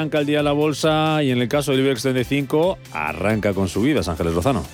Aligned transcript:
Arranca 0.00 0.20
el 0.20 0.24
día 0.24 0.42
la 0.42 0.52
bolsa 0.52 1.22
y 1.22 1.30
en 1.30 1.42
el 1.42 1.48
caso 1.48 1.72
del 1.72 1.80
IBEX 1.80 2.00
35 2.00 2.78
arranca 2.94 3.52
con 3.52 3.68
subidas, 3.68 4.08
Ángeles 4.08 4.32
Lozano. 4.32 4.64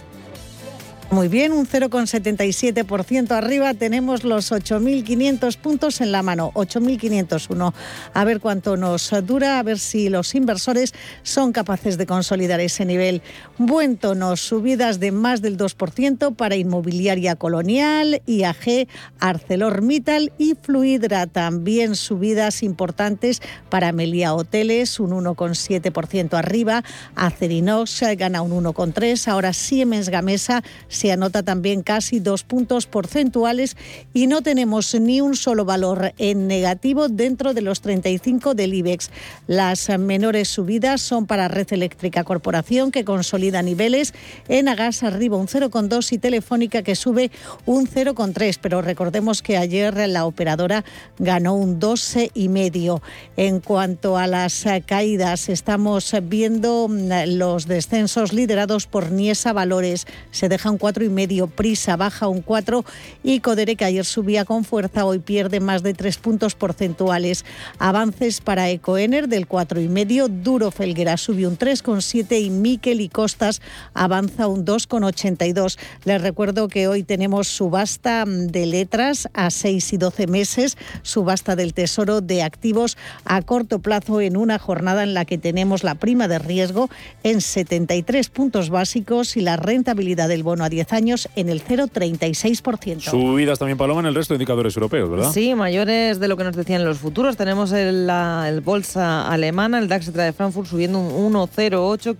Muy 1.16 1.28
bien, 1.28 1.54
un 1.54 1.66
0,77% 1.66 3.30
arriba. 3.30 3.72
Tenemos 3.72 4.22
los 4.22 4.52
8.500 4.52 5.56
puntos 5.56 6.02
en 6.02 6.12
la 6.12 6.22
mano, 6.22 6.52
8.501. 6.52 7.72
A 8.12 8.24
ver 8.26 8.38
cuánto 8.38 8.76
nos 8.76 9.10
dura, 9.24 9.58
a 9.58 9.62
ver 9.62 9.78
si 9.78 10.10
los 10.10 10.34
inversores 10.34 10.92
son 11.22 11.52
capaces 11.52 11.96
de 11.96 12.04
consolidar 12.04 12.60
ese 12.60 12.84
nivel. 12.84 13.22
Buen 13.56 13.96
tono, 13.96 14.36
subidas 14.36 15.00
de 15.00 15.10
más 15.10 15.40
del 15.40 15.56
2% 15.56 16.36
para 16.36 16.56
Inmobiliaria 16.56 17.34
Colonial, 17.36 18.20
IAG, 18.26 18.86
ArcelorMittal 19.18 20.34
y 20.36 20.54
Fluidra. 20.60 21.26
También 21.26 21.96
subidas 21.96 22.62
importantes 22.62 23.40
para 23.70 23.90
Melia 23.92 24.34
Hoteles, 24.34 25.00
un 25.00 25.12
1,7% 25.12 26.34
arriba. 26.34 26.84
Acerinox 27.14 28.02
gana 28.18 28.42
un 28.42 28.52
1,3%. 28.62 29.28
Ahora 29.28 29.54
Siemens 29.54 30.10
Gamesa 30.10 30.62
anota 31.10 31.42
también 31.42 31.82
casi 31.82 32.20
dos 32.20 32.44
puntos 32.44 32.86
porcentuales 32.86 33.76
y 34.14 34.26
no 34.26 34.42
tenemos 34.42 34.94
ni 34.94 35.20
un 35.20 35.36
solo 35.36 35.64
valor 35.64 36.14
en 36.18 36.46
negativo 36.46 37.08
dentro 37.08 37.54
de 37.54 37.62
los 37.62 37.80
35 37.80 38.54
del 38.54 38.74
IBEX. 38.74 39.10
Las 39.46 39.88
menores 39.98 40.48
subidas 40.48 41.00
son 41.00 41.26
para 41.26 41.48
Red 41.48 41.72
Eléctrica 41.72 42.24
Corporación, 42.24 42.90
que 42.90 43.04
consolida 43.04 43.62
niveles, 43.62 44.14
en 44.48 44.68
Agas 44.68 45.02
arriba 45.02 45.36
un 45.36 45.48
0,2 45.48 46.12
y 46.12 46.18
Telefónica 46.18 46.82
que 46.82 46.94
sube 46.94 47.30
un 47.64 47.86
0,3, 47.86 48.58
pero 48.60 48.82
recordemos 48.82 49.42
que 49.42 49.56
ayer 49.56 50.08
la 50.08 50.24
operadora 50.24 50.84
ganó 51.18 51.54
un 51.54 51.80
12,5. 51.80 53.00
En 53.36 53.60
cuanto 53.60 54.16
a 54.16 54.26
las 54.26 54.64
caídas, 54.86 55.48
estamos 55.48 56.14
viendo 56.22 56.88
los 56.90 57.66
descensos 57.66 58.32
liderados 58.32 58.86
por 58.86 59.10
Niesa 59.10 59.52
Valores. 59.52 60.06
Se 60.30 60.48
dejan 60.48 60.78
cuatro 60.86 61.04
y 61.04 61.08
medio. 61.08 61.48
Prisa 61.48 61.96
baja 61.96 62.28
un 62.28 62.42
4 62.42 62.84
y 63.24 63.40
Codere, 63.40 63.74
que 63.74 63.84
ayer 63.84 64.04
subía 64.04 64.44
con 64.44 64.62
fuerza, 64.62 65.04
hoy 65.04 65.18
pierde 65.18 65.58
más 65.58 65.82
de 65.82 65.94
3 65.94 66.16
puntos 66.18 66.54
porcentuales. 66.54 67.44
Avances 67.80 68.40
para 68.40 68.70
Ecoener 68.70 69.26
del 69.26 69.48
4 69.48 69.80
y 69.80 69.88
medio. 69.88 70.28
Duro 70.28 70.70
Felguera 70.70 71.16
sube 71.16 71.44
un 71.44 71.58
3,7 71.58 72.40
y 72.40 72.50
Miquel 72.50 73.00
y 73.00 73.08
Costas 73.08 73.62
avanza 73.94 74.46
un 74.46 74.64
2,82. 74.64 75.76
Les 76.04 76.22
recuerdo 76.22 76.68
que 76.68 76.86
hoy 76.86 77.02
tenemos 77.02 77.48
subasta 77.48 78.24
de 78.24 78.66
letras 78.66 79.28
a 79.34 79.50
6 79.50 79.92
y 79.92 79.96
12 79.96 80.28
meses, 80.28 80.78
subasta 81.02 81.56
del 81.56 81.74
Tesoro 81.74 82.20
de 82.20 82.44
activos 82.44 82.96
a 83.24 83.42
corto 83.42 83.80
plazo 83.80 84.20
en 84.20 84.36
una 84.36 84.60
jornada 84.60 85.02
en 85.02 85.14
la 85.14 85.24
que 85.24 85.36
tenemos 85.36 85.82
la 85.82 85.96
prima 85.96 86.28
de 86.28 86.38
riesgo 86.38 86.88
en 87.24 87.40
73 87.40 88.28
puntos 88.28 88.70
básicos 88.70 89.36
y 89.36 89.40
la 89.40 89.56
rentabilidad 89.56 90.28
del 90.28 90.44
bono 90.44 90.62
a 90.62 90.75
10 90.76 90.92
años 90.92 91.28
en 91.36 91.48
el 91.48 91.64
0,36%. 91.64 93.00
Subidas 93.00 93.58
también, 93.58 93.78
Paloma, 93.78 94.00
en 94.00 94.06
el 94.06 94.14
resto 94.14 94.34
de 94.34 94.36
indicadores 94.36 94.76
europeos, 94.76 95.10
¿verdad? 95.10 95.32
Sí, 95.32 95.54
mayores 95.54 96.20
de 96.20 96.28
lo 96.28 96.36
que 96.36 96.44
nos 96.44 96.54
decían 96.54 96.84
los 96.84 96.98
futuros. 96.98 97.38
Tenemos 97.38 97.72
el, 97.72 98.06
la 98.06 98.46
el 98.46 98.60
bolsa 98.60 99.26
alemana, 99.26 99.78
el 99.78 99.88
DAX 99.88 100.12
de 100.12 100.34
Frankfurt 100.34 100.68
subiendo 100.68 100.98
un 100.98 101.32
1,08, 101.32 102.14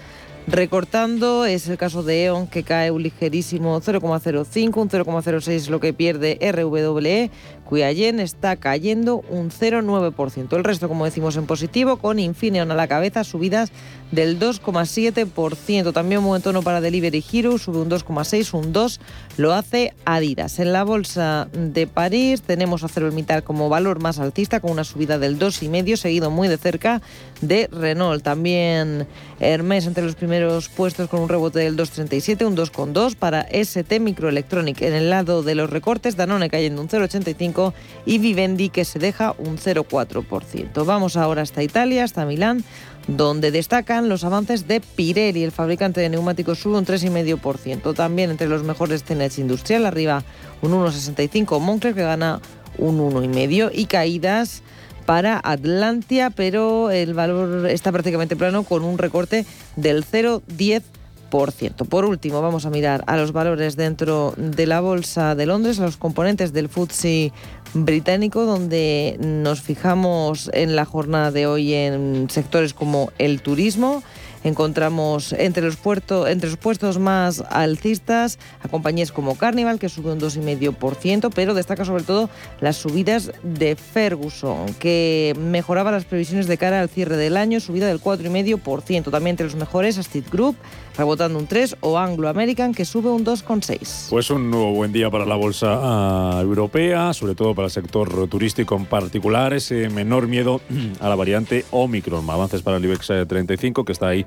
recortando. 0.47 1.45
Es 1.45 1.67
el 1.67 1.77
caso 1.77 2.03
de 2.03 2.25
E.ON 2.25 2.45
que 2.45 2.61
cae 2.61 2.91
un 2.91 3.03
ligerísimo 3.03 3.81
0,05, 3.81 4.77
un 4.77 4.89
0,06 4.89 5.47
es 5.49 5.69
lo 5.69 5.79
que 5.79 5.93
pierde 5.93 6.37
RWE, 6.39 7.31
cuya 7.67 7.91
yen 7.91 8.19
está 8.19 8.55
cayendo 8.55 9.23
un 9.29 9.51
0,9%. 9.51 10.55
El 10.55 10.63
resto, 10.63 10.87
como 10.87 11.05
decimos, 11.05 11.35
en 11.35 11.45
positivo, 11.45 11.97
con 11.97 12.17
Infineon 12.17 12.71
a 12.71 12.75
la 12.75 12.87
cabeza, 12.87 13.23
subidas 13.23 13.71
del 14.11 14.39
2,7%. 14.39 15.93
También 15.93 16.19
un 16.19 16.27
buen 16.27 16.41
tono 16.41 16.61
para 16.61 16.81
Delivery 16.81 17.23
Hero, 17.31 17.57
sube 17.57 17.79
un 17.79 17.89
2,6, 17.89 18.53
un 18.53 18.71
2 18.71 18.99
lo 19.37 19.53
hace 19.53 19.93
Adidas. 20.05 20.59
En 20.59 20.71
la 20.71 20.83
bolsa 20.83 21.49
de 21.51 21.87
París 21.87 22.41
tenemos 22.41 22.83
a 22.83 22.87
Mittal 23.11 23.43
como 23.43 23.69
valor 23.69 24.01
más 24.01 24.17
alcista, 24.19 24.59
con 24.59 24.71
una 24.71 24.83
subida 24.83 25.19
del 25.19 25.37
2,5, 25.37 25.97
seguido 25.97 26.31
muy 26.31 26.47
de 26.47 26.57
cerca 26.57 27.01
de 27.41 27.67
Renault. 27.71 28.23
También 28.23 29.07
Hermes 29.39 29.85
entre 29.85 30.03
los 30.03 30.15
primeros 30.15 30.69
puestos 30.69 31.09
con 31.09 31.19
un 31.19 31.29
rebote 31.29 31.59
del 31.59 31.75
2,37, 31.75 32.45
un 32.45 32.55
2,2 32.55 33.15
para 33.15 33.41
ST 33.41 33.99
Microelectronic. 33.99 34.81
En 34.81 34.93
el 34.93 35.09
lado 35.09 35.43
de 35.43 35.55
los 35.55 35.69
recortes, 35.69 36.15
Danone 36.15 36.49
cayendo 36.49 36.81
un 36.81 36.87
0,85 36.87 37.56
y 38.05 38.17
Vivendi 38.17 38.69
que 38.69 38.85
se 38.85 38.99
deja 38.99 39.35
un 39.37 39.57
0,4%. 39.57 40.85
Vamos 40.85 41.17
ahora 41.17 41.41
hasta 41.41 41.63
Italia, 41.63 42.03
hasta 42.03 42.25
Milán 42.25 42.63
donde 43.07 43.51
destacan 43.51 44.09
los 44.09 44.23
avances 44.25 44.67
de 44.67 44.81
Pirelli, 44.81 45.43
el 45.43 45.51
fabricante 45.51 46.01
de 46.01 46.09
neumáticos 46.09 46.59
sube 46.59 46.77
un 46.77 46.85
3,5%. 46.85 47.95
También 47.95 48.31
entre 48.31 48.47
los 48.47 48.63
mejores 48.63 49.03
CNH 49.03 49.39
Industrial, 49.39 49.85
arriba 49.85 50.23
un 50.61 50.73
1,65 50.73 51.59
Moncler 51.59 51.95
que 51.95 52.03
gana 52.03 52.41
un 52.77 52.99
1,5 52.99 53.71
y 53.73 53.85
caídas 53.85 54.61
para 55.05 55.39
Atlantia, 55.41 56.31
pero 56.31 56.91
el 56.91 57.13
valor 57.13 57.67
está 57.67 57.93
prácticamente 57.93 58.35
plano 58.35 58.63
con 58.63 58.83
un 58.83 58.97
recorte 58.97 59.45
del 59.77 60.05
0,10%. 60.05 60.96
Por 61.29 62.05
último, 62.05 62.41
vamos 62.41 62.65
a 62.65 62.69
mirar 62.69 63.03
a 63.07 63.17
los 63.17 63.31
valores 63.31 63.75
dentro 63.75 64.33
de 64.37 64.65
la 64.65 64.81
Bolsa 64.81 65.35
de 65.35 65.45
Londres, 65.45 65.77
los 65.77 65.97
componentes 65.97 66.53
del 66.53 66.69
FTSE 66.69 67.31
británico, 67.73 68.45
donde 68.45 69.17
nos 69.19 69.61
fijamos 69.61 70.49
en 70.53 70.75
la 70.75 70.85
jornada 70.85 71.31
de 71.31 71.47
hoy 71.47 71.73
en 71.73 72.29
sectores 72.29 72.73
como 72.73 73.11
el 73.17 73.41
turismo, 73.41 74.03
encontramos 74.43 75.33
entre 75.33 75.63
los, 75.63 75.75
puertos, 75.75 76.29
entre 76.29 76.49
los 76.49 76.57
puestos 76.57 76.99
más 76.99 77.43
alcistas 77.49 78.39
a 78.61 78.67
compañías 78.67 79.11
como 79.11 79.35
Carnival, 79.35 79.79
que 79.79 79.89
sube 79.89 80.11
un 80.11 80.19
2,5%, 80.19 81.31
pero 81.33 81.53
destaca 81.53 81.85
sobre 81.85 82.03
todo 82.03 82.29
las 82.61 82.77
subidas 82.77 83.31
de 83.43 83.75
Ferguson, 83.75 84.73
que 84.75 85.35
mejoraba 85.39 85.91
las 85.91 86.05
previsiones 86.05 86.47
de 86.47 86.57
cara 86.57 86.81
al 86.81 86.89
cierre 86.89 87.17
del 87.17 87.37
año, 87.37 87.59
subida 87.59 87.87
del 87.87 88.01
4,5%. 88.01 89.11
También 89.11 89.33
entre 89.33 89.45
los 89.45 89.55
mejores, 89.55 89.97
Astit 89.97 90.29
Group, 90.31 90.55
rebotando 90.97 91.37
un 91.37 91.47
3, 91.47 91.77
o 91.81 91.97
Anglo 91.97 92.27
American, 92.27 92.73
que 92.73 92.85
sube 92.85 93.09
un 93.09 93.23
2,6. 93.23 94.09
Pues 94.09 94.29
un 94.29 94.49
nuevo 94.49 94.73
buen 94.73 94.91
día 94.91 95.09
para 95.09 95.25
la 95.25 95.35
bolsa 95.35 96.39
uh, 96.39 96.41
europea, 96.41 97.13
sobre 97.13 97.35
todo 97.35 97.53
para 97.53 97.67
el 97.67 97.71
sector 97.71 98.27
turístico 98.27 98.75
en 98.75 98.85
particular, 98.85 99.53
ese 99.53 99.89
menor 99.89 100.27
miedo 100.27 100.61
a 100.99 101.09
la 101.09 101.15
variante 101.15 101.65
Omicron. 101.71 102.27
Avances 102.29 102.61
para 102.61 102.77
el 102.77 102.85
IBEX 102.85 103.11
35, 103.27 103.85
que 103.85 103.91
está 103.91 104.07
ahí 104.07 104.25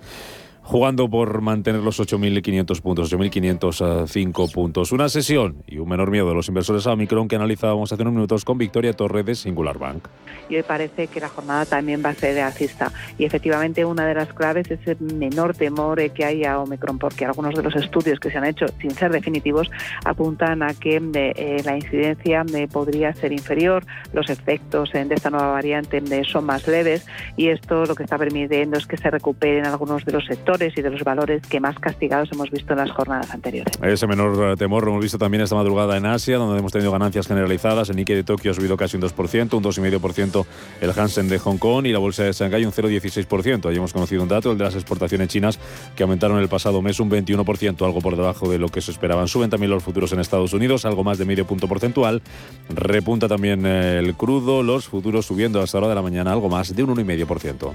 jugando 0.63 1.09
por 1.09 1.41
mantener 1.41 1.83
los 1.83 2.01
8.500 2.01 2.81
puntos, 2.81 3.13
8.505 3.13 4.53
puntos. 4.53 4.93
Una 4.93 5.09
sesión 5.09 5.63
y 5.67 5.79
un 5.79 5.89
menor 5.89 6.11
miedo 6.11 6.29
de 6.29 6.35
los 6.35 6.49
inversores 6.49 6.87
a 6.87 6.93
Omicron 6.93 7.29
que 7.29 7.37
analizábamos 7.37 7.93
hace 7.93 8.03
unos 8.03 8.15
minutos 8.15 8.45
con 8.45 8.59
Victoria 8.59 8.93
Torres 8.93 9.25
de 9.25 9.35
Singular 9.35 9.79
Bank. 9.79 10.09
Y 10.49 10.57
hoy 10.57 10.63
parece 10.63 11.07
que 11.07 11.21
la 11.21 11.29
jornada 11.29 11.65
también 11.65 12.03
va 12.05 12.11
a 12.11 12.15
ser 12.15 12.39
alcista. 12.41 12.93
Y 13.19 13.25
efectivamente 13.25 13.85
una 13.85 14.07
de 14.07 14.15
las 14.15 14.33
claves 14.33 14.71
es 14.71 14.87
el 14.87 15.01
menor 15.01 15.55
temor 15.55 15.99
que 16.13 16.25
hay 16.25 16.45
a 16.45 16.59
Omicron, 16.59 16.99
porque 16.99 17.25
algunos 17.25 17.55
de 17.55 17.63
los 17.63 17.75
estudios 17.77 18.21
que 18.21 18.31
se 18.31 18.39
han 18.39 18.45
hecho, 18.45 18.67
sin 18.81 18.91
ser 18.91 19.13
definitivos, 19.13 19.71
apuntan 20.05 20.63
a 20.63 20.75
que 20.75 21.01
eh, 21.15 21.63
la 21.65 21.77
incidencia 21.77 22.45
podría 22.73 23.15
ser 23.15 23.33
inferior, 23.33 23.85
los 24.13 24.29
efectos 24.31 24.93
de 24.93 25.15
esta 25.15 25.31
nueva 25.31 25.53
variante 25.53 26.03
son 26.25 26.45
más 26.45 26.67
leves 26.67 27.07
y 27.37 27.49
esto 27.49 27.85
lo 27.85 27.95
que 27.95 28.03
está 28.03 28.19
permitiendo 28.19 28.77
es 28.77 28.87
que 28.87 28.97
se 28.97 29.11
recuperen 29.11 29.67
algunos 29.67 30.05
de 30.05 30.13
los 30.13 30.25
sectores 30.25 30.50
y 30.59 30.83
de 30.83 30.91
los 30.91 31.05
valores 31.05 31.43
que 31.47 31.61
más 31.61 31.79
castigados 31.79 32.29
hemos 32.33 32.51
visto 32.51 32.73
en 32.73 32.81
las 32.81 32.91
jornadas 32.91 33.31
anteriores. 33.33 33.73
Ese 33.81 34.07
menor 34.09 34.57
temor 34.57 34.85
lo 34.85 34.91
hemos 34.91 35.03
visto 35.03 35.17
también 35.17 35.43
esta 35.43 35.55
madrugada 35.55 35.97
en 35.97 36.07
Asia, 36.07 36.39
donde 36.39 36.59
hemos 36.59 36.73
tenido 36.73 36.91
ganancias 36.91 37.29
generalizadas. 37.29 37.89
El 37.89 37.97
Nikkei 37.97 38.17
de 38.17 38.25
Tokio 38.25 38.51
ha 38.51 38.55
subido 38.55 38.77
casi 38.77 38.97
un 38.97 39.03
2%, 39.05 39.57
un 39.57 39.63
2,5% 39.63 40.45
el 40.81 40.91
Hansen 40.91 41.29
de 41.29 41.39
Hong 41.39 41.59
Kong 41.59 41.87
y 41.87 41.93
la 41.93 42.01
bolsa 42.01 42.25
de 42.25 42.33
Shanghái 42.33 42.65
un 42.65 42.73
0,16%. 42.73 43.69
Allí 43.69 43.77
hemos 43.77 43.93
conocido 43.93 44.25
un 44.25 44.29
dato, 44.29 44.51
el 44.51 44.59
de 44.59 44.65
las 44.65 44.75
exportaciones 44.75 45.29
chinas, 45.29 45.61
que 45.95 46.03
aumentaron 46.03 46.41
el 46.41 46.49
pasado 46.49 46.83
mes 46.83 46.99
un 46.99 47.11
21%, 47.11 47.85
algo 47.87 48.01
por 48.01 48.17
debajo 48.17 48.51
de 48.51 48.59
lo 48.59 48.69
que 48.69 48.81
se 48.81 48.91
esperaban. 48.91 49.29
Suben 49.29 49.51
también 49.51 49.71
los 49.71 49.85
futuros 49.85 50.13
en 50.13 50.19
Estados 50.19 50.53
Unidos, 50.53 50.85
algo 50.85 51.05
más 51.05 51.19
de 51.19 51.27
medio 51.27 51.47
punto 51.47 51.69
porcentual. 51.69 52.23
Repunta 52.69 53.29
también 53.29 53.65
el 53.67 54.15
crudo, 54.17 54.65
los 54.65 54.89
futuros 54.89 55.27
subiendo 55.27 55.61
hasta 55.61 55.79
hora 55.79 55.89
de 55.89 55.95
la 55.95 56.03
mañana 56.03 56.33
algo 56.33 56.49
más 56.49 56.75
de 56.75 56.83
un 56.83 56.97
1,5%. 56.97 57.73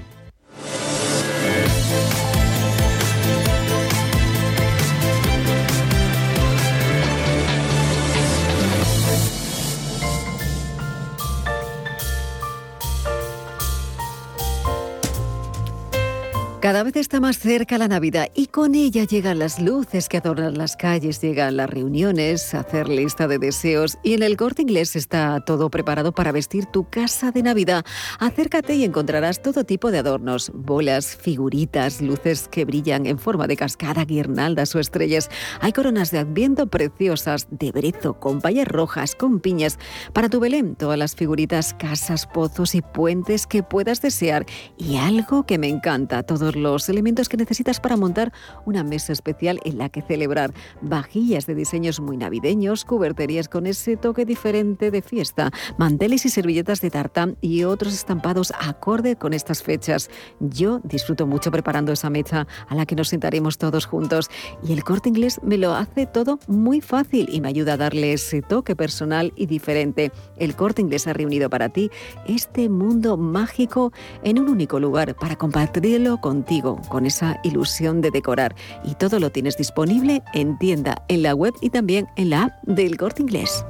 Cada 16.66 16.82
vez 16.82 16.96
está 16.96 17.20
más 17.20 17.38
cerca 17.38 17.78
la 17.78 17.86
Navidad 17.86 18.26
y 18.34 18.48
con 18.48 18.74
ella 18.74 19.04
llegan 19.04 19.38
las 19.38 19.60
luces 19.60 20.08
que 20.08 20.16
adornan 20.16 20.58
las 20.58 20.76
calles, 20.76 21.20
llegan 21.20 21.56
las 21.56 21.70
reuniones, 21.70 22.54
hacer 22.54 22.88
lista 22.88 23.28
de 23.28 23.38
deseos 23.38 23.98
y 24.02 24.14
en 24.14 24.24
el 24.24 24.36
corte 24.36 24.62
inglés 24.62 24.96
está 24.96 25.38
todo 25.46 25.70
preparado 25.70 26.10
para 26.10 26.32
vestir 26.32 26.66
tu 26.66 26.90
casa 26.90 27.30
de 27.30 27.44
Navidad. 27.44 27.84
Acércate 28.18 28.74
y 28.74 28.82
encontrarás 28.82 29.42
todo 29.42 29.62
tipo 29.62 29.92
de 29.92 29.98
adornos, 29.98 30.50
bolas, 30.52 31.14
figuritas, 31.14 32.02
luces 32.02 32.48
que 32.48 32.64
brillan 32.64 33.06
en 33.06 33.20
forma 33.20 33.46
de 33.46 33.56
cascada, 33.56 34.04
guirnaldas 34.04 34.74
o 34.74 34.80
estrellas. 34.80 35.30
Hay 35.60 35.72
coronas 35.72 36.10
de 36.10 36.18
adviento 36.18 36.66
preciosas, 36.66 37.46
de 37.48 37.70
brezo, 37.70 38.14
con 38.14 38.40
payas 38.40 38.66
rojas, 38.66 39.14
con 39.14 39.38
piñas. 39.38 39.78
Para 40.12 40.28
tu 40.28 40.40
Belén, 40.40 40.74
todas 40.74 40.98
las 40.98 41.14
figuritas, 41.14 41.74
casas, 41.74 42.26
pozos 42.26 42.74
y 42.74 42.82
puentes 42.82 43.46
que 43.46 43.62
puedas 43.62 44.02
desear. 44.02 44.46
Y 44.76 44.96
algo 44.96 45.46
que 45.46 45.58
me 45.58 45.68
encanta, 45.68 46.24
todos 46.24 46.55
los 46.56 46.88
elementos 46.88 47.28
que 47.28 47.36
necesitas 47.36 47.80
para 47.80 47.96
montar 47.96 48.32
una 48.64 48.84
mesa 48.84 49.12
especial 49.12 49.60
en 49.64 49.78
la 49.78 49.88
que 49.88 50.02
celebrar. 50.02 50.52
Vajillas 50.80 51.46
de 51.46 51.54
diseños 51.54 52.00
muy 52.00 52.16
navideños, 52.16 52.84
cuberterías 52.84 53.48
con 53.48 53.66
ese 53.66 53.96
toque 53.96 54.24
diferente 54.24 54.90
de 54.90 55.02
fiesta, 55.02 55.50
manteles 55.78 56.26
y 56.26 56.30
servilletas 56.30 56.80
de 56.80 56.90
tartán 56.90 57.36
y 57.40 57.64
otros 57.64 57.94
estampados 57.94 58.52
acorde 58.58 59.16
con 59.16 59.32
estas 59.32 59.62
fechas. 59.62 60.10
Yo 60.40 60.80
disfruto 60.84 61.26
mucho 61.26 61.50
preparando 61.50 61.92
esa 61.92 62.10
mesa 62.10 62.46
a 62.68 62.74
la 62.74 62.86
que 62.86 62.96
nos 62.96 63.08
sentaremos 63.08 63.58
todos 63.58 63.86
juntos 63.86 64.30
y 64.66 64.72
el 64.72 64.84
corte 64.84 65.08
inglés 65.08 65.40
me 65.42 65.58
lo 65.58 65.74
hace 65.74 66.06
todo 66.06 66.38
muy 66.46 66.80
fácil 66.80 67.28
y 67.30 67.40
me 67.40 67.48
ayuda 67.48 67.74
a 67.74 67.76
darle 67.76 68.12
ese 68.12 68.42
toque 68.42 68.76
personal 68.76 69.32
y 69.36 69.46
diferente. 69.46 70.12
El 70.36 70.56
corte 70.56 70.82
inglés 70.82 71.06
ha 71.06 71.12
reunido 71.12 71.50
para 71.50 71.68
ti 71.68 71.90
este 72.26 72.68
mundo 72.68 73.16
mágico 73.16 73.92
en 74.22 74.38
un 74.38 74.48
único 74.48 74.80
lugar 74.80 75.14
para 75.14 75.36
compartirlo 75.36 76.20
con 76.20 76.44
con 76.88 77.06
esa 77.06 77.40
ilusión 77.42 78.00
de 78.00 78.10
decorar. 78.10 78.54
Y 78.84 78.94
todo 78.94 79.18
lo 79.18 79.30
tienes 79.30 79.56
disponible 79.56 80.22
en 80.32 80.58
tienda, 80.58 81.04
en 81.08 81.22
la 81.22 81.34
web 81.34 81.54
y 81.60 81.70
también 81.70 82.08
en 82.16 82.30
la 82.30 82.44
app 82.44 82.62
del 82.62 82.96
Corte 82.96 83.22
Inglés. 83.22 83.64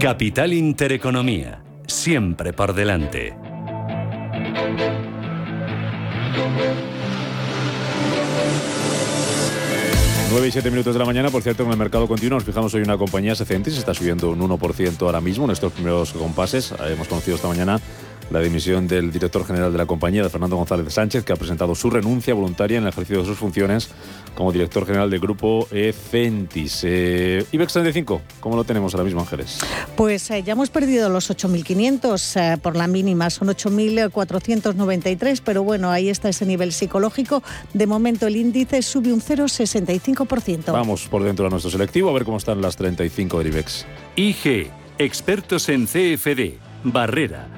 Capital 0.00 0.52
Intereconomía, 0.52 1.62
siempre 1.86 2.52
por 2.52 2.72
delante. 2.72 3.36
9 10.30 10.46
y 10.46 10.52
7 10.52 10.70
minutos 10.70 10.94
de 10.94 10.98
la 10.98 11.06
mañana, 11.06 11.30
por 11.30 11.42
cierto, 11.42 11.62
en 11.62 11.70
el 11.70 11.78
mercado 11.78 12.06
continuo 12.06 12.36
nos 12.38 12.44
fijamos 12.44 12.74
hoy 12.74 12.82
una 12.82 12.98
compañía, 12.98 13.34
Secentis, 13.34 13.78
está 13.78 13.94
subiendo 13.94 14.28
un 14.28 14.40
1% 14.40 15.00
ahora 15.00 15.22
mismo 15.22 15.46
en 15.46 15.52
estos 15.52 15.72
primeros 15.72 16.12
compases. 16.12 16.74
Hemos 16.86 17.08
conocido 17.08 17.36
esta 17.36 17.48
mañana 17.48 17.80
la 18.30 18.40
dimisión 18.40 18.86
del 18.86 19.10
director 19.10 19.46
general 19.46 19.72
de 19.72 19.78
la 19.78 19.86
compañía, 19.86 20.22
de 20.22 20.28
Fernando 20.28 20.56
González 20.56 20.92
Sánchez, 20.92 21.24
que 21.24 21.32
ha 21.32 21.36
presentado 21.36 21.74
su 21.74 21.90
renuncia 21.90 22.34
voluntaria 22.34 22.78
en 22.78 22.84
el 22.84 22.90
ejercicio 22.90 23.20
de 23.20 23.26
sus 23.26 23.38
funciones 23.38 23.88
como 24.34 24.52
director 24.52 24.86
general 24.86 25.10
del 25.10 25.20
grupo 25.20 25.66
Ecentis. 25.70 26.80
Eh, 26.84 27.44
IBEX 27.50 27.72
35, 27.72 28.22
¿cómo 28.40 28.56
lo 28.56 28.64
tenemos 28.64 28.94
ahora 28.94 29.04
mismo, 29.04 29.20
Ángeles? 29.20 29.58
Pues 29.96 30.30
eh, 30.30 30.42
ya 30.42 30.52
hemos 30.52 30.70
perdido 30.70 31.08
los 31.08 31.30
8.500 31.30 32.54
eh, 32.54 32.58
por 32.58 32.76
la 32.76 32.86
mínima, 32.86 33.30
son 33.30 33.48
8.493, 33.48 35.40
pero 35.44 35.62
bueno, 35.62 35.90
ahí 35.90 36.08
está 36.08 36.28
ese 36.28 36.46
nivel 36.46 36.72
psicológico. 36.72 37.42
De 37.72 37.86
momento 37.86 38.26
el 38.26 38.36
índice 38.36 38.82
sube 38.82 39.12
un 39.12 39.20
0,65%. 39.20 40.72
Vamos 40.72 41.08
por 41.08 41.24
dentro 41.24 41.46
de 41.46 41.50
nuestro 41.50 41.70
selectivo 41.70 42.10
a 42.10 42.12
ver 42.12 42.24
cómo 42.24 42.36
están 42.36 42.60
las 42.60 42.76
35 42.76 43.38
del 43.38 43.48
IBEX. 43.48 43.86
IG, 44.16 44.70
expertos 44.98 45.68
en 45.68 45.86
CFD, 45.86 46.58
Barrera 46.84 47.57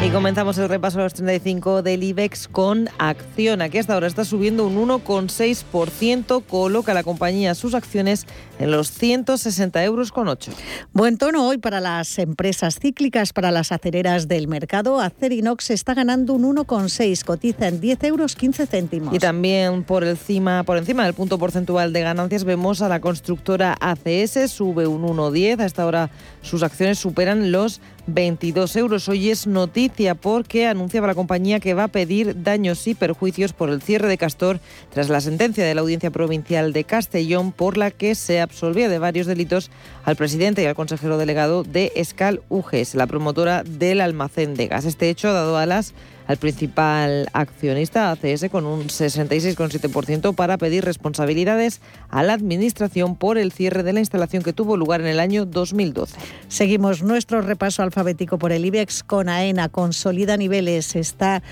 Y 0.00 0.10
comenzamos 0.10 0.56
el 0.58 0.68
repaso 0.68 1.00
a 1.00 1.02
los 1.02 1.14
35 1.14 1.82
del 1.82 2.04
IBEX 2.04 2.46
con 2.46 2.88
acción. 2.98 3.60
Aquí 3.60 3.78
hasta 3.78 3.94
ahora 3.94 4.06
está 4.06 4.24
subiendo 4.24 4.64
un 4.64 4.76
1,6%, 4.76 6.44
coloca 6.48 6.94
la 6.94 7.02
compañía 7.02 7.56
sus 7.56 7.74
acciones 7.74 8.24
en 8.60 8.70
los 8.70 8.92
160 8.92 9.82
euros 9.82 10.12
con 10.12 10.28
8. 10.28 10.52
Buen 10.92 11.18
tono 11.18 11.48
hoy 11.48 11.58
para 11.58 11.80
las 11.80 12.16
empresas 12.20 12.78
cíclicas, 12.78 13.32
para 13.32 13.50
las 13.50 13.72
acereras 13.72 14.28
del 14.28 14.46
mercado. 14.46 15.00
Acerinox 15.00 15.70
está 15.70 15.94
ganando 15.94 16.32
un 16.32 16.56
1,6, 16.56 17.24
cotiza 17.24 17.66
en 17.66 17.80
10 17.80 18.04
euros 18.04 18.36
15 18.36 18.66
céntimos. 18.66 19.12
Y 19.12 19.18
también 19.18 19.82
por 19.82 20.04
encima, 20.04 20.62
por 20.62 20.78
encima 20.78 21.04
del 21.04 21.14
punto 21.14 21.38
porcentual 21.40 21.92
de 21.92 22.02
ganancias 22.02 22.44
vemos 22.44 22.82
a 22.82 22.88
la 22.88 23.00
constructora 23.00 23.76
ACS, 23.80 24.48
sube 24.48 24.86
un 24.86 25.02
1,10. 25.02 25.60
Hasta 25.60 25.82
ahora 25.82 26.10
sus 26.42 26.62
acciones 26.62 26.98
superan 26.98 27.52
los 27.52 27.80
22 28.06 28.76
euros. 28.76 29.08
Hoy 29.08 29.30
es 29.30 29.46
noticia 29.46 30.14
porque 30.14 30.66
anunciaba 30.66 31.06
la 31.06 31.14
compañía 31.14 31.60
que 31.60 31.74
va 31.74 31.84
a 31.84 31.88
pedir 31.88 32.42
daños 32.42 32.86
y 32.86 32.94
perjuicios 32.94 33.52
por 33.52 33.70
el 33.70 33.82
cierre 33.82 34.08
de 34.08 34.18
Castor 34.18 34.60
tras 34.92 35.08
la 35.08 35.20
sentencia 35.20 35.64
de 35.64 35.74
la 35.74 35.82
Audiencia 35.82 36.10
Provincial 36.10 36.72
de 36.72 36.84
Castellón 36.84 37.52
por 37.52 37.76
la 37.76 37.90
que 37.90 38.14
se 38.14 38.40
absolvía 38.40 38.88
de 38.88 38.98
varios 38.98 39.26
delitos 39.26 39.70
al 40.04 40.16
presidente 40.16 40.62
y 40.62 40.66
al 40.66 40.74
consejero 40.74 41.18
delegado 41.18 41.64
de 41.64 41.92
Escal 41.96 42.42
UGES, 42.48 42.94
la 42.94 43.06
promotora 43.06 43.62
del 43.62 44.00
almacén 44.00 44.54
de 44.54 44.68
gas. 44.68 44.84
Este 44.84 45.10
hecho 45.10 45.28
ha 45.28 45.32
dado 45.32 45.58
alas 45.58 45.94
al 46.28 46.36
principal 46.36 47.28
accionista 47.32 48.12
ACS 48.12 48.48
con 48.50 48.66
un 48.66 48.84
66,7% 48.84 50.34
para 50.34 50.58
pedir 50.58 50.84
responsabilidades 50.84 51.80
a 52.10 52.22
la 52.22 52.34
Administración 52.34 53.16
por 53.16 53.38
el 53.38 53.50
cierre 53.50 53.82
de 53.82 53.94
la 53.94 54.00
instalación 54.00 54.42
que 54.42 54.52
tuvo 54.52 54.76
lugar 54.76 55.00
en 55.00 55.08
el 55.08 55.20
año 55.20 55.46
2012. 55.46 56.16
Seguimos 56.48 57.02
nuestro 57.02 57.40
repaso 57.40 57.82
alfabético 57.82 58.38
por 58.38 58.52
el 58.52 58.64
IBEX 58.66 59.02
con 59.02 59.30
AENA, 59.30 59.70
consolida 59.70 60.36
niveles, 60.36 60.94
está 60.96 61.42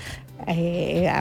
eh, 0.45 1.11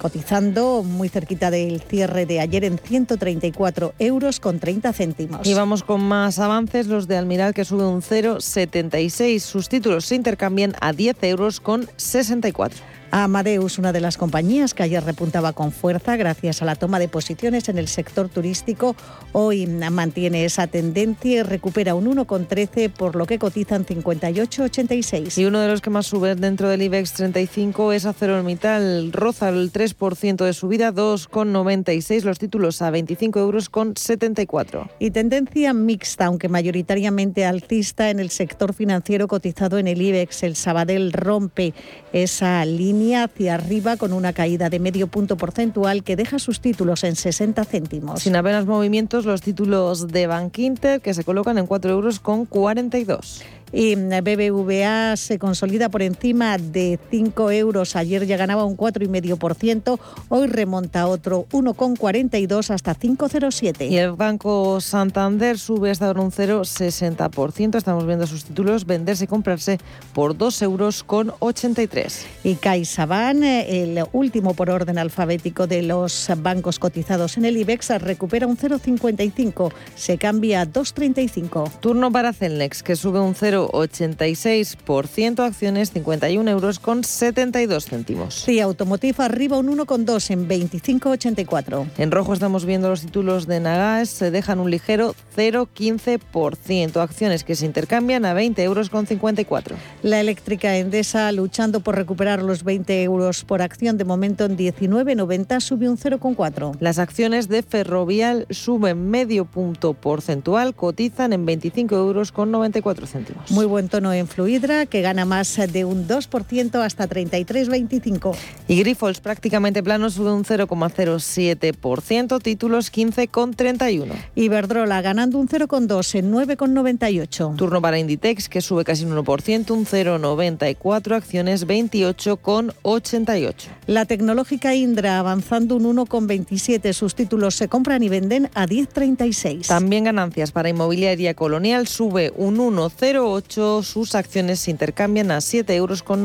cotizando 0.00 0.84
muy 0.84 1.08
cerquita 1.08 1.50
del 1.50 1.80
cierre 1.80 2.26
de 2.26 2.38
ayer 2.38 2.64
en 2.64 2.78
134 2.78 3.94
euros 3.98 4.38
con 4.38 4.60
30 4.60 4.92
céntimos. 4.92 5.46
Y 5.46 5.54
vamos 5.54 5.82
con 5.82 6.00
más 6.00 6.38
avances, 6.38 6.86
los 6.86 7.08
de 7.08 7.16
Almiral 7.16 7.54
que 7.54 7.64
sube 7.64 7.84
un 7.84 8.02
0,76. 8.02 9.40
Sus 9.40 9.68
títulos 9.68 10.04
se 10.04 10.14
intercambian 10.14 10.74
a 10.80 10.92
10 10.92 11.16
euros 11.24 11.58
con 11.58 11.88
64. 11.96 12.99
Amadeus, 13.10 13.78
una 13.78 13.92
de 13.92 14.00
las 14.00 14.16
compañías 14.16 14.72
que 14.72 14.84
ayer 14.84 15.02
repuntaba 15.02 15.52
con 15.52 15.72
fuerza 15.72 16.16
gracias 16.16 16.62
a 16.62 16.64
la 16.64 16.76
toma 16.76 17.00
de 17.00 17.08
posiciones 17.08 17.68
en 17.68 17.76
el 17.76 17.88
sector 17.88 18.28
turístico, 18.28 18.94
hoy 19.32 19.66
mantiene 19.66 20.44
esa 20.44 20.68
tendencia 20.68 21.40
y 21.40 21.42
recupera 21.42 21.96
un 21.96 22.06
1,13 22.06 22.90
por 22.90 23.16
lo 23.16 23.26
que 23.26 23.40
cotizan 23.40 23.84
58,86. 23.84 25.38
Y 25.38 25.44
uno 25.44 25.58
de 25.58 25.68
los 25.68 25.80
que 25.80 25.90
más 25.90 26.06
sube 26.06 26.36
dentro 26.36 26.68
del 26.68 26.82
IBEX 26.82 27.14
35 27.14 27.92
es 27.92 28.06
ArcelorMittal, 28.06 29.12
roza 29.12 29.48
el 29.48 29.72
3% 29.72 30.44
de 30.44 30.52
subida, 30.52 30.92
2,96 30.92 32.22
los 32.22 32.38
títulos 32.38 32.80
a 32.80 32.90
25 32.90 33.40
euros 33.40 33.68
con 33.68 33.96
74. 33.96 34.88
Y 35.00 35.10
tendencia 35.10 35.72
mixta, 35.72 36.26
aunque 36.26 36.48
mayoritariamente 36.48 37.44
alcista 37.44 38.10
en 38.10 38.20
el 38.20 38.30
sector 38.30 38.72
financiero 38.72 39.26
cotizado 39.26 39.78
en 39.78 39.88
el 39.88 40.00
IBEX. 40.00 40.44
El 40.44 40.54
Sabadell 40.54 41.12
rompe 41.12 41.74
esa 42.12 42.64
línea 42.64 42.99
hacia 43.14 43.54
arriba 43.54 43.96
con 43.96 44.12
una 44.12 44.32
caída 44.32 44.68
de 44.68 44.78
medio 44.78 45.06
punto 45.06 45.36
porcentual 45.36 46.04
que 46.04 46.16
deja 46.16 46.38
sus 46.38 46.60
títulos 46.60 47.02
en 47.04 47.16
60 47.16 47.64
céntimos. 47.64 48.22
Sin 48.22 48.36
apenas 48.36 48.66
movimientos, 48.66 49.24
los 49.24 49.40
títulos 49.40 50.08
de 50.08 50.26
Bank 50.26 50.58
Inter 50.58 51.00
que 51.00 51.14
se 51.14 51.24
colocan 51.24 51.58
en 51.58 51.66
4 51.66 51.90
euros 51.90 52.20
con 52.20 52.46
42 52.46 53.42
y 53.72 53.94
BBVA 53.94 55.16
se 55.16 55.38
consolida 55.38 55.88
por 55.88 56.02
encima 56.02 56.58
de 56.58 56.98
5 57.10 57.50
euros. 57.50 57.96
Ayer 57.96 58.26
ya 58.26 58.36
ganaba 58.36 58.64
un 58.64 58.76
4,5%, 58.76 59.98
hoy 60.28 60.46
remonta 60.46 61.06
otro 61.06 61.46
1,42 61.50 62.70
hasta 62.70 62.94
5,07. 62.94 63.90
Y 63.90 63.98
el 63.98 64.12
Banco 64.12 64.80
Santander 64.80 65.58
sube 65.58 65.90
hasta 65.90 66.10
un 66.12 66.32
0,60%. 66.32 67.76
Estamos 67.76 68.06
viendo 68.06 68.26
sus 68.26 68.44
títulos 68.44 68.86
venderse 68.86 69.24
y 69.24 69.26
comprarse 69.26 69.78
por 70.12 70.36
2 70.36 70.62
euros 70.62 71.04
con 71.04 71.32
83. 71.38 72.26
Y 72.44 72.54
CaixaBank, 72.56 73.42
el 73.42 74.04
último 74.12 74.54
por 74.54 74.70
orden 74.70 74.98
alfabético 74.98 75.66
de 75.66 75.82
los 75.82 76.28
bancos 76.38 76.78
cotizados 76.78 77.36
en 77.36 77.44
el 77.44 77.56
IBEX, 77.56 78.00
recupera 78.00 78.46
un 78.46 78.56
0,55, 78.56 79.72
se 79.94 80.18
cambia 80.18 80.62
a 80.62 80.66
2,35. 80.66 81.70
Turno 81.80 82.10
para 82.10 82.32
Celnex, 82.32 82.82
que 82.82 82.96
sube 82.96 83.20
un 83.20 83.34
0 83.34 83.59
0,86%, 83.68 85.44
acciones 85.44 85.90
51 85.92 86.50
euros 86.50 86.78
con 86.78 87.04
72 87.04 87.86
céntimos. 87.86 88.34
Sí, 88.34 88.60
Automotive 88.60 89.24
arriba 89.24 89.58
un 89.58 89.76
1,2 89.76 90.30
en 90.30 90.48
25,84. 90.48 91.86
En 91.98 92.10
rojo 92.10 92.32
estamos 92.32 92.64
viendo 92.64 92.88
los 92.88 93.02
títulos 93.02 93.46
de 93.46 93.60
Nagas, 93.60 94.08
se 94.08 94.30
dejan 94.30 94.60
un 94.60 94.70
ligero 94.70 95.14
0,15%, 95.36 96.96
acciones 97.00 97.44
que 97.44 97.56
se 97.56 97.66
intercambian 97.66 98.24
a 98.24 98.34
20 98.34 98.62
euros 98.62 98.90
con 98.90 99.06
54. 99.06 99.76
La 100.02 100.20
eléctrica 100.20 100.76
Endesa 100.76 101.30
luchando 101.32 101.80
por 101.80 101.96
recuperar 101.96 102.42
los 102.42 102.64
20 102.64 103.02
euros 103.02 103.44
por 103.44 103.62
acción, 103.62 103.98
de 103.98 104.04
momento 104.04 104.44
en 104.44 104.56
19,90 104.56 105.60
sube 105.60 105.88
un 105.88 105.98
0,4. 105.98 106.76
Las 106.80 106.98
acciones 106.98 107.48
de 107.48 107.62
Ferrovial 107.62 108.46
suben 108.50 109.10
medio 109.10 109.44
punto 109.44 109.94
porcentual, 109.94 110.74
cotizan 110.74 111.32
en 111.32 111.44
25 111.44 111.94
euros 111.96 112.32
con 112.32 112.50
94 112.50 113.06
céntimos. 113.06 113.49
Muy 113.50 113.66
buen 113.66 113.88
tono 113.88 114.12
en 114.12 114.28
Fluidra, 114.28 114.86
que 114.86 115.02
gana 115.02 115.24
más 115.24 115.58
de 115.72 115.84
un 115.84 116.06
2% 116.06 116.84
hasta 116.84 117.08
33,25. 117.08 118.36
Y 118.68 118.78
Grifols 118.78 119.18
prácticamente 119.18 119.82
plano 119.82 120.08
sube 120.08 120.30
un 120.32 120.44
0,07%, 120.44 122.40
títulos 122.40 122.92
15,31. 122.92 124.12
Iberdrola 124.36 125.02
ganando 125.02 125.38
un 125.38 125.48
0,2 125.48 126.14
en 126.14 126.32
9,98. 126.32 127.56
Turno 127.56 127.82
para 127.82 127.98
Inditex, 127.98 128.48
que 128.48 128.60
sube 128.60 128.84
casi 128.84 129.04
un 129.04 129.16
1%, 129.16 129.70
un 129.72 129.84
0,94, 129.84 131.16
acciones 131.16 131.66
28,88. 131.66 133.54
La 133.88 134.04
tecnológica 134.04 134.76
Indra 134.76 135.18
avanzando 135.18 135.74
un 135.74 135.96
1,27, 135.96 136.92
sus 136.92 137.16
títulos 137.16 137.56
se 137.56 137.66
compran 137.66 138.04
y 138.04 138.08
venden 138.08 138.48
a 138.54 138.68
10,36. 138.68 139.66
También 139.66 140.04
ganancias 140.04 140.52
para 140.52 140.68
Inmobiliaria 140.68 141.34
Colonial, 141.34 141.88
sube 141.88 142.32
un 142.36 142.58
1,08 142.58 143.39
sus 143.48 144.14
acciones 144.14 144.60
se 144.60 144.70
intercambian 144.70 145.30
a 145.30 145.38
7,97 145.38 145.74
euros 145.74 146.02
con 146.02 146.24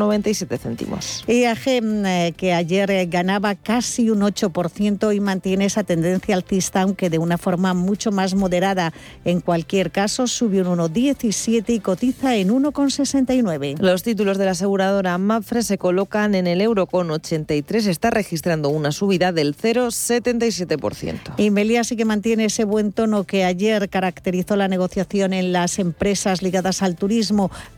céntimos. 0.60 1.24
IAG, 1.28 1.82
mm, 1.82 2.06
eh, 2.06 2.34
que 2.36 2.54
ayer 2.54 2.92
eh, 2.92 3.06
ganaba 3.06 3.56
casi 3.56 4.10
un 4.10 4.22
8% 4.22 5.14
y 5.14 5.20
mantiene 5.20 5.66
esa 5.66 5.84
tendencia 5.84 6.36
alcista, 6.36 6.82
aunque 6.82 7.10
de 7.10 7.18
una 7.18 7.38
forma 7.38 7.74
mucho 7.74 8.12
más 8.12 8.36
moderada. 8.36 8.94
En 9.24 9.42
cualquier 9.42 9.92
caso, 9.92 10.28
subió 10.28 10.70
un 10.70 10.80
1,17 10.80 11.74
y 11.74 11.80
cotiza 11.80 12.36
en 12.36 12.50
1,69. 12.50 13.78
Los 13.80 14.04
títulos 14.04 14.38
de 14.38 14.46
la 14.46 14.52
aseguradora 14.52 15.18
Mapfre 15.18 15.64
se 15.64 15.78
colocan 15.78 16.36
en 16.36 16.48
el 16.48 16.62
euro 16.62 16.86
con 16.88 17.10
83, 17.12 17.88
está 17.88 18.10
registrando 18.10 18.70
una 18.70 18.92
subida 18.92 19.32
del 19.32 19.56
0,77%. 19.56 21.34
Y 21.38 21.52
Melia 21.52 21.84
sí 21.84 21.96
que 21.96 22.06
mantiene 22.06 22.46
ese 22.46 22.64
buen 22.64 22.92
tono 22.92 23.24
que 23.24 23.44
ayer 23.46 23.90
caracterizó 23.90 24.56
la 24.56 24.68
negociación 24.68 25.34
en 25.34 25.52
las 25.52 25.80
empresas 25.80 26.42
ligadas 26.42 26.82
al 26.82 26.96
turismo. 26.96 27.05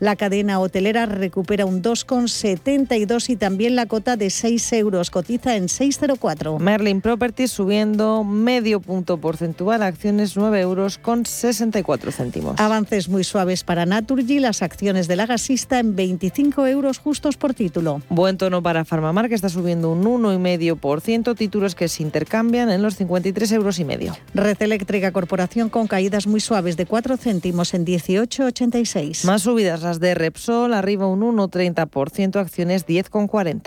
La 0.00 0.16
cadena 0.16 0.58
hotelera 0.60 1.06
recupera 1.06 1.66
un 1.66 1.82
2,72 1.82 3.28
y 3.28 3.36
también 3.36 3.76
la 3.76 3.86
cota 3.86 4.16
de 4.16 4.30
6 4.30 4.72
euros, 4.72 5.10
cotiza 5.10 5.56
en 5.56 5.64
6,04. 5.64 6.58
Merlin 6.58 7.00
Properties 7.00 7.50
subiendo 7.50 8.24
medio 8.24 8.80
punto 8.80 9.18
porcentual, 9.18 9.82
acciones 9.82 10.36
9 10.36 10.60
euros 10.60 10.98
con 10.98 11.26
64 11.26 12.12
céntimos. 12.12 12.58
Avances 12.58 13.08
muy 13.08 13.24
suaves 13.24 13.64
para 13.64 13.86
Naturgy, 13.86 14.38
las 14.38 14.62
acciones 14.62 15.08
de 15.08 15.16
la 15.16 15.26
gasista 15.26 15.78
en 15.78 15.94
25 15.94 16.66
euros 16.66 16.98
justos 16.98 17.36
por 17.36 17.54
título. 17.54 18.00
Buen 18.08 18.38
tono 18.38 18.62
para 18.62 18.84
Farmamar, 18.84 19.28
que 19.28 19.34
está 19.34 19.48
subiendo 19.48 19.92
un 19.92 20.04
1,5%, 20.04 21.36
títulos 21.36 21.74
que 21.74 21.88
se 21.88 22.02
intercambian 22.02 22.70
en 22.70 22.82
los 22.82 22.96
53 22.96 23.52
euros 23.52 23.78
y 23.78 23.84
medio. 23.84 24.16
Red 24.34 24.56
Eléctrica 24.60 25.12
Corporación 25.12 25.68
con 25.68 25.86
caídas 25.86 26.26
muy 26.26 26.40
suaves 26.40 26.76
de 26.76 26.86
4 26.86 27.16
céntimos 27.16 27.74
en 27.74 27.84
18,86. 27.84 29.17
Más 29.24 29.42
subidas 29.42 29.82
las 29.82 30.00
de 30.00 30.14
Repsol, 30.14 30.74
arriba 30.74 31.06
un 31.06 31.20
1,30%, 31.20 32.36
acciones 32.36 32.86
10,40%. 32.86 33.62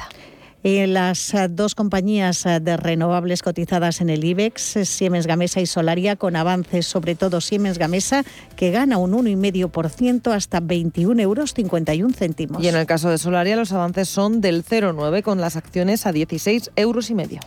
En 0.64 0.94
las 0.94 1.34
eh, 1.34 1.48
dos 1.50 1.74
compañías 1.74 2.46
eh, 2.46 2.60
de 2.60 2.78
renovables 2.78 3.42
cotizadas 3.42 4.00
en 4.00 4.12
el 4.12 4.24
IBEX, 4.24 4.78
eh, 4.78 4.86
Siemens 4.86 5.26
Gamesa 5.26 5.60
y 5.60 5.66
Solaria, 5.66 6.18
con 6.18 6.36
avances, 6.36 6.86
sobre 6.86 7.16
todo 7.16 7.42
Siemens 7.42 7.80
Gamesa, 7.80 8.24
que 8.56 8.70
gana 8.70 8.98
un 8.98 9.14
1,5% 9.14 10.32
hasta 10.32 10.60
21 10.60 11.20
euros 11.20 11.56
51 11.56 12.14
céntimos. 12.14 12.64
Y 12.64 12.68
en 12.68 12.76
el 12.76 12.86
caso 12.86 13.10
de 13.10 13.18
Solaria, 13.18 13.56
los 13.56 13.72
avances 13.72 14.08
son 14.08 14.40
del 14.40 14.64
0,9 14.64 15.24
con 15.24 15.42
las 15.42 15.56
acciones 15.56 16.06
a 16.06 16.12
16 16.12 16.70
euros 16.76 17.10
y 17.10 17.16
medio. 17.16 17.40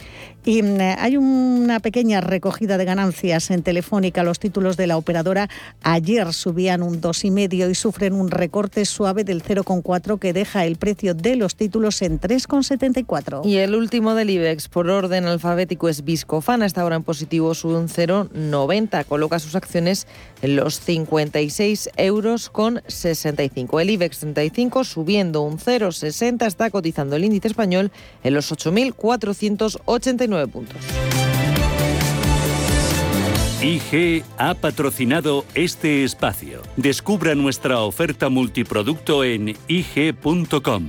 Y 0.45 0.63
mm, 0.63 0.79
hay 0.99 1.17
una 1.17 1.79
pequeña 1.79 2.21
recogida 2.21 2.79
de 2.79 2.85
ganancias 2.85 3.53
en 3.53 3.63
Telefónica. 3.63 4.25
Los 4.25 4.41
títulos 4.41 4.77
de 4.77 4.89
la 4.89 4.97
operadora 4.97 5.49
ayer 5.83 6.33
subían 6.33 6.83
un 6.83 7.01
2,5 7.01 7.71
y 7.71 7.75
sufren 7.77 8.15
un 8.15 8.33
recorte 8.33 8.85
suave 8.85 9.23
del 9.23 9.45
0,4 9.45 10.19
que 10.19 10.33
deja 10.33 10.65
el 10.65 10.77
precio 10.77 11.15
de 11.15 11.37
los 11.37 11.55
títulos 11.55 12.03
en 12.03 12.19
3,74. 13.07 13.47
Y 13.47 13.57
el 13.59 13.75
último 13.75 14.15
del 14.15 14.31
IBEX 14.31 14.69
por 14.69 14.89
orden 14.91 15.27
alfabético 15.27 15.89
es 15.89 16.05
Viscofan, 16.05 16.63
está 16.63 16.83
ahora 16.83 16.97
en 16.97 17.03
positivo, 17.03 17.55
sube 17.55 17.77
un 17.77 17.89
0,90, 17.89 19.05
coloca 19.07 19.39
sus 19.39 19.55
acciones 19.55 20.07
en 20.43 20.57
los 20.57 20.81
56 20.81 21.91
euros 21.97 22.51
con 22.51 22.83
65. 22.87 23.81
El 23.81 23.91
IBEX 23.91 24.21
35 24.21 24.85
subiendo 24.85 25.43
un 25.43 25.59
0,60, 25.59 26.47
está 26.47 26.71
cotizando 26.71 27.17
el 27.17 27.25
índice 27.25 27.49
español 27.49 27.91
en 28.23 28.35
los 28.35 28.53
8.489 28.53 30.49
puntos. 30.51 30.81
IG 33.65 34.25
ha 34.37 34.53
patrocinado 34.55 35.47
este 35.55 36.05
espacio. 36.05 36.61
Descubra 36.77 37.35
nuestra 37.35 37.81
oferta 37.81 38.29
multiproducto 38.29 39.25
en 39.25 39.57
ig.com. 39.69 40.89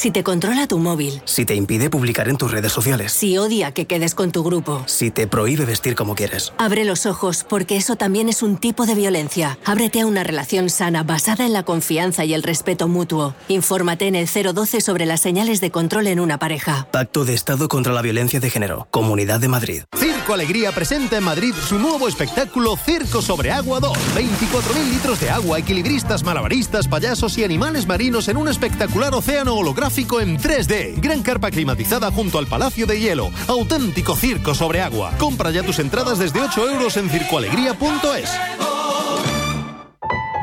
Si 0.00 0.10
te 0.10 0.24
controla 0.24 0.66
tu 0.66 0.78
móvil. 0.78 1.20
Si 1.26 1.44
te 1.44 1.54
impide 1.54 1.90
publicar 1.90 2.30
en 2.30 2.38
tus 2.38 2.50
redes 2.50 2.72
sociales. 2.72 3.12
Si 3.12 3.36
odia 3.36 3.72
que 3.72 3.84
quedes 3.84 4.14
con 4.14 4.32
tu 4.32 4.42
grupo. 4.42 4.82
Si 4.86 5.10
te 5.10 5.26
prohíbe 5.26 5.66
vestir 5.66 5.94
como 5.94 6.14
quieres. 6.14 6.54
Abre 6.56 6.86
los 6.86 7.04
ojos, 7.04 7.44
porque 7.46 7.76
eso 7.76 7.96
también 7.96 8.30
es 8.30 8.42
un 8.42 8.56
tipo 8.56 8.86
de 8.86 8.94
violencia. 8.94 9.58
Ábrete 9.66 10.00
a 10.00 10.06
una 10.06 10.24
relación 10.24 10.70
sana 10.70 11.02
basada 11.02 11.44
en 11.44 11.52
la 11.52 11.64
confianza 11.64 12.24
y 12.24 12.32
el 12.32 12.42
respeto 12.42 12.88
mutuo. 12.88 13.34
Infórmate 13.48 14.06
en 14.06 14.14
el 14.14 14.26
012 14.26 14.80
sobre 14.80 15.04
las 15.04 15.20
señales 15.20 15.60
de 15.60 15.70
control 15.70 16.06
en 16.06 16.18
una 16.18 16.38
pareja. 16.38 16.88
Pacto 16.90 17.26
de 17.26 17.34
Estado 17.34 17.68
contra 17.68 17.92
la 17.92 18.00
Violencia 18.00 18.40
de 18.40 18.48
Género. 18.48 18.88
Comunidad 18.90 19.38
de 19.38 19.48
Madrid. 19.48 19.82
Circo 19.98 20.32
Alegría 20.32 20.72
presenta 20.72 21.18
en 21.18 21.24
Madrid 21.24 21.52
su 21.68 21.78
nuevo 21.78 22.08
espectáculo 22.08 22.74
Circo 22.78 23.20
sobre 23.20 23.50
Agua 23.50 23.80
2. 23.80 23.98
24.000 24.14 24.92
litros 24.92 25.20
de 25.20 25.28
agua, 25.28 25.58
equilibristas, 25.58 26.24
malabaristas, 26.24 26.88
payasos 26.88 27.36
y 27.36 27.44
animales 27.44 27.86
marinos 27.86 28.28
en 28.28 28.38
un 28.38 28.48
espectacular 28.48 29.14
océano 29.14 29.56
holográfico 29.56 29.89
en 29.98 30.38
3D. 30.38 31.00
Gran 31.00 31.22
carpa 31.22 31.50
climatizada 31.50 32.10
junto 32.12 32.38
al 32.38 32.46
Palacio 32.46 32.86
de 32.86 33.00
Hielo. 33.00 33.30
Auténtico 33.48 34.14
circo 34.14 34.54
sobre 34.54 34.80
agua. 34.80 35.12
Compra 35.18 35.50
ya 35.50 35.62
tus 35.62 35.78
entradas 35.78 36.18
desde 36.18 36.40
8 36.40 36.70
euros 36.70 36.96
en 36.96 37.10
circoalegría.es. 37.10 38.30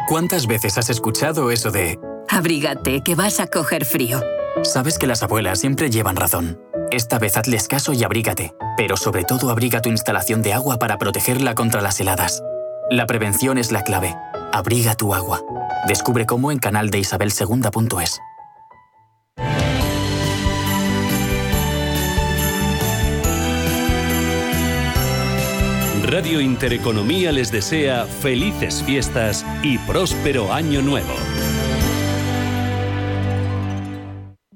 ¿Cuántas 0.07 0.47
veces 0.47 0.77
has 0.77 0.89
escuchado 0.89 1.49
eso 1.51 1.71
de... 1.71 1.97
Abrígate, 2.29 3.01
que 3.03 3.15
vas 3.15 3.39
a 3.39 3.47
coger 3.47 3.85
frío? 3.85 4.21
Sabes 4.63 4.97
que 4.97 5.07
las 5.07 5.23
abuelas 5.23 5.59
siempre 5.59 5.89
llevan 5.89 6.15
razón. 6.15 6.59
Esta 6.91 7.17
vez 7.17 7.37
hazles 7.37 7.67
caso 7.67 7.93
y 7.93 8.03
abrígate, 8.03 8.53
pero 8.75 8.97
sobre 8.97 9.23
todo 9.23 9.49
abriga 9.49 9.81
tu 9.81 9.89
instalación 9.89 10.41
de 10.41 10.53
agua 10.53 10.77
para 10.77 10.97
protegerla 10.97 11.55
contra 11.55 11.81
las 11.81 11.99
heladas. 11.99 12.43
La 12.89 13.05
prevención 13.05 13.57
es 13.57 13.71
la 13.71 13.83
clave. 13.83 14.15
Abriga 14.53 14.95
tu 14.95 15.13
agua. 15.13 15.41
Descubre 15.87 16.25
cómo 16.25 16.51
en 16.51 16.59
canal 16.59 16.89
de 16.89 16.99
isabelsegunda.es. 16.99 18.19
Radio 26.07 26.39
Intereconomía 26.39 27.33
les 27.33 27.51
desea 27.51 28.05
felices 28.05 28.81
fiestas 28.81 29.45
y 29.61 29.77
próspero 29.79 30.53
año 30.53 30.81
nuevo. 30.81 31.13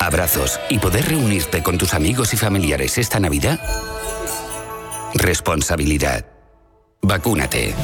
abrazos 0.00 0.58
y 0.68 0.78
poder 0.78 1.06
reunirte 1.08 1.62
con 1.62 1.78
tus 1.78 1.94
amigos 1.94 2.34
y 2.34 2.36
familiares 2.36 2.98
esta 2.98 3.20
Navidad? 3.20 3.60
Responsabilidad. 5.14 6.26
Vacúnate. 7.02 7.74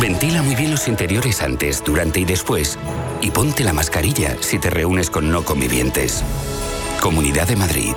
Ventila 0.00 0.42
muy 0.42 0.54
bien 0.54 0.70
los 0.70 0.88
interiores 0.88 1.42
antes, 1.42 1.82
durante 1.84 2.20
y 2.20 2.24
después. 2.24 2.78
Y 3.20 3.30
ponte 3.30 3.64
la 3.64 3.72
mascarilla 3.72 4.36
si 4.40 4.58
te 4.58 4.70
reúnes 4.70 5.10
con 5.10 5.30
no 5.30 5.44
convivientes. 5.44 6.22
Comunidad 7.00 7.48
de 7.48 7.56
Madrid. 7.56 7.94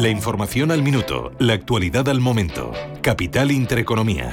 La 0.00 0.08
información 0.08 0.70
al 0.70 0.82
minuto, 0.82 1.30
la 1.38 1.52
actualidad 1.52 2.08
al 2.08 2.20
momento. 2.20 2.72
Capital 3.02 3.50
Intereconomía. 3.50 4.32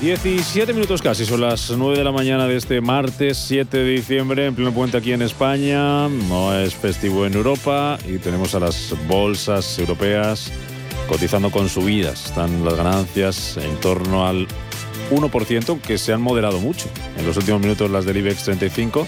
Diecisiete 0.00 0.72
minutos 0.72 1.02
casi, 1.02 1.26
son 1.26 1.40
las 1.40 1.72
9 1.76 1.98
de 1.98 2.04
la 2.04 2.12
mañana 2.12 2.46
de 2.46 2.54
este 2.54 2.80
martes 2.80 3.36
7 3.48 3.76
de 3.76 3.90
diciembre, 3.90 4.46
en 4.46 4.54
pleno 4.54 4.70
puente 4.70 4.96
aquí 4.96 5.12
en 5.12 5.22
España. 5.22 6.08
No 6.08 6.56
es 6.56 6.76
festivo 6.76 7.26
en 7.26 7.34
Europa 7.34 7.98
y 8.06 8.18
tenemos 8.18 8.54
a 8.54 8.60
las 8.60 8.94
bolsas 9.08 9.80
europeas 9.80 10.52
cotizando 11.08 11.50
con 11.50 11.68
subidas. 11.68 12.26
Están 12.26 12.64
las 12.64 12.76
ganancias 12.76 13.56
en 13.56 13.74
torno 13.80 14.28
al 14.28 14.46
1%, 15.10 15.80
que 15.80 15.98
se 15.98 16.12
han 16.12 16.20
moderado 16.20 16.60
mucho. 16.60 16.88
En 17.16 17.26
los 17.26 17.36
últimos 17.36 17.60
minutos 17.60 17.90
las 17.90 18.04
del 18.04 18.16
IBEX 18.18 18.44
35, 18.44 19.06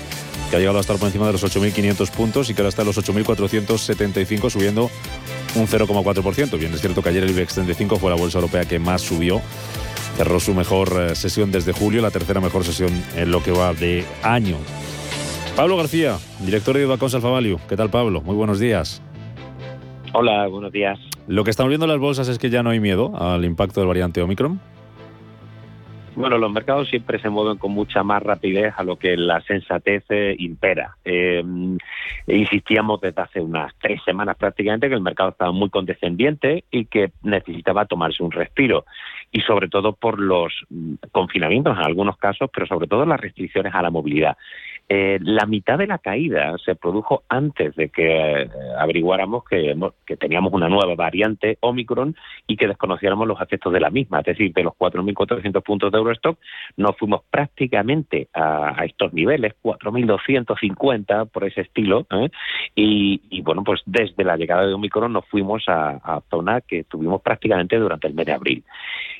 que 0.50 0.56
ha 0.56 0.58
llegado 0.58 0.78
a 0.78 0.80
estar 0.80 0.96
por 0.96 1.06
encima 1.06 1.26
de 1.26 1.32
los 1.32 1.44
8.500 1.44 2.10
puntos 2.10 2.50
y 2.50 2.54
que 2.54 2.62
ahora 2.62 2.70
está 2.70 2.82
en 2.82 2.88
los 2.88 2.98
8.475, 2.98 4.50
subiendo 4.50 4.90
un 5.54 5.66
0,4%. 5.66 6.58
Bien, 6.58 6.72
es 6.72 6.80
cierto 6.80 7.02
que 7.02 7.08
ayer 7.08 7.24
el 7.24 7.30
IBEX 7.30 7.54
35 7.54 7.96
fue 7.96 8.10
la 8.10 8.16
bolsa 8.16 8.38
europea 8.38 8.64
que 8.64 8.78
más 8.78 9.02
subió. 9.02 9.40
Cerró 10.16 10.40
su 10.40 10.54
mejor 10.54 10.92
eh, 10.98 11.14
sesión 11.14 11.50
desde 11.50 11.72
julio, 11.72 12.02
la 12.02 12.10
tercera 12.10 12.40
mejor 12.40 12.64
sesión 12.64 12.90
en 13.16 13.30
lo 13.30 13.42
que 13.42 13.52
va 13.52 13.72
de 13.72 14.04
año. 14.22 14.56
Pablo 15.56 15.76
García, 15.76 16.18
director 16.40 16.76
de 16.76 16.84
Ibacons 16.84 17.14
Alfa 17.14 17.28
Value. 17.28 17.58
¿Qué 17.68 17.76
tal, 17.76 17.90
Pablo? 17.90 18.20
Muy 18.20 18.34
buenos 18.34 18.58
días. 18.58 19.02
Hola, 20.12 20.46
buenos 20.48 20.72
días. 20.72 20.98
Lo 21.28 21.44
que 21.44 21.50
estamos 21.50 21.68
viendo 21.68 21.86
en 21.86 21.92
las 21.92 22.00
bolsas 22.00 22.28
es 22.28 22.38
que 22.38 22.50
ya 22.50 22.62
no 22.62 22.70
hay 22.70 22.80
miedo 22.80 23.12
al 23.16 23.44
impacto 23.44 23.80
del 23.80 23.88
variante 23.88 24.20
Omicron. 24.20 24.60
Bueno, 26.16 26.38
los 26.38 26.52
mercados 26.52 26.88
siempre 26.88 27.20
se 27.20 27.30
mueven 27.30 27.56
con 27.56 27.72
mucha 27.72 28.02
más 28.02 28.22
rapidez 28.22 28.74
a 28.76 28.82
lo 28.82 28.96
que 28.96 29.16
la 29.16 29.40
sensatez 29.42 30.04
eh, 30.08 30.34
impera. 30.38 30.96
Eh, 31.04 31.42
insistíamos 32.26 33.00
desde 33.00 33.22
hace 33.22 33.40
unas 33.40 33.72
tres 33.80 34.02
semanas 34.04 34.36
prácticamente 34.36 34.88
que 34.88 34.94
el 34.94 35.00
mercado 35.00 35.30
estaba 35.30 35.52
muy 35.52 35.70
condescendiente 35.70 36.64
y 36.70 36.86
que 36.86 37.12
necesitaba 37.22 37.84
tomarse 37.84 38.22
un 38.22 38.32
respiro. 38.32 38.84
Y 39.30 39.40
sobre 39.42 39.68
todo 39.68 39.92
por 39.92 40.18
los 40.18 40.52
mm, 40.68 40.94
confinamientos 41.12 41.78
en 41.78 41.84
algunos 41.84 42.16
casos, 42.16 42.50
pero 42.52 42.66
sobre 42.66 42.88
todo 42.88 43.06
las 43.06 43.20
restricciones 43.20 43.72
a 43.74 43.82
la 43.82 43.90
movilidad. 43.90 44.36
Eh, 44.92 45.20
la 45.22 45.46
mitad 45.46 45.78
de 45.78 45.86
la 45.86 45.98
caída 45.98 46.56
se 46.64 46.74
produjo 46.74 47.22
antes 47.28 47.76
de 47.76 47.90
que 47.90 48.42
eh, 48.42 48.50
averiguáramos 48.76 49.44
que, 49.44 49.72
que, 50.04 50.16
teníamos 50.16 50.52
una 50.52 50.68
nueva 50.68 50.96
variante 50.96 51.58
Omicron 51.60 52.16
y 52.48 52.56
que 52.56 52.66
desconociéramos 52.66 53.28
los 53.28 53.40
efectos 53.40 53.72
de 53.72 53.78
la 53.78 53.90
misma. 53.90 54.18
Es 54.18 54.24
decir, 54.24 54.52
de 54.52 54.64
los 54.64 54.72
4.400 54.72 55.62
puntos 55.62 55.92
de 55.92 55.98
Eurostock 55.98 56.40
nos 56.76 56.96
fuimos 56.98 57.20
prácticamente 57.30 58.30
a, 58.34 58.84
estos 58.84 59.12
niveles, 59.12 59.54
4.250 59.62 61.28
por 61.30 61.44
ese 61.44 61.60
estilo. 61.60 62.08
¿eh? 62.10 62.28
Y, 62.74 63.42
bueno, 63.42 63.62
pues 63.62 63.82
desde 63.86 64.24
la 64.24 64.36
llegada 64.36 64.66
de 64.66 64.74
Omicron 64.74 65.12
nos 65.12 65.24
fuimos 65.28 65.68
a, 65.68 66.00
a 66.02 66.20
zona 66.28 66.62
que 66.62 66.82
tuvimos 66.82 67.22
prácticamente 67.22 67.76
durante 67.76 68.08
el 68.08 68.14
mes 68.14 68.26
de 68.26 68.32
abril. 68.32 68.64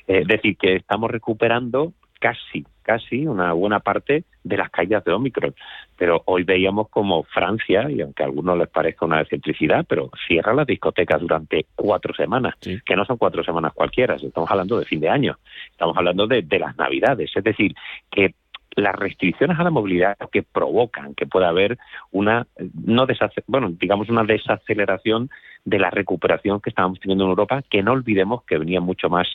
Es 0.05 0.27
decir, 0.27 0.57
que 0.57 0.75
estamos 0.75 1.09
recuperando 1.09 1.93
casi, 2.21 2.65
casi 2.83 3.25
una 3.25 3.51
buena 3.53 3.79
parte 3.79 4.23
de 4.43 4.57
las 4.57 4.69
caídas 4.69 5.03
de 5.03 5.11
Omicron. 5.11 5.55
Pero 5.97 6.21
hoy 6.25 6.43
veíamos 6.43 6.87
como 6.89 7.23
Francia, 7.23 7.89
y 7.89 7.99
aunque 8.01 8.23
a 8.23 8.27
algunos 8.27 8.57
les 8.57 8.69
parezca 8.69 9.05
una 9.05 9.21
excentricidad, 9.21 9.85
pero 9.89 10.11
cierra 10.27 10.53
las 10.53 10.67
discotecas 10.67 11.19
durante 11.19 11.65
cuatro 11.75 12.13
semanas, 12.13 12.55
que 12.59 12.95
no 12.95 13.03
son 13.05 13.17
cuatro 13.17 13.43
semanas 13.43 13.73
cualquiera, 13.73 14.15
estamos 14.15 14.49
hablando 14.49 14.79
de 14.79 14.85
fin 14.85 15.01
de 15.01 15.09
año, 15.09 15.37
estamos 15.71 15.97
hablando 15.97 16.27
de, 16.27 16.43
de 16.43 16.59
las 16.59 16.77
Navidades. 16.77 17.31
Es 17.35 17.43
decir, 17.43 17.73
que 18.09 18.35
las 18.75 18.95
restricciones 18.95 19.59
a 19.59 19.63
la 19.63 19.69
movilidad 19.69 20.17
que 20.31 20.43
provocan 20.43 21.13
que 21.13 21.25
pueda 21.25 21.49
haber 21.49 21.77
una 22.11 22.47
no 22.73 23.05
bueno 23.47 23.69
digamos 23.71 24.09
una 24.09 24.23
desaceleración 24.23 25.29
de 25.65 25.79
la 25.79 25.89
recuperación 25.89 26.59
que 26.59 26.69
estábamos 26.69 26.99
teniendo 26.99 27.25
en 27.25 27.29
Europa, 27.31 27.61
que 27.69 27.83
no 27.83 27.91
olvidemos 27.91 28.43
que 28.43 28.57
venía 28.57 28.81
mucho 28.81 29.09
más, 29.09 29.27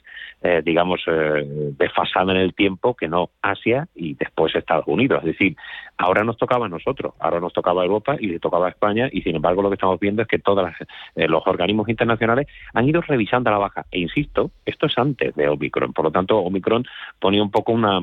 eh, 0.42 0.61
digamos, 0.64 1.01
eh, 1.07 1.72
desfasada 1.79 2.33
en 2.33 2.38
el 2.38 2.55
tiempo 2.55 2.94
que 2.94 3.09
no 3.09 3.31
Asia 3.42 3.87
y 3.94 4.14
después 4.14 4.55
Estados 4.55 4.87
Unidos. 4.88 5.20
Es 5.20 5.33
decir, 5.33 5.57
ahora 5.96 6.25
nos 6.25 6.37
tocaba 6.37 6.66
a 6.66 6.68
nosotros, 6.68 7.14
ahora 7.20 7.40
nos 7.40 7.53
tocaba 7.53 7.83
a 7.83 7.85
Europa 7.85 8.16
y 8.18 8.27
le 8.27 8.40
tocaba 8.40 8.66
a 8.66 8.70
España 8.70 9.09
y 9.12 9.22
sin 9.22 9.37
embargo 9.37 9.62
lo 9.62 9.70
que 9.70 9.75
estamos 9.75 10.01
viendo 10.01 10.22
es 10.22 10.29
que 10.29 10.38
todos 10.38 10.68
eh, 11.14 11.29
los 11.29 11.46
organismos 11.46 11.88
internacionales 11.88 12.49
han 12.75 12.88
ido 12.88 13.01
revisando 13.03 13.51
a 13.51 13.53
la 13.53 13.59
baja. 13.59 13.87
E 13.90 14.01
insisto, 14.01 14.51
esto 14.64 14.87
es 14.87 14.99
antes 14.99 15.35
de 15.35 15.49
Omicron, 15.49 15.92
por 15.92 16.07
lo 16.07 16.11
tanto 16.11 16.38
Omicron 16.38 16.85
ponía 17.20 17.42
un 17.42 17.51
poco 17.51 17.72
una 17.72 18.01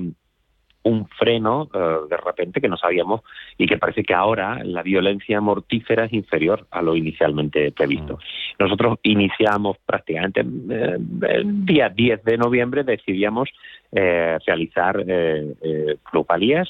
un 0.83 1.07
freno 1.07 1.69
eh, 1.73 2.07
de 2.09 2.17
repente 2.17 2.61
que 2.61 2.67
no 2.67 2.77
sabíamos 2.77 3.21
y 3.57 3.65
que 3.67 3.77
parece 3.77 4.03
que 4.03 4.13
ahora 4.13 4.63
la 4.63 4.83
violencia 4.83 5.39
mortífera 5.41 6.05
es 6.05 6.13
inferior 6.13 6.67
a 6.71 6.81
lo 6.81 6.95
inicialmente 6.95 7.71
previsto. 7.71 8.15
Mm. 8.15 8.63
Nosotros 8.63 8.99
iniciamos 9.03 9.77
prácticamente 9.85 10.41
eh, 10.41 10.97
el 11.29 11.65
día 11.65 11.89
10 11.89 12.23
de 12.23 12.37
noviembre, 12.37 12.83
decidíamos 12.83 13.49
eh, 13.91 14.37
realizar 14.45 15.03
eh, 15.07 15.53
eh 15.61 15.97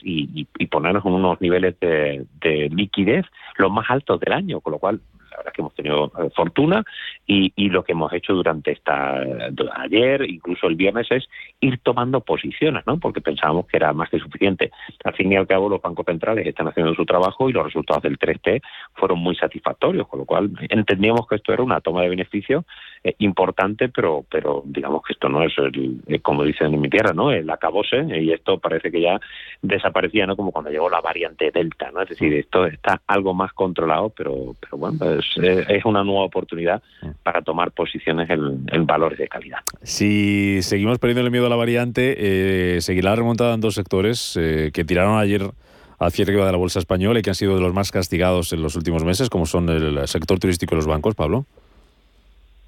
y, 0.04 0.46
ponernos 0.66 1.06
en 1.06 1.12
unos 1.12 1.40
niveles 1.40 1.80
de, 1.80 2.26
de 2.42 2.70
liquidez 2.70 3.26
los 3.58 3.72
más 3.72 3.86
altos 3.90 4.20
del 4.20 4.34
año, 4.34 4.60
con 4.60 4.72
lo 4.72 4.80
cual 4.80 5.00
la 5.34 5.38
verdad 5.38 5.52
es 5.52 5.54
que 5.54 5.62
hemos 5.62 5.76
tenido 5.76 6.12
eh, 6.20 6.30
fortuna 6.36 6.84
y, 7.26 7.52
lo 7.74 7.84
que 7.84 7.94
hemos 7.94 8.14
hecho 8.14 8.34
durante 8.34 8.72
esta 8.72 9.20
ayer, 9.78 10.30
incluso 10.30 10.68
el 10.68 10.76
viernes, 10.76 11.08
es 11.10 11.28
ir 11.60 11.80
tomando 11.80 12.22
posiciones, 12.22 12.86
¿no? 12.86 13.00
Porque 13.00 13.20
pensábamos 13.20 13.66
que 13.66 13.78
era 13.78 13.92
más 13.94 14.10
que 14.10 14.20
suficiente. 14.20 14.70
Al 15.04 15.16
fin 15.16 15.32
y 15.32 15.36
al 15.36 15.48
cabo, 15.48 15.70
los 15.70 15.82
bancos 15.82 16.06
centrales 16.06 16.46
están 16.46 16.68
haciendo 16.68 16.94
su 16.94 17.04
trabajo 17.06 17.50
y 17.50 17.54
los 17.54 17.66
resultados 17.66 18.04
del 18.04 18.20
3T 18.20 18.62
fueron 18.94 19.20
muy 19.20 19.36
satisfactorios, 19.36 20.08
con 20.08 20.20
lo 20.20 20.26
cual 20.26 20.52
entendíamos 20.70 21.28
que 21.28 21.36
esto 21.36 21.52
era 21.52 21.64
una 21.64 21.82
toma 21.82 22.04
de 22.04 22.10
beneficio 22.10 22.66
eh, 23.04 23.16
importante, 23.20 23.90
pero 23.90 24.24
pero 24.30 24.62
digamos 24.66 25.02
que 25.04 25.14
esto 25.14 25.30
no 25.30 25.44
es, 25.44 25.58
el, 25.58 26.02
eh, 26.08 26.20
como 26.20 26.44
dicen 26.44 26.74
en 26.74 26.82
mi 26.82 26.90
tierra, 26.90 27.14
¿no? 27.14 27.32
El 27.32 27.50
acabose 27.50 28.06
y 28.20 28.32
esto 28.32 28.60
parece 28.60 28.92
que 28.92 29.02
ya 29.02 29.20
desaparecía, 29.62 30.28
¿no? 30.28 30.36
Como 30.36 30.52
cuando 30.52 30.70
llegó 30.70 30.90
la 30.90 31.02
variante 31.02 31.52
Delta, 31.52 31.92
¿no? 31.92 32.02
Es 32.02 32.10
decir, 32.10 32.34
esto 32.34 32.66
está 32.66 33.02
algo 33.08 33.34
más 33.34 33.54
controlado, 33.54 34.10
pero, 34.10 34.56
pero 34.60 34.78
bueno, 34.78 34.98
pues 35.36 35.46
eh, 35.46 35.66
es, 35.70 35.86
una 35.86 36.04
nueva 36.04 36.24
oportunidad 36.24 36.82
para 37.24 37.42
tomar 37.42 37.72
posiciones 37.72 38.30
en, 38.30 38.86
valores 38.86 39.18
de 39.18 39.28
calidad. 39.28 39.60
Si 39.82 40.62
seguimos 40.62 41.00
perdiendo 41.00 41.26
el 41.26 41.32
miedo 41.32 41.48
a 41.48 41.50
la 41.50 41.56
variante, 41.56 42.16
eh, 42.76 42.82
seguirá 42.82 43.16
remontada 43.16 43.54
en 43.54 43.62
dos 43.62 43.76
sectores 43.76 44.38
eh, 44.40 44.72
que 44.74 44.84
tiraron 44.84 45.20
ayer 45.20 45.42
al 46.00 46.12
cierre 46.12 46.34
de 46.34 46.52
la 46.52 46.58
bolsa 46.58 46.80
española 46.80 47.20
y 47.20 47.22
que 47.22 47.30
han 47.30 47.36
sido 47.36 47.56
de 47.56 47.62
los 47.62 47.74
más 47.74 47.92
castigados 47.92 48.52
en 48.54 48.62
los 48.62 48.76
últimos 48.76 49.04
meses, 49.04 49.30
como 49.30 49.46
son 49.46 49.70
el 49.70 50.08
sector 50.08 50.40
turístico 50.40 50.76
y 50.76 50.78
los 50.78 50.88
bancos, 50.88 51.16
Pablo. 51.16 51.46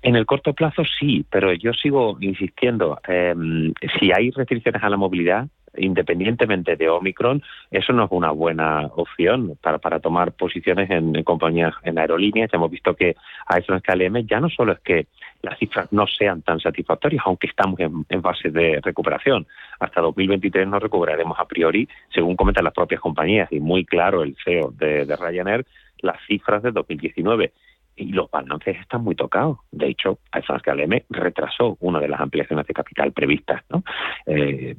En 0.02 0.16
el 0.16 0.26
corto 0.26 0.54
plazo 0.54 0.84
sí, 1.00 1.26
pero 1.32 1.52
yo 1.54 1.74
sigo 1.74 2.18
insistiendo, 2.22 3.00
em, 3.08 3.74
si 4.00 4.12
hay 4.12 4.30
restricciones 4.30 4.84
a 4.84 4.90
la 4.90 4.98
movilidad, 4.98 5.48
independientemente 5.78 6.76
de 6.76 6.90
Omicron, 6.90 7.42
eso 7.72 7.94
no 7.94 8.06
es 8.06 8.12
una 8.12 8.32
buena 8.32 8.88
opción 8.96 9.58
para, 9.62 9.78
para 9.78 10.00
tomar 10.00 10.34
posiciones 10.34 10.90
en, 10.90 11.24
compañías, 11.24 11.74
en 11.84 11.98
aerolíneas. 11.98 12.52
Ya 12.52 12.58
hemos 12.58 12.72
visto 12.72 12.96
que 12.96 13.16
a 13.48 13.58
eso 13.58 13.74
en 13.74 13.80
KLM 13.80 14.28
ya 14.28 14.40
no 14.40 14.50
solo 14.50 14.74
es 14.74 14.80
que 14.80 15.08
las 15.42 15.58
cifras 15.60 15.92
no 15.92 16.08
sean 16.08 16.42
tan 16.42 16.60
satisfactorias, 16.60 17.24
aunque 17.26 17.48
estamos 17.48 17.80
en, 17.80 18.22
fase 18.22 18.50
de 18.50 18.80
recuperación. 18.82 19.46
Hasta 19.80 20.02
2023 20.02 20.68
nos 20.68 20.82
recuperaremos 20.82 21.40
a 21.40 21.46
priori, 21.46 21.88
según 22.14 22.36
comentan 22.36 22.64
las 22.64 22.74
propias 22.74 23.02
compañías, 23.02 23.52
y 23.52 23.60
muy 23.60 23.86
claro 23.86 24.24
el 24.24 24.36
CEO 24.44 24.72
de 24.72 25.06
Ryanair, 25.16 25.66
las 26.02 26.18
cifras 26.28 26.64
de 26.64 26.72
2019 26.72 27.52
y 27.96 28.12
los 28.12 28.30
balances 28.30 28.78
están 28.80 29.04
muy 29.04 29.16
tocados. 29.16 29.60
De 29.72 29.88
hecho, 29.88 30.20
que 30.32 30.42
KLM 30.42 31.02
retrasó 31.10 31.78
una 31.80 32.00
de 32.00 32.08
las 32.08 32.20
ampliaciones 32.20 32.68
de 32.68 32.74
capital 32.74 33.12
previstas. 33.12 33.64
¿no? 33.70 33.84
Eh, 34.26 34.76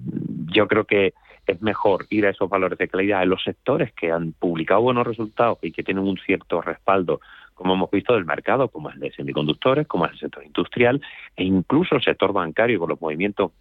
yo 0.52 0.68
creo 0.68 0.84
que 0.84 1.14
es 1.46 1.62
mejor 1.62 2.06
ir 2.10 2.26
a 2.26 2.30
esos 2.30 2.48
valores 2.48 2.78
de 2.78 2.88
calidad 2.88 3.22
en 3.22 3.30
los 3.30 3.42
sectores 3.42 3.92
que 3.92 4.10
han 4.10 4.32
publicado 4.32 4.80
buenos 4.82 5.06
resultados 5.06 5.58
y 5.62 5.72
que 5.72 5.82
tienen 5.82 6.04
un 6.04 6.18
cierto 6.18 6.60
respaldo, 6.60 7.20
como 7.54 7.74
hemos 7.74 7.90
visto 7.90 8.14
del 8.14 8.24
mercado, 8.24 8.68
como 8.68 8.90
el 8.90 8.98
de 8.98 9.12
semiconductores, 9.12 9.86
como 9.86 10.06
el 10.06 10.18
sector 10.18 10.44
industrial 10.44 11.00
e 11.36 11.44
incluso 11.44 11.94
el 11.94 12.02
sector 12.02 12.32
bancario 12.32 12.78
con 12.80 12.90
los 12.90 13.00
movimientos 13.00 13.52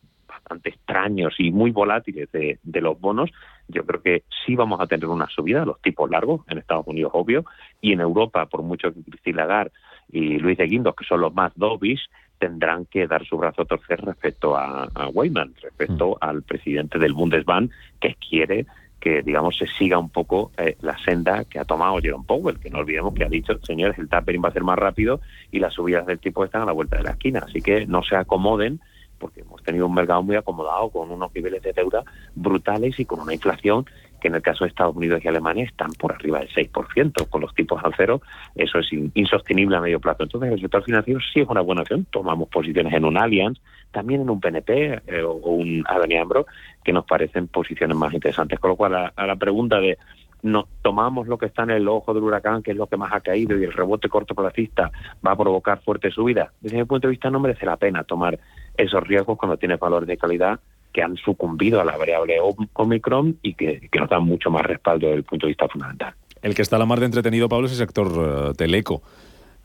bastante 0.45 0.69
extraños 0.69 1.34
y 1.39 1.51
muy 1.51 1.71
volátiles 1.71 2.29
de, 2.31 2.81
los 2.81 2.99
bonos, 2.99 3.31
yo 3.67 3.84
creo 3.84 4.01
que 4.01 4.23
sí 4.45 4.55
vamos 4.55 4.79
a 4.79 4.86
tener 4.86 5.08
una 5.08 5.27
subida 5.27 5.62
de 5.62 5.65
los 5.65 5.81
tipos 5.81 6.10
largos 6.10 6.41
en 6.47 6.60
Estados 6.60 6.86
Unidos, 6.88 7.12
obvio, 7.15 7.45
y 7.81 7.93
en 7.93 8.01
Europa, 8.01 8.45
por 8.45 8.62
mucho 8.62 8.93
que 8.93 9.01
Cristina 9.01 9.45
Lagarde 9.45 9.71
y 10.12 10.38
Luis 10.38 10.58
de 10.58 10.67
Guindos, 10.67 10.95
que 10.95 11.05
son 11.05 11.21
los 11.21 11.34
más 11.34 11.51
dovish, 11.55 12.08
tendrán 12.38 12.86
que 12.86 13.08
dar 13.08 13.25
su 13.25 13.38
brazo 13.38 13.63
a 13.63 13.65
torcer 13.65 14.01
respecto 14.01 14.55
a, 14.55 14.84
a 14.93 15.08
Weyman, 15.08 15.55
respecto 15.62 16.12
mm. 16.12 16.17
al 16.21 16.43
presidente 16.43 16.99
del 16.99 17.13
Bundesbank, 17.13 17.71
que 17.99 18.15
quiere 18.15 18.67
que 18.99 19.21
digamos 19.21 19.55
se 19.55 19.67
siga 19.67 19.99
un 19.99 20.10
poco 20.10 20.51
eh, 20.58 20.77
la 20.81 20.97
senda 20.97 21.45
que 21.45 21.60
ha 21.60 21.63
tomado 21.63 21.99
Jerome 21.99 22.25
Powell, 22.27 22.60
que 22.60 22.71
no 22.71 22.79
olvidemos 22.79 23.13
que 23.13 23.23
ha 23.23 23.29
dicho, 23.29 23.53
señores, 23.63 23.99
el 23.99 24.10
tapering 24.10 24.43
va 24.43 24.49
a 24.49 24.53
ser 24.53 24.63
más 24.63 24.79
rápido 24.79 25.21
y 25.51 25.60
las 25.60 25.73
subidas 25.73 26.08
del 26.08 26.17
tipo 26.17 26.43
están 26.43 26.63
a 26.63 26.65
la 26.65 26.71
vuelta 26.71 26.97
de 26.97 27.03
la 27.03 27.12
esquina, 27.12 27.43
así 27.45 27.62
que 27.62 27.86
no 27.86 28.01
se 28.01 28.15
acomoden 28.15 28.79
porque 29.26 29.42
hemos 29.42 29.64
tenido 29.64 29.88
un 29.88 29.94
mercado 29.96 30.22
muy 30.22 30.36
acomodado 30.36 30.90
con 30.90 31.10
unos 31.10 31.34
niveles 31.34 31.64
de 31.64 31.74
deuda 31.74 32.04
brutales 32.36 33.00
y 33.00 33.06
con 33.06 33.20
una 33.20 33.34
inflación 33.34 33.88
que 34.22 34.28
en 34.28 34.36
el 34.36 34.44
caso 34.44 34.64
de 34.64 34.70
Estados 34.70 34.96
Unidos 34.96 35.20
y 35.24 35.28
Alemania 35.28 35.66
están 35.66 35.92
por 35.94 36.14
arriba 36.14 36.40
del 36.40 36.50
6%, 36.50 37.28
con 37.28 37.42
los 37.42 37.56
tipos 37.56 37.84
al 37.84 37.94
cero, 37.98 38.22
eso 38.54 38.78
es 38.78 38.88
insostenible 39.16 39.78
a 39.78 39.82
medio 39.82 40.00
plazo. 40.00 40.24
Entonces, 40.24 40.54
el 40.54 40.62
sector 40.62 40.84
financiero 40.84 41.20
sí 41.34 41.40
es 41.40 41.48
una 41.48 41.62
buena 41.62 41.82
opción. 41.82 42.06
Tomamos 42.12 42.50
posiciones 42.50 42.94
en 42.94 43.04
un 43.04 43.18
Allianz, 43.18 43.60
también 43.92 44.22
en 44.22 44.30
un 44.30 44.40
PNP 44.40 45.02
eh, 45.08 45.24
o 45.24 45.34
un 45.34 45.84
Avenida 45.88 46.22
Ambro, 46.22 46.46
que 46.84 46.94
nos 46.94 47.06
parecen 47.06 47.48
posiciones 47.48 47.98
más 47.98 48.14
interesantes. 48.14 48.60
Con 48.60 48.70
lo 48.70 48.76
cual, 48.76 48.96
a, 49.16 49.26
la 49.26 49.36
pregunta 49.36 49.80
de 49.80 49.98
nos 50.44 50.66
tomamos 50.84 51.28
lo 51.28 51.40
que 51.40 51.48
está 51.48 51.64
en 51.64 51.72
el 51.72 51.88
ojo 51.88 52.14
del 52.14 52.22
huracán, 52.22 52.62
que 52.62 52.72
es 52.72 52.78
lo 52.78 52.86
que 52.86 52.98
más 52.98 53.12
ha 53.12 53.22
caído, 53.22 53.58
y 53.60 53.64
el 53.64 53.74
rebote 53.74 54.10
cortoplacista 54.10 54.92
va 55.26 55.32
a 55.32 55.36
provocar 55.36 55.82
fuerte 55.82 56.12
subida. 56.12 56.52
Desde 56.62 56.78
mi 56.78 56.84
punto 56.84 57.08
de 57.08 57.12
vista, 57.12 57.32
no 57.32 57.40
merece 57.40 57.66
la 57.66 57.78
pena 57.78 58.04
tomar 58.04 58.38
esos 58.78 59.04
riesgos 59.04 59.38
cuando 59.38 59.58
tiene 59.58 59.76
valores 59.78 60.08
de 60.08 60.18
calidad 60.18 60.60
que 60.96 61.04
han 61.04 61.18
sucumbido 61.18 61.82
a 61.82 61.84
la 61.84 61.98
variable 61.98 62.38
Omicron 62.74 63.38
y 63.42 63.54
que, 63.54 63.90
nos 64.00 64.10
dan 64.10 64.24
mucho 64.24 64.50
más 64.50 64.66
respaldo 64.66 65.08
desde 65.08 65.18
el 65.18 65.24
punto 65.26 65.46
de 65.46 65.52
vista 65.52 65.68
fundamental. 65.68 66.14
El 66.42 66.56
que 66.56 66.62
está 66.62 66.78
a 66.78 66.80
la 66.80 66.86
mar 66.86 67.00
de 67.00 67.08
entretenido, 67.08 67.50
Pablo, 67.50 67.66
es 67.68 67.74
el 67.74 67.80
sector 67.80 68.52
eh, 68.52 68.54
teleco. 68.56 69.02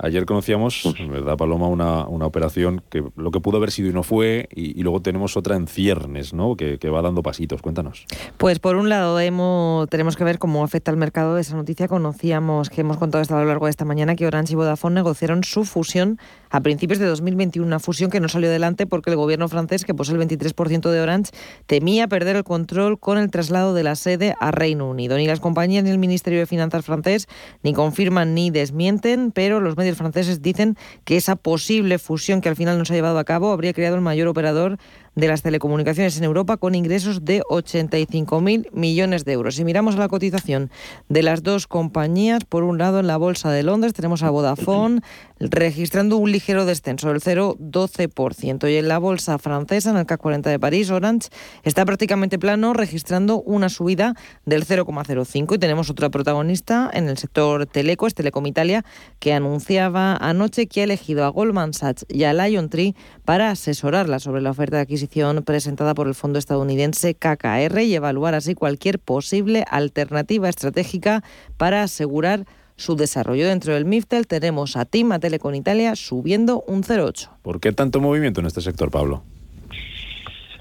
Ayer 0.03 0.25
conocíamos, 0.25 0.83
¿verdad, 1.11 1.37
Paloma? 1.37 1.68
Una, 1.68 2.07
una, 2.07 2.25
operación 2.25 2.83
que 2.88 3.05
lo 3.16 3.31
que 3.31 3.40
pudo 3.40 3.59
haber 3.59 3.70
sido 3.70 3.90
y 3.90 3.92
no 3.92 4.03
fue, 4.03 4.49
y, 4.51 4.83
luego 4.83 5.03
tenemos 5.03 5.37
otra 5.37 5.57
en 5.57 5.66
ciernes, 5.66 6.33
¿no? 6.33 6.57
Que, 6.57 6.79
va 6.88 7.03
dando 7.03 7.23
pasitos. 7.23 7.61
Cuéntanos. 7.61 8.07
Pues 8.38 8.59
por 8.61 8.77
un 8.77 8.88
lado 8.88 9.20
hemos, 9.20 9.88
tenemos 9.90 10.16
que 10.16 10.25
ver 10.25 10.38
cómo 10.38 10.64
afecta 10.64 10.90
al 10.90 10.96
mercado 10.96 11.37
esa 11.37 11.55
noticia. 11.55 11.87
Conocíamos 11.87 12.70
que 12.70 12.81
hemos 12.81 12.96
contado 12.96 13.20
esto 13.20 13.37
a 13.37 13.40
lo 13.40 13.46
largo 13.46 13.66
de 13.66 13.70
esta 13.70 13.85
mañana 13.85 14.16
que 14.16 14.27
Orange 14.27 14.55
y 14.55 14.57
Vodafone 14.57 14.94
negociaron 14.94 15.44
su 15.44 15.64
fusión 15.64 16.18
a 16.50 16.60
principios 16.60 16.98
de 16.98 17.06
2021, 17.06 17.66
una 17.66 17.78
fusión 17.78 18.10
que 18.10 18.20
no 18.20 18.28
salió 18.28 18.48
adelante 18.48 18.86
porque 18.86 19.10
el 19.10 19.16
gobierno 19.16 19.48
francés, 19.48 19.84
que 19.84 19.94
posee 19.94 20.16
el 20.16 20.20
23% 20.20 20.90
de 20.90 21.00
Orange, 21.00 21.32
temía 21.66 22.08
perder 22.08 22.36
el 22.36 22.44
control 22.44 22.98
con 22.98 23.18
el 23.18 23.30
traslado 23.30 23.72
de 23.72 23.84
la 23.84 23.94
sede 23.94 24.34
a 24.40 24.50
Reino 24.50 24.88
Unido. 24.88 25.16
Ni 25.16 25.26
las 25.26 25.40
compañías 25.40 25.84
ni 25.84 25.90
el 25.90 25.98
Ministerio 25.98 26.40
de 26.40 26.46
Finanzas 26.46 26.84
francés 26.84 27.28
ni 27.62 27.72
confirman 27.72 28.34
ni 28.34 28.50
desmienten, 28.50 29.30
pero 29.32 29.60
los 29.60 29.76
medios 29.76 29.96
franceses 29.96 30.42
dicen 30.42 30.76
que 31.04 31.16
esa 31.16 31.36
posible 31.36 31.98
fusión 31.98 32.40
que 32.40 32.48
al 32.48 32.56
final 32.56 32.78
no 32.78 32.84
se 32.84 32.94
ha 32.94 32.96
llevado 32.96 33.18
a 33.18 33.24
cabo 33.24 33.52
habría 33.52 33.72
creado 33.72 33.94
el 33.94 34.02
mayor 34.02 34.28
operador 34.28 34.78
de 35.16 35.29
las 35.29 35.42
telecomunicaciones 35.42 36.16
en 36.18 36.25
Europa 36.25 36.57
con 36.57 36.75
ingresos 36.75 37.25
de 37.25 37.42
85.000 37.51 38.70
millones 38.73 39.25
de 39.25 39.33
euros. 39.33 39.57
Si 39.57 39.64
miramos 39.64 39.96
la 39.96 40.09
cotización 40.09 40.70
de 41.09 41.23
las 41.23 41.42
dos 41.42 41.66
compañías, 41.66 42.44
por 42.44 42.62
un 42.62 42.79
lado 42.79 43.01
en 43.01 43.07
la 43.07 43.16
Bolsa 43.16 43.51
de 43.51 43.62
Londres 43.62 43.92
tenemos 43.92 44.23
a 44.23 44.31
Vodafone 44.31 45.01
registrando 45.40 46.16
un 46.16 46.31
ligero 46.31 46.64
descenso 46.64 47.09
del 47.09 47.20
0,12% 47.20 48.70
y 48.70 48.77
en 48.77 48.88
la 48.88 48.99
Bolsa 48.99 49.38
francesa, 49.38 49.90
en 49.90 49.96
el 49.96 50.07
CAC 50.07 50.20
40 50.20 50.51
de 50.51 50.59
París, 50.59 50.90
Orange 50.90 51.29
está 51.62 51.85
prácticamente 51.85 52.38
plano 52.38 52.73
registrando 52.73 53.40
una 53.42 53.68
subida 53.68 54.14
del 54.44 54.66
0,05 54.66 55.55
y 55.55 55.59
tenemos 55.59 55.90
otra 55.90 56.11
protagonista 56.11 56.90
en 56.92 57.09
el 57.09 57.18
sector 57.18 57.66
teleco, 57.66 58.07
es 58.07 58.14
Telecom 58.14 58.46
Italia, 58.46 58.85
que 59.18 59.33
anunciaba 59.33 60.16
anoche 60.16 60.66
que 60.66 60.83
ha 60.83 60.85
elegido 60.85 61.25
a 61.25 61.29
Goldman 61.29 61.73
Sachs 61.73 62.07
y 62.09 62.25
a 62.25 62.35
Lion 62.35 62.68
Tree 62.68 62.94
para 63.25 63.51
asesorarla 63.51 64.18
sobre 64.18 64.42
la 64.42 64.51
oferta 64.51 64.77
de 64.77 64.83
adquisición 64.83 64.99
presentada 65.44 65.94
por 65.94 66.06
el 66.06 66.14
fondo 66.14 66.38
estadounidense 66.38 67.14
KKR 67.14 67.80
y 67.80 67.94
evaluar 67.94 68.34
así 68.34 68.54
cualquier 68.54 68.98
posible 68.98 69.64
alternativa 69.70 70.48
estratégica 70.48 71.22
para 71.56 71.82
asegurar 71.82 72.46
su 72.76 72.96
desarrollo. 72.96 73.46
Dentro 73.46 73.74
del 73.74 73.84
MIFTEL 73.84 74.26
tenemos 74.26 74.76
a 74.76 74.84
TIM, 74.84 75.12
a 75.12 75.18
Telecom 75.18 75.54
Italia, 75.54 75.94
subiendo 75.96 76.62
un 76.66 76.82
0,8. 76.82 77.30
¿Por 77.42 77.60
qué 77.60 77.72
tanto 77.72 78.00
movimiento 78.00 78.40
en 78.40 78.46
este 78.46 78.60
sector, 78.60 78.90
Pablo? 78.90 79.22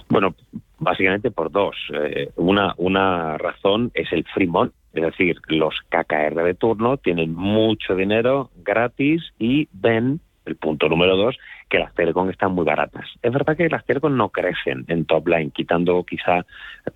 Bueno, 0.10 0.36
básicamente 0.80 1.32
por 1.32 1.52
dos. 1.52 1.76
Eh, 1.94 2.32
una, 2.36 2.74
una 2.78 3.38
razón 3.38 3.92
es 3.94 4.12
el 4.12 4.26
free 4.34 4.48
money, 4.48 4.72
es 4.94 5.04
decir, 5.04 5.38
los 5.48 5.76
KKR 5.90 6.44
de 6.44 6.56
turno 6.56 6.98
tienen 6.98 7.34
mucho 7.34 7.96
dinero 7.96 8.50
gratis 8.58 9.22
y 9.38 9.70
ven, 9.72 10.20
el 10.50 10.56
punto 10.56 10.90
número 10.90 11.16
dos, 11.16 11.38
que 11.70 11.80
las 11.80 11.94
telecom 11.94 12.30
están 12.30 12.54
muy 12.54 12.66
baratas. 12.66 13.06
Es 13.22 13.32
verdad 13.32 13.56
que 13.56 13.70
las 13.70 13.86
telecom 13.86 14.16
no 14.16 14.30
crecen 14.30 14.86
en 14.88 15.06
top 15.06 15.28
line, 15.28 15.52
quitando 15.52 16.04
quizá 16.04 16.46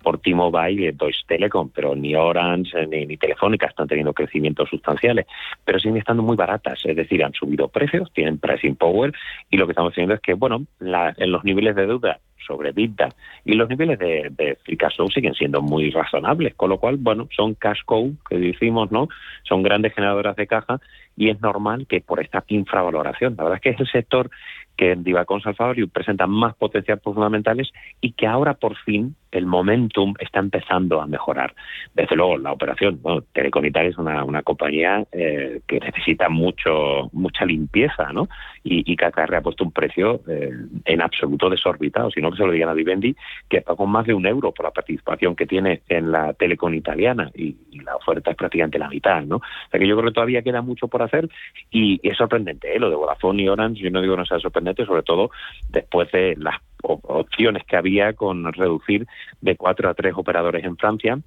por 0.02 0.18
T-Mobile 0.18 0.88
y 0.88 0.92
Deutsche 0.92 1.24
Telekom, 1.26 1.70
pero 1.74 1.94
ni 1.94 2.14
Orange 2.14 2.86
ni, 2.86 3.06
ni 3.06 3.16
Telefónica 3.16 3.66
están 3.66 3.88
teniendo 3.88 4.12
crecimientos 4.12 4.68
sustanciales, 4.68 5.26
pero 5.64 5.78
siguen 5.78 5.98
estando 5.98 6.22
muy 6.22 6.36
baratas, 6.36 6.80
es 6.84 6.96
decir, 6.96 7.24
han 7.24 7.32
subido 7.32 7.68
precios, 7.68 8.12
tienen 8.12 8.38
pricing 8.38 8.76
power 8.76 9.12
y 9.50 9.56
lo 9.56 9.66
que 9.66 9.72
estamos 9.72 9.94
viendo 9.94 10.14
es 10.14 10.20
que, 10.20 10.34
bueno, 10.34 10.66
en 10.80 11.32
los 11.32 11.44
niveles 11.44 11.76
de 11.76 11.86
deuda 11.86 12.18
sobre 12.46 12.70
EBITDA 12.70 13.08
y 13.44 13.54
los 13.54 13.68
niveles 13.68 13.98
de, 13.98 14.30
de 14.30 14.56
free 14.64 14.76
cash 14.76 14.96
flow 14.96 15.10
siguen 15.10 15.34
siendo 15.34 15.62
muy 15.62 15.90
razonables, 15.90 16.54
con 16.54 16.70
lo 16.70 16.78
cual, 16.78 16.96
bueno, 16.98 17.28
son 17.34 17.54
cash 17.54 17.80
cow, 17.84 18.12
que 18.28 18.38
decimos, 18.38 18.90
¿no? 18.90 19.08
Son 19.42 19.62
grandes 19.62 19.94
generadoras 19.94 20.36
de 20.36 20.46
caja 20.46 20.80
y 21.16 21.30
es 21.30 21.40
normal 21.40 21.86
que 21.88 22.00
por 22.00 22.20
esta 22.20 22.44
infravaloración, 22.48 23.34
la 23.36 23.44
verdad 23.44 23.56
es 23.56 23.62
que 23.62 23.70
es 23.70 23.80
el 23.80 23.90
sector 23.90 24.30
que 24.76 24.92
en 24.92 25.04
Divacon 25.04 25.40
Salfabrio 25.40 25.88
presenta 25.88 26.26
más 26.26 26.54
potencial 26.56 27.00
fundamentales 27.00 27.72
y 28.00 28.12
que 28.12 28.26
ahora 28.26 28.54
por 28.54 28.76
fin 28.78 29.14
el 29.34 29.46
momentum 29.46 30.14
está 30.18 30.38
empezando 30.38 31.00
a 31.00 31.06
mejorar. 31.06 31.54
Desde 31.92 32.14
luego, 32.16 32.38
la 32.38 32.52
operación, 32.52 33.00
bueno, 33.02 33.22
Telecom 33.32 33.64
Italia 33.64 33.90
es 33.90 33.98
una, 33.98 34.24
una 34.24 34.42
compañía 34.42 35.04
eh, 35.12 35.60
que 35.66 35.80
necesita 35.80 36.28
mucho 36.28 37.10
mucha 37.12 37.44
limpieza, 37.44 38.12
¿no? 38.12 38.28
Y, 38.62 38.90
y 38.90 38.96
que 38.96 39.04
ha 39.04 39.40
puesto 39.42 39.64
un 39.64 39.72
precio 39.72 40.20
eh, 40.28 40.50
en 40.84 41.02
absoluto 41.02 41.50
desorbitado, 41.50 42.10
sino 42.10 42.30
que 42.30 42.36
se 42.36 42.46
lo 42.46 42.52
digan 42.52 42.68
a 42.68 42.74
Vivendi, 42.74 43.14
que 43.48 43.60
pagó 43.60 43.86
más 43.86 44.06
de 44.06 44.14
un 44.14 44.26
euro 44.26 44.52
por 44.52 44.64
la 44.64 44.70
participación 44.70 45.34
que 45.34 45.46
tiene 45.46 45.82
en 45.88 46.12
la 46.12 46.32
Telecom 46.32 46.72
italiana 46.74 47.30
y, 47.34 47.56
la 47.84 47.96
oferta 47.96 48.30
es 48.30 48.36
prácticamente 48.36 48.78
la 48.78 48.88
mitad, 48.88 49.22
¿no? 49.24 49.36
O 49.36 49.70
sea 49.70 49.78
que 49.78 49.86
yo 49.86 49.94
creo 49.96 50.08
que 50.08 50.14
todavía 50.14 50.42
queda 50.42 50.62
mucho 50.62 50.88
por 50.88 51.02
hacer 51.02 51.28
y, 51.70 52.00
es 52.02 52.16
sorprendente, 52.16 52.74
¿eh? 52.74 52.78
Lo 52.78 52.88
de 52.88 52.96
Vodafone 52.96 53.42
y 53.42 53.48
Orange, 53.48 53.82
yo 53.82 53.90
no 53.90 54.00
digo 54.00 54.16
no 54.16 54.24
sea 54.24 54.38
sorprendente, 54.38 54.86
sobre 54.86 55.02
todo 55.02 55.30
después 55.70 56.10
de 56.12 56.34
las 56.38 56.54
opciones 56.84 57.64
que 57.64 57.76
había 57.76 58.12
con 58.12 58.52
reducir 58.52 59.06
de 59.40 59.56
cuatro 59.56 59.88
a 59.88 59.94
tres 59.94 60.14
operadores 60.16 60.64
en 60.64 60.76
Francia 60.76 61.18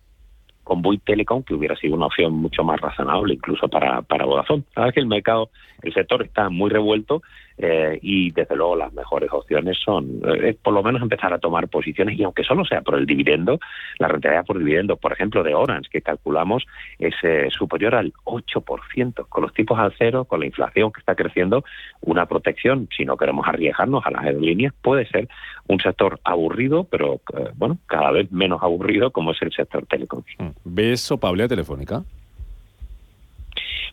con 0.64 0.82
Bouygues 0.82 1.06
Telecom, 1.06 1.44
que 1.44 1.54
hubiera 1.54 1.78
sido 1.78 1.96
una 1.96 2.08
opción 2.08 2.34
mucho 2.34 2.62
más 2.62 2.82
razonable 2.82 3.36
incluso 3.36 3.70
para, 3.70 4.02
para 4.02 4.26
Vodafone. 4.26 4.64
La 4.76 4.82
verdad 4.82 4.90
es 4.90 4.94
que 4.96 5.00
el 5.00 5.08
mercado, 5.08 5.50
el 5.82 5.94
sector 5.94 6.22
está 6.24 6.50
muy 6.50 6.70
revuelto 6.70 7.22
eh, 7.58 7.98
y 8.02 8.32
desde 8.32 8.56
luego 8.56 8.76
las 8.76 8.94
mejores 8.94 9.32
opciones 9.32 9.78
son 9.84 10.22
eh, 10.26 10.56
por 10.62 10.74
lo 10.74 10.84
menos 10.84 11.02
empezar 11.02 11.34
a 11.34 11.40
tomar 11.40 11.68
posiciones 11.68 12.18
y 12.18 12.24
aunque 12.24 12.44
solo 12.44 12.64
sea 12.66 12.82
por 12.82 12.96
el 12.96 13.06
dividendo, 13.06 13.60
la 13.98 14.08
rentabilidad 14.08 14.46
por 14.46 14.60
dividendo, 14.60 14.96
por 14.98 15.12
ejemplo, 15.12 15.44
de 15.44 15.56
Orange, 15.56 15.90
que 15.92 16.02
calculamos 16.02 16.66
es 17.00 17.16
eh, 17.24 17.48
superior 17.50 17.96
al 17.96 18.14
8%, 18.26 19.28
con 19.28 19.42
los 19.42 19.54
tipos 19.54 19.80
al 19.80 19.94
cero, 19.98 20.26
con 20.26 20.40
la 20.40 20.46
inflación 20.46 20.92
que 20.92 21.00
está 21.00 21.16
creciendo, 21.16 21.64
una 22.02 22.28
protección, 22.28 22.90
si 22.96 23.06
no 23.06 23.18
queremos 23.18 23.48
arriesgarnos 23.48 24.06
a 24.06 24.12
las 24.12 24.24
aerolíneas, 24.24 24.74
puede 24.82 25.08
ser 25.08 25.28
un 25.68 25.80
sector 25.80 26.20
aburrido, 26.24 26.84
pero 26.84 27.22
bueno, 27.56 27.78
cada 27.88 28.12
vez 28.12 28.32
menos 28.32 28.62
aburrido 28.62 29.12
como 29.12 29.32
es 29.32 29.42
el 29.42 29.52
sector 29.52 29.86
telecom. 29.86 30.24
¿Ves 30.64 31.02
sopable 31.02 31.44
a 31.44 31.48
Telefónica? 31.48 32.04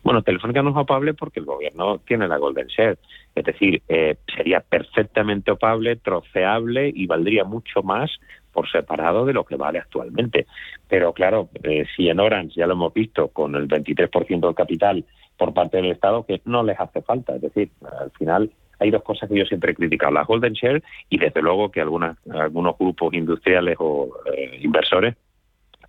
Bueno, 0.05 0.21
Telefónica 0.21 0.61
no 0.61 0.69
es 0.69 0.77
opable 0.77 1.15
porque 1.15 1.39
el 1.39 1.47
gobierno 1.47 1.97
tiene 1.97 2.27
la 2.27 2.37
Golden 2.37 2.67
Share. 2.67 2.99
Es 3.33 3.43
decir, 3.43 3.81
eh, 3.87 4.17
sería 4.35 4.59
perfectamente 4.59 5.49
opable, 5.49 5.95
troceable 5.95 6.91
y 6.93 7.07
valdría 7.07 7.43
mucho 7.43 7.81
más 7.81 8.11
por 8.53 8.69
separado 8.69 9.25
de 9.25 9.33
lo 9.33 9.45
que 9.45 9.55
vale 9.55 9.79
actualmente. 9.79 10.45
Pero 10.87 11.11
claro, 11.11 11.49
eh, 11.63 11.87
si 11.95 12.07
en 12.07 12.19
Orange 12.19 12.53
ya 12.55 12.67
lo 12.67 12.73
hemos 12.73 12.93
visto 12.93 13.29
con 13.29 13.55
el 13.55 13.67
23% 13.67 14.45
del 14.45 14.53
capital 14.53 15.03
por 15.37 15.55
parte 15.55 15.77
del 15.77 15.93
Estado, 15.93 16.23
que 16.23 16.39
no 16.45 16.61
les 16.61 16.79
hace 16.79 17.01
falta. 17.01 17.37
Es 17.37 17.41
decir, 17.41 17.71
al 17.99 18.11
final 18.11 18.51
hay 18.77 18.91
dos 18.91 19.01
cosas 19.01 19.27
que 19.27 19.39
yo 19.39 19.45
siempre 19.45 19.71
he 19.71 19.75
criticado, 19.75 20.13
la 20.13 20.23
Golden 20.23 20.53
Share 20.53 20.83
y 21.09 21.17
desde 21.17 21.41
luego 21.41 21.71
que 21.71 21.81
algunas, 21.81 22.15
algunos 22.29 22.77
grupos 22.77 23.11
industriales 23.15 23.75
o 23.79 24.11
eh, 24.31 24.59
inversores 24.61 25.15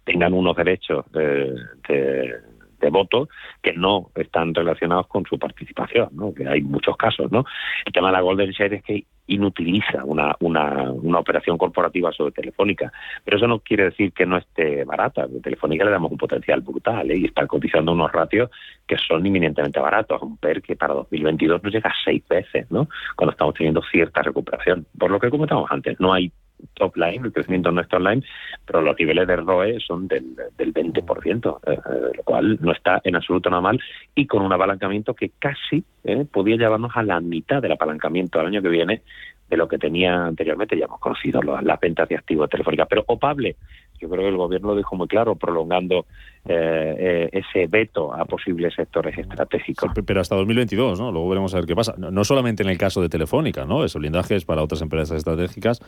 tengan 0.04 0.32
unos 0.32 0.56
derechos 0.56 1.04
de, 1.12 1.54
de 1.86 2.55
de 2.80 2.90
voto 2.90 3.28
que 3.62 3.72
no 3.72 4.10
están 4.14 4.54
relacionados 4.54 5.06
con 5.06 5.24
su 5.24 5.38
participación, 5.38 6.08
¿no? 6.12 6.34
que 6.34 6.48
hay 6.48 6.62
muchos 6.62 6.96
casos. 6.96 7.30
¿no? 7.32 7.44
El 7.84 7.92
tema 7.92 8.08
de 8.08 8.12
la 8.12 8.20
Golden 8.20 8.50
Share 8.50 8.74
es 8.74 8.82
que 8.82 9.04
inutiliza 9.28 10.04
una, 10.04 10.36
una, 10.40 10.90
una 10.92 11.18
operación 11.18 11.58
corporativa 11.58 12.12
sobre 12.12 12.32
Telefónica, 12.32 12.92
pero 13.24 13.36
eso 13.36 13.48
no 13.48 13.58
quiere 13.58 13.84
decir 13.84 14.12
que 14.12 14.24
no 14.24 14.36
esté 14.36 14.84
barata. 14.84 15.26
De 15.26 15.40
Telefónica 15.40 15.84
le 15.84 15.90
damos 15.90 16.12
un 16.12 16.18
potencial 16.18 16.60
brutal 16.60 17.10
¿eh? 17.10 17.16
y 17.16 17.24
está 17.24 17.46
cotizando 17.46 17.92
unos 17.92 18.12
ratios 18.12 18.50
que 18.86 18.96
son 18.96 19.26
inminentemente 19.26 19.80
baratos, 19.80 20.22
un 20.22 20.36
PER 20.36 20.62
que 20.62 20.76
para 20.76 20.94
2022 20.94 21.62
nos 21.62 21.72
llega 21.72 21.92
seis 22.04 22.22
veces, 22.28 22.70
¿no? 22.70 22.88
cuando 23.16 23.32
estamos 23.32 23.54
teniendo 23.54 23.82
cierta 23.82 24.22
recuperación. 24.22 24.86
Por 24.96 25.10
lo 25.10 25.18
que 25.18 25.30
comentamos 25.30 25.68
antes, 25.70 25.98
no 25.98 26.12
hay 26.12 26.32
top 26.74 26.96
line, 26.96 27.26
el 27.26 27.32
crecimiento 27.32 27.70
no 27.72 27.80
está 27.80 27.96
online, 27.96 28.22
pero 28.64 28.82
los 28.82 28.98
niveles 28.98 29.26
de 29.26 29.36
ROE 29.36 29.80
son 29.80 30.08
del, 30.08 30.36
del 30.56 30.74
20%, 30.74 31.58
eh, 31.66 31.72
eh, 31.72 31.78
lo 32.16 32.22
cual 32.22 32.58
no 32.60 32.72
está 32.72 33.00
en 33.04 33.16
absoluto 33.16 33.50
normal 33.50 33.80
y 34.14 34.26
con 34.26 34.42
un 34.42 34.52
apalancamiento 34.52 35.14
que 35.14 35.30
casi 35.38 35.84
eh, 36.04 36.24
podía 36.30 36.56
llevarnos 36.56 36.92
a 36.94 37.02
la 37.02 37.20
mitad 37.20 37.62
del 37.62 37.72
apalancamiento 37.72 38.38
al 38.38 38.46
año 38.46 38.62
que 38.62 38.68
viene 38.68 39.02
de 39.48 39.56
lo 39.56 39.68
que 39.68 39.78
tenía 39.78 40.26
anteriormente, 40.26 40.76
ya 40.76 40.86
hemos 40.86 40.98
conocido 40.98 41.40
las, 41.40 41.80
ventas 41.80 42.08
de 42.08 42.16
activos 42.16 42.50
telefónicas, 42.50 42.88
pero 42.90 43.04
opable, 43.06 43.54
yo 44.00 44.08
creo 44.08 44.22
que 44.22 44.28
el 44.28 44.36
gobierno 44.36 44.68
lo 44.70 44.76
dijo 44.76 44.96
muy 44.96 45.06
claro, 45.06 45.36
prolongando 45.36 46.04
ese 46.44 47.66
veto 47.68 48.12
a 48.12 48.24
posibles 48.24 48.74
sectores 48.74 49.16
estratégicos. 49.16 49.92
pero 50.04 50.20
hasta 50.20 50.34
2022, 50.34 51.00
¿no? 51.00 51.12
Luego 51.12 51.28
veremos 51.28 51.54
a 51.54 51.58
ver 51.58 51.66
qué 51.66 51.76
pasa. 51.76 51.94
No, 51.96 52.24
solamente 52.24 52.64
en 52.64 52.68
el 52.68 52.78
caso 52.78 53.00
de 53.02 53.08
Telefónica, 53.08 53.64
¿no? 53.64 53.84
Esos 53.84 54.00
blindajes 54.00 54.44
para 54.44 54.62
otras 54.62 54.82
empresas 54.82 55.16
estratégicas, 55.16 55.80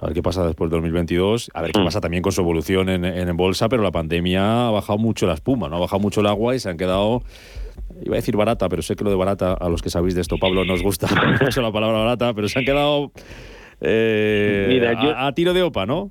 a 0.00 0.06
ver 0.06 0.14
qué 0.14 0.22
pasa 0.22 0.46
después 0.46 0.70
de 0.70 0.76
2022, 0.76 1.50
a 1.54 1.62
ver 1.62 1.72
qué 1.72 1.80
mm. 1.80 1.84
pasa 1.84 2.00
también 2.00 2.22
con 2.22 2.32
su 2.32 2.40
evolución 2.40 2.88
en, 2.88 3.04
en, 3.04 3.36
bolsa, 3.36 3.68
pero 3.68 3.82
la 3.82 3.92
pandemia 3.92 4.68
ha 4.68 4.70
bajado 4.70 4.98
mucho 4.98 5.26
la 5.26 5.34
espuma, 5.34 5.68
¿no? 5.68 5.76
Ha 5.76 5.80
bajado 5.80 6.00
mucho 6.00 6.20
el 6.20 6.26
agua 6.26 6.54
y 6.54 6.58
se 6.58 6.68
han 6.68 6.76
quedado, 6.76 7.22
iba 8.04 8.14
a 8.14 8.16
decir 8.16 8.36
barata, 8.36 8.68
pero 8.68 8.82
sé 8.82 8.94
que 8.94 9.04
lo 9.04 9.10
de 9.10 9.16
barata, 9.16 9.54
a 9.54 9.68
los 9.68 9.80
que 9.80 9.88
sabéis 9.88 10.14
de 10.14 10.20
esto, 10.20 10.36
Pablo, 10.38 10.64
nos 10.64 10.82
gusta 10.82 11.08
mucho 11.40 11.62
la 11.62 11.72
palabra 11.72 11.98
barata, 11.98 12.34
pero 12.34 12.48
se 12.48 12.58
han 12.58 12.64
quedado 12.66 13.10
eh, 13.80 14.94
a, 14.96 15.26
a 15.26 15.32
tiro 15.32 15.54
de 15.54 15.62
opa, 15.62 15.86
¿no? 15.86 16.10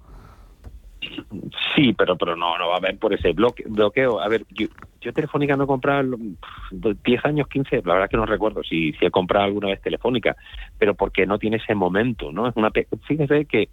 Sí, 1.76 1.94
pero 1.94 2.18
pero 2.18 2.36
no, 2.36 2.58
no 2.58 2.70
va 2.70 2.76
a 2.76 2.78
haber 2.78 2.98
por 2.98 3.14
ese 3.14 3.34
bloqueo. 3.34 4.20
A 4.20 4.28
ver, 4.28 4.46
yo, 4.52 4.68
yo 5.02 5.14
Telefónica 5.14 5.56
no 5.56 5.66
he 5.66 5.68
comprado 5.68 6.18
10 6.72 7.26
años, 7.26 7.48
15, 7.48 7.82
la 7.86 7.94
verdad 7.94 8.10
que 8.10 8.18
no 8.18 8.26
recuerdo 8.26 8.64
si, 8.64 8.94
si 8.94 9.06
he 9.06 9.12
comprado 9.12 9.46
alguna 9.46 9.68
vez 9.68 9.82
Telefónica, 9.82 10.36
pero 10.78 10.96
porque 10.96 11.26
no 11.26 11.38
tiene 11.38 11.58
ese 11.58 11.76
momento, 11.76 12.32
¿no? 12.32 12.48
Es 12.48 12.56
una 12.56 12.72
fíjese 13.08 13.46
que 13.46 13.70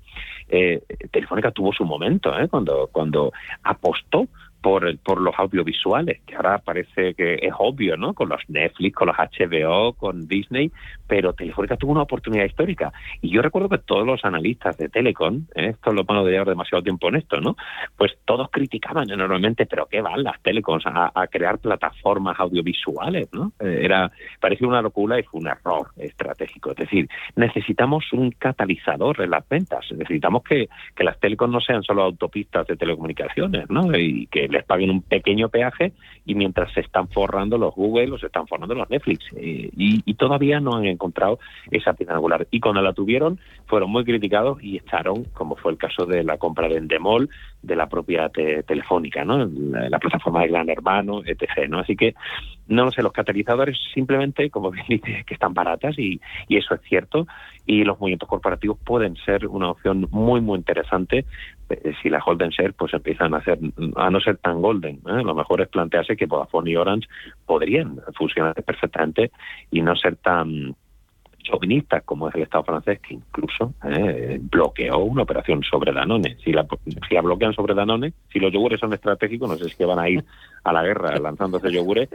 eh, 0.49 0.83
Telefónica 1.11 1.51
tuvo 1.51 1.73
su 1.73 1.85
momento, 1.85 2.37
¿eh? 2.39 2.49
Cuando 2.49 2.89
cuando 2.93 3.33
apostó 3.63 4.29
por, 4.63 4.85
los 4.85 5.35
audiovisuales, 5.37 6.21
que 6.25 6.37
ahora 6.37 6.59
parece 6.59 7.15
que 7.15 7.35
es 7.35 7.53
obvio, 7.59 7.97
¿no? 7.97 8.15
Con 8.15 8.29
los 8.29 8.41
Netflix, 8.49 8.95
con 8.95 9.09
los 9.09 9.17
HBO, 9.17 9.93
con 9.95 10.27
Disney, 10.27 10.71
pero 11.07 11.33
Telefónica 11.35 11.77
tuvo 11.77 11.93
una 11.93 12.03
oportunidad 12.03 12.45
histórica. 12.45 12.93
Y 13.21 13.31
yo 13.31 13.43
recuerdo 13.43 13.69
que 13.69 13.79
todos 13.79 14.07
los 14.07 14.25
analistas 14.25 14.79
de 14.79 14.89
Telecom, 14.89 15.47
¿eh? 15.55 15.71
esto 15.71 15.91
es 15.91 15.97
lo 15.97 16.05
malo 16.05 16.25
de 16.25 16.33
llevar 16.33 16.49
demasiado 16.49 16.83
tiempo 16.83 17.09
en 17.09 17.17
esto, 17.17 17.41
¿no? 17.41 17.57
Pues 17.97 18.13
todos 18.25 18.49
criticaban 18.51 19.11
enormemente, 19.11 19.67
pero 19.67 19.87
¿qué 19.87 20.01
van 20.01 20.23
las 20.23 20.41
telecoms 20.43 20.87
a, 20.87 21.11
a 21.15 21.27
crear 21.27 21.59
plataformas 21.59 22.39
audiovisuales, 22.39 23.29
¿no? 23.33 23.53
Eh, 23.59 23.81
era, 23.83 24.11
parecía 24.41 24.69
una 24.69 24.81
locura 24.81 25.19
y 25.19 25.25
fue 25.25 25.41
un 25.41 25.49
error 25.49 25.89
estratégico. 25.97 26.71
Es 26.71 26.77
decir, 26.77 27.09
necesitamos 27.35 28.13
un 28.13 28.31
catalizador 28.31 29.21
en 29.21 29.31
las 29.31 29.49
ventas, 29.49 29.85
necesitamos 29.91 30.45
que, 30.45 30.69
que 30.95 31.05
las 31.05 31.19
telecoms 31.19 31.53
no 31.53 31.61
sean 31.61 31.83
solo 31.83 32.05
autopistas 32.05 32.67
de 32.69 32.77
telecomunicaciones, 32.77 33.69
¿no? 33.69 33.97
Y 33.97 34.27
que 34.29 34.49
les 34.53 34.65
paguen 34.65 34.91
un 34.91 35.03
pequeño 35.03 35.49
peaje 35.49 35.93
y 36.25 36.35
mientras 36.35 36.73
se 36.73 36.81
están 36.81 37.09
forrando 37.09 37.59
los 37.59 37.75
Google 37.75 38.13
o 38.13 38.19
se 38.19 38.27
están 38.27 38.47
forrando 38.47 38.75
los 38.75 38.89
Netflix. 38.91 39.25
Eh, 39.37 39.71
y, 39.77 40.03
y, 40.05 40.15
todavía 40.15 40.61
no 40.61 40.77
han 40.77 40.87
encontrado 40.87 41.39
esa 41.71 41.95
pieza 41.95 42.15
angular. 42.15 42.47
Y 42.51 42.61
cuando 42.61 42.81
la 42.81 42.93
tuvieron, 42.93 43.39
fueron 43.67 43.91
muy 43.91 44.05
criticados 44.05 44.63
y 44.63 44.77
echaron, 44.77 45.25
como 45.33 45.57
fue 45.57 45.73
el 45.73 45.79
caso 45.79 46.07
de 46.07 46.23
la 46.23 46.39
compra 46.39 46.69
de 46.69 46.77
Endemol, 46.77 47.29
de 47.63 47.77
la 47.77 47.89
propia 47.89 48.29
telefónica, 48.29 49.25
¿no? 49.25 49.39
La, 49.45 49.89
la, 49.89 49.99
plataforma 49.99 50.43
de 50.43 50.49
Gran 50.49 50.69
Hermano, 50.69 51.23
etc. 51.25 51.69
¿no? 51.69 51.79
Así 51.79 51.97
que, 51.97 52.15
no 52.67 52.85
lo 52.85 52.91
sé, 52.91 53.03
los 53.03 53.13
catalizadores 53.13 53.79
simplemente, 53.95 54.51
como 54.51 54.71
bien 54.71 54.85
dice, 54.89 55.25
que 55.27 55.35
están 55.35 55.55
baratas 55.55 55.99
y, 55.99 56.21
y 56.49 56.57
eso 56.57 56.75
es 56.75 56.81
cierto. 56.83 57.27
Y 57.67 57.85
los 57.85 57.99
movimientos 58.01 58.29
corporativos 58.29 58.79
pueden 58.85 59.17
ser 59.17 59.47
una 59.47 59.71
opción 59.71 60.09
muy, 60.11 60.41
muy 60.41 60.59
interesante 60.59 61.25
eh, 61.71 61.93
si 62.03 62.11
las 62.11 62.25
golden 62.25 62.51
share 62.51 62.73
pues 62.75 62.93
empiezan 62.93 63.35
a 63.35 63.43
ser 63.43 63.59
a 63.97 64.11
no 64.11 64.21
ser 64.21 64.37
tan 64.39 64.61
golden 64.61 64.97
¿eh? 65.07 65.23
lo 65.25 65.35
mejor 65.35 65.61
es 65.63 65.69
plantearse 65.69 66.17
que 66.17 66.27
Vodafone 66.27 66.71
y 66.71 66.77
Orange 66.77 67.09
podrían 67.47 68.01
funcionar 68.15 68.55
perfectamente 68.63 69.31
y 69.71 69.81
no 69.81 69.97
ser 69.97 70.17
tan 70.17 70.75
chauvinistas 71.43 72.03
como 72.05 72.29
es 72.29 72.35
el 72.35 72.43
Estado 72.43 72.65
francés, 72.65 73.01
que 73.01 73.15
incluso 73.15 73.75
eh, 73.85 74.39
bloqueó 74.41 74.99
una 74.99 75.23
operación 75.23 75.63
sobre 75.63 75.93
Danone. 75.93 76.37
Si 76.45 76.53
la, 76.53 76.67
si 76.85 77.15
la 77.15 77.23
bloquean 77.23 77.55
sobre 77.55 77.75
Danone, 77.75 78.13
si 78.33 78.39
los 78.39 78.53
yogures 78.53 78.81
son 78.81 78.93
estratégicos, 78.93 79.49
no 79.49 79.57
sé 79.57 79.69
si 79.69 79.77
que 79.77 79.85
van 79.85 79.99
a 79.99 80.09
ir 80.09 80.25
a 80.65 80.73
la 80.73 80.83
guerra 80.83 81.17
lanzándose 81.23 81.73
yogures, 81.73 82.09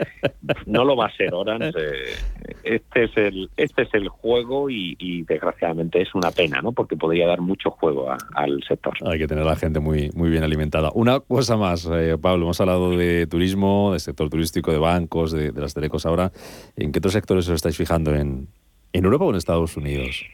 no 0.65 0.85
lo 0.85 0.95
va 0.95 1.07
a 1.07 1.11
ser 1.15 1.33
Orange. 1.33 1.71
Eh, 1.77 2.55
este 2.63 3.03
es 3.05 3.17
el 3.17 3.49
este 3.55 3.83
es 3.83 3.93
el 3.93 4.09
juego 4.09 4.69
y, 4.69 4.95
y, 4.99 5.23
desgraciadamente 5.23 6.01
es 6.01 6.13
una 6.15 6.31
pena, 6.31 6.61
¿no? 6.61 6.71
Porque 6.71 6.95
podría 6.95 7.27
dar 7.27 7.39
mucho 7.39 7.71
juego 7.71 8.09
a, 8.09 8.17
al 8.33 8.63
sector. 8.67 8.93
Hay 9.05 9.19
que 9.19 9.27
tener 9.27 9.43
a 9.43 9.47
la 9.47 9.55
gente 9.55 9.79
muy, 9.79 10.09
muy 10.15 10.29
bien 10.29 10.43
alimentada. 10.43 10.91
Una 10.93 11.19
cosa 11.19 11.55
más, 11.55 11.87
eh, 11.91 12.17
Pablo, 12.19 12.45
hemos 12.45 12.59
hablado 12.59 12.97
de 12.97 13.27
turismo, 13.27 13.91
del 13.91 13.99
sector 13.99 14.29
turístico, 14.29 14.71
de 14.71 14.79
bancos, 14.79 15.31
de, 15.31 15.51
de 15.51 15.61
las 15.61 15.73
telecos 15.73 16.05
ahora. 16.05 16.31
¿En 16.75 16.91
qué 16.91 16.99
otros 16.99 17.13
sectores 17.13 17.47
os 17.47 17.55
estáis 17.55 17.77
fijando 17.77 18.13
en, 18.15 18.47
¿En 18.93 19.05
Europa 19.05 19.25
o 19.25 19.29
en 19.29 19.35
Estados 19.35 19.77
Unidos? 19.77 20.25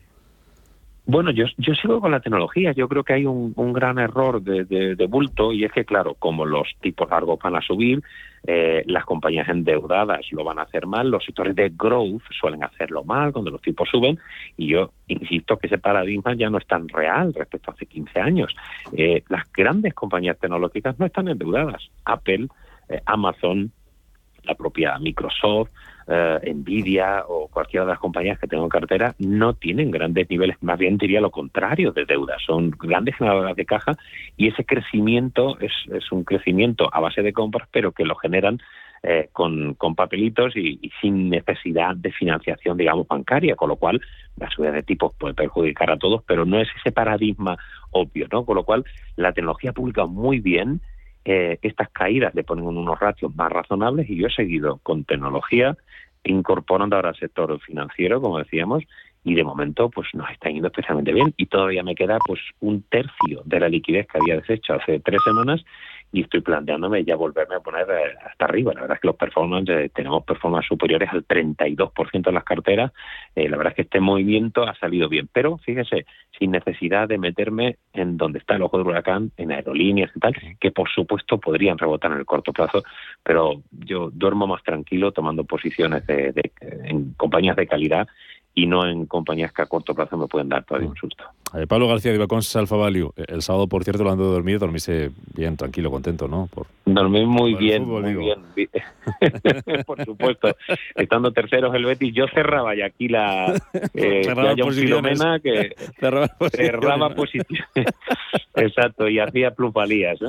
Bueno, 1.05 1.31
yo, 1.31 1.45
sigo 1.75 1.99
con 1.99 2.11
la 2.11 2.21
tecnología. 2.21 2.71
Yo 2.71 2.87
creo 2.87 3.03
que 3.03 3.13
hay 3.13 3.25
un, 3.25 3.53
gran 3.73 3.99
error 3.99 4.41
de, 4.41 4.63
de, 4.63 5.05
bulto 5.07 5.51
y 5.51 5.65
es 5.65 5.71
que, 5.73 5.83
claro, 5.83 6.15
como 6.17 6.45
los 6.45 6.69
tipos 6.79 7.09
largos 7.09 7.39
van 7.43 7.57
a 7.57 7.61
subir, 7.61 8.01
eh, 8.47 8.83
las 8.87 9.03
compañías 9.03 9.49
endeudadas 9.49 10.21
lo 10.31 10.45
van 10.45 10.59
a 10.59 10.63
hacer 10.63 10.87
mal, 10.87 11.09
los 11.09 11.25
sectores 11.25 11.55
de 11.55 11.73
growth 11.75 12.23
suelen 12.39 12.63
hacerlo 12.63 13.03
mal 13.03 13.33
cuando 13.33 13.51
los 13.51 13.61
tipos 13.61 13.89
suben 13.89 14.17
y 14.57 14.67
yo 14.67 14.91
insisto 15.07 15.57
que 15.57 15.67
ese 15.67 15.77
paradigma 15.77 16.35
ya 16.35 16.49
no 16.49 16.57
es 16.57 16.67
tan 16.67 16.87
real 16.87 17.33
respecto 17.33 17.71
a 17.71 17.73
hace 17.73 17.85
15 17.85 18.19
años. 18.21 18.55
Eh, 18.93 19.23
las 19.27 19.51
grandes 19.51 19.93
compañías 19.93 20.37
tecnológicas 20.39 20.97
no 20.99 21.05
están 21.05 21.27
endeudadas. 21.27 21.89
Apple, 22.05 22.47
eh, 22.87 23.01
Amazon, 23.05 23.71
la 24.43 24.55
propia 24.55 24.97
Microsoft, 24.99 25.71
eh, 26.07 26.53
Nvidia 26.53 27.23
o 27.27 27.47
cualquiera 27.47 27.85
de 27.85 27.91
las 27.91 27.99
compañías 27.99 28.39
que 28.39 28.47
tengo 28.47 28.63
en 28.63 28.69
cartera 28.69 29.15
no 29.19 29.53
tienen 29.53 29.91
grandes 29.91 30.29
niveles, 30.29 30.57
más 30.61 30.77
bien 30.77 30.97
diría 30.97 31.21
lo 31.21 31.31
contrario 31.31 31.91
de 31.91 32.05
deuda, 32.05 32.37
son 32.45 32.71
grandes 32.71 33.15
generadoras 33.15 33.55
de 33.55 33.65
caja 33.65 33.97
y 34.37 34.47
ese 34.47 34.65
crecimiento 34.65 35.57
es, 35.59 35.71
es 35.93 36.11
un 36.11 36.23
crecimiento 36.23 36.89
a 36.91 36.99
base 36.99 37.21
de 37.21 37.33
compras, 37.33 37.67
pero 37.71 37.91
que 37.91 38.05
lo 38.05 38.15
generan 38.15 38.59
eh, 39.05 39.27
con, 39.33 39.75
papelitos 39.97 40.55
y, 40.55 40.79
y, 40.81 40.89
sin 41.01 41.29
necesidad 41.29 41.93
de 41.93 42.13
financiación, 42.13 42.77
digamos, 42.77 43.05
bancaria, 43.05 43.53
con 43.57 43.67
lo 43.67 43.75
cual 43.75 44.01
la 44.37 44.49
subida 44.49 44.71
de 44.71 44.81
tipos 44.81 45.13
puede 45.15 45.33
perjudicar 45.33 45.91
a 45.91 45.97
todos, 45.97 46.23
pero 46.25 46.45
no 46.45 46.57
es 46.57 46.69
ese 46.79 46.93
paradigma 46.93 47.57
obvio, 47.91 48.27
¿no? 48.31 48.45
Con 48.45 48.55
lo 48.55 48.63
cual 48.63 48.85
la 49.17 49.33
tecnología 49.33 49.73
pública 49.73 50.05
muy 50.05 50.39
bien, 50.39 50.79
eh, 51.25 51.57
estas 51.61 51.89
caídas 51.89 52.35
le 52.35 52.43
ponen 52.43 52.65
unos 52.65 52.99
ratios 52.99 53.35
más 53.35 53.51
razonables 53.51 54.09
y 54.09 54.17
yo 54.17 54.27
he 54.27 54.33
seguido 54.33 54.79
con 54.83 55.03
tecnología 55.03 55.77
incorporando 56.23 56.95
ahora 56.95 57.09
el 57.09 57.15
sector 57.15 57.59
financiero, 57.59 58.21
como 58.21 58.39
decíamos, 58.39 58.83
y 59.23 59.35
de 59.35 59.43
momento 59.43 59.89
pues 59.89 60.07
nos 60.13 60.29
está 60.31 60.49
yendo 60.49 60.67
especialmente 60.67 61.13
bien. 61.13 61.33
Y 61.37 61.45
todavía 61.45 61.83
me 61.83 61.95
queda 61.95 62.17
pues 62.25 62.39
un 62.59 62.81
tercio 62.83 63.41
de 63.45 63.59
la 63.59 63.69
liquidez 63.69 64.07
que 64.07 64.17
había 64.17 64.35
deshecho 64.35 64.73
hace 64.73 64.99
tres 64.99 65.21
semanas 65.23 65.63
y 66.13 66.21
estoy 66.21 66.41
planteándome 66.41 67.03
ya 67.03 67.15
volverme 67.15 67.55
a 67.55 67.59
poner 67.59 67.87
eh, 67.89 68.15
hasta 68.23 68.45
arriba. 68.45 68.71
La 68.75 68.81
verdad 68.81 68.97
es 68.97 69.01
que 69.01 69.07
los 69.07 69.15
performances, 69.15 69.91
tenemos 69.93 70.23
performances 70.23 70.69
superiores 70.69 71.09
al 71.11 71.27
32% 71.27 72.27
en 72.27 72.33
las 72.35 72.43
carteras. 72.43 72.91
Eh, 73.35 73.49
la 73.49 73.57
verdad 73.57 73.71
es 73.71 73.77
que 73.77 73.81
este 73.81 73.99
movimiento 73.99 74.61
ha 74.61 74.75
salido 74.75 75.09
bien, 75.09 75.27
pero 75.33 75.57
fíjese, 75.57 76.05
sin 76.37 76.51
necesidad 76.51 77.07
de 77.07 77.17
meterme 77.17 77.77
en 77.93 78.15
donde 78.15 78.37
está 78.37 78.55
el 78.55 78.61
ojo 78.61 78.77
del 78.77 78.85
huracán, 78.85 79.31
en 79.37 79.51
aerolíneas 79.51 80.11
y 80.15 80.19
tal, 80.19 80.35
que 80.59 80.69
por 80.69 80.87
supuesto 80.87 81.39
podrían 81.39 81.79
rebotar 81.79 82.11
en 82.11 82.19
el 82.19 82.25
corto 82.25 82.53
plazo, 82.53 82.83
pero 83.23 83.63
yo 83.71 84.11
duermo 84.13 84.45
más 84.45 84.61
tranquilo 84.61 85.11
tomando 85.11 85.45
posiciones 85.45 86.05
de, 86.05 86.51
en 86.61 87.13
compañías 87.13 87.55
de 87.55 87.65
calidad 87.65 88.07
y 88.53 88.67
no 88.67 88.87
en 88.87 89.07
compañías 89.07 89.51
que 89.51 89.63
a 89.63 89.65
corto 89.65 89.95
plazo 89.95 90.15
me 90.15 90.27
pueden 90.27 90.49
dar 90.49 90.63
todavía 90.63 90.89
un 90.89 90.95
susto. 90.95 91.25
Eh, 91.53 91.67
Pablo 91.67 91.87
García 91.87 92.11
de 92.11 92.17
Ibacons 92.17 92.55
Alfa 92.55 92.75
Value. 92.75 93.13
Eh, 93.15 93.25
el 93.27 93.41
sábado, 93.41 93.67
por 93.67 93.83
cierto, 93.83 94.01
hablando 94.01 94.25
de 94.25 94.31
dormir, 94.31 94.59
dormirse 94.59 95.11
bien, 95.35 95.55
tranquilo, 95.55 95.91
contento, 95.91 96.27
¿no? 96.27 96.47
Por, 96.53 96.67
Dormí 96.85 97.25
muy 97.25 97.53
bien, 97.53 97.85
muy 97.85 98.15
bien. 98.15 98.39
por 99.85 100.03
supuesto. 100.03 100.55
Estando 100.95 101.31
terceros 101.31 101.73
el 101.75 101.85
Betis, 101.85 102.13
yo 102.13 102.25
cerraba 102.33 102.75
y 102.75 102.81
aquí 102.81 103.07
la 103.07 103.53
eh, 103.93 104.23
cerraba 104.23 104.55
Filomena 104.55 105.39
que 105.39 105.75
cerraba, 105.99 107.09
posiciones. 107.15 107.65
Exacto, 108.55 109.07
y 109.07 109.19
hacía 109.19 109.51
plusvalías. 109.51 110.19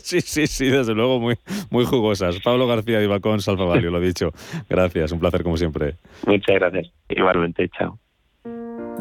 sí, 0.00 0.20
sí, 0.20 0.46
sí, 0.46 0.68
desde 0.68 0.94
luego 0.94 1.20
muy, 1.20 1.36
muy 1.70 1.84
jugosas. 1.84 2.40
Pablo 2.40 2.66
García 2.66 2.98
de 2.98 3.04
Ibacons 3.04 3.46
Alfa 3.48 3.64
Value, 3.64 3.90
lo 3.90 4.00
dicho. 4.00 4.30
Gracias, 4.68 5.12
un 5.12 5.20
placer 5.20 5.42
como 5.42 5.56
siempre. 5.56 5.96
Muchas 6.26 6.56
gracias. 6.56 6.92
Igualmente, 7.08 7.68
chao. 7.68 7.98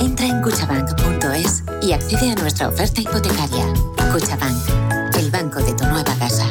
entra 0.00 0.26
en 0.26 0.42
cuchabank.es 0.42 1.62
y 1.82 1.92
accede 1.92 2.32
a 2.32 2.34
nuestra 2.34 2.68
oferta 2.68 3.00
hipotecaria. 3.00 3.64
Cuchabank, 4.12 5.14
el 5.16 5.30
banco 5.30 5.60
de 5.60 5.72
tu 5.74 5.84
nueva 5.84 6.12
casa. 6.18 6.50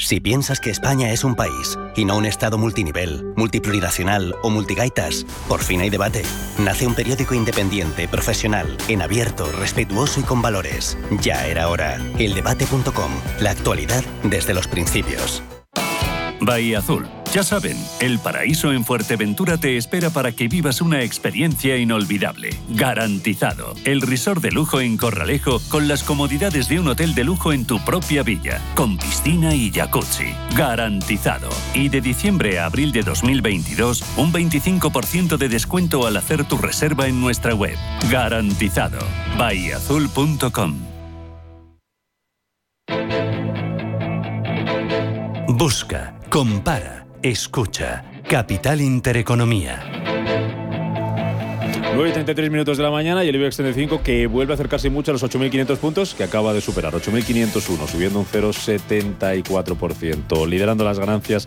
Si 0.00 0.18
piensas 0.18 0.60
que 0.60 0.70
España 0.70 1.12
es 1.12 1.24
un 1.24 1.34
país 1.34 1.78
y 1.94 2.06
no 2.06 2.16
un 2.16 2.24
Estado 2.24 2.56
multinivel, 2.56 3.34
multiplurinacional 3.36 4.34
o 4.42 4.48
multigaitas, 4.48 5.26
por 5.46 5.60
fin 5.60 5.82
hay 5.82 5.90
debate. 5.90 6.22
Nace 6.58 6.86
un 6.86 6.94
periódico 6.94 7.34
independiente, 7.34 8.08
profesional, 8.08 8.78
en 8.88 9.02
abierto, 9.02 9.52
respetuoso 9.52 10.20
y 10.20 10.22
con 10.22 10.40
valores. 10.40 10.96
Ya 11.20 11.46
era 11.46 11.68
hora. 11.68 11.98
Eldebate.com. 12.18 13.12
La 13.40 13.50
actualidad 13.50 14.02
desde 14.24 14.54
los 14.54 14.66
principios. 14.68 15.42
Bahía 16.40 16.78
Azul. 16.78 17.06
Ya 17.32 17.44
saben, 17.44 17.76
el 18.00 18.18
paraíso 18.18 18.72
en 18.72 18.84
Fuerteventura 18.84 19.56
te 19.56 19.76
espera 19.76 20.10
para 20.10 20.32
que 20.32 20.48
vivas 20.48 20.80
una 20.80 21.02
experiencia 21.02 21.76
inolvidable. 21.76 22.50
Garantizado. 22.70 23.74
El 23.84 24.00
resort 24.00 24.42
de 24.42 24.50
lujo 24.50 24.80
en 24.80 24.96
Corralejo 24.96 25.60
con 25.68 25.86
las 25.86 26.02
comodidades 26.02 26.68
de 26.68 26.80
un 26.80 26.88
hotel 26.88 27.14
de 27.14 27.22
lujo 27.22 27.52
en 27.52 27.66
tu 27.66 27.78
propia 27.84 28.24
villa, 28.24 28.60
con 28.74 28.98
piscina 28.98 29.54
y 29.54 29.70
jacuzzi. 29.70 30.34
Garantizado. 30.56 31.50
Y 31.72 31.88
de 31.88 32.00
diciembre 32.00 32.58
a 32.58 32.66
abril 32.66 32.90
de 32.90 33.02
2022, 33.02 34.02
un 34.16 34.32
25% 34.32 35.36
de 35.36 35.48
descuento 35.48 36.06
al 36.06 36.16
hacer 36.16 36.44
tu 36.44 36.58
reserva 36.58 37.06
en 37.06 37.20
nuestra 37.20 37.54
web. 37.54 37.76
Garantizado. 38.10 38.98
bahiazul.com 39.38 40.78
Busca 45.48 46.19
Compara, 46.30 47.06
escucha. 47.22 48.04
Capital 48.28 48.80
Intereconomía. 48.80 49.82
9 51.92 52.08
y 52.08 52.12
33 52.12 52.50
minutos 52.52 52.78
de 52.78 52.84
la 52.84 52.92
mañana 52.92 53.24
y 53.24 53.28
el 53.28 53.34
IBEX 53.34 53.56
35 53.56 54.04
que 54.04 54.28
vuelve 54.28 54.52
a 54.52 54.54
acercarse 54.54 54.90
mucho 54.90 55.10
a 55.10 55.14
los 55.14 55.24
8.500 55.24 55.76
puntos 55.78 56.14
que 56.14 56.22
acaba 56.22 56.52
de 56.52 56.60
superar. 56.60 56.94
8.501, 56.94 57.88
subiendo 57.88 58.20
un 58.20 58.26
0,74%. 58.26 60.46
Liderando 60.46 60.84
las 60.84 61.00
ganancias 61.00 61.46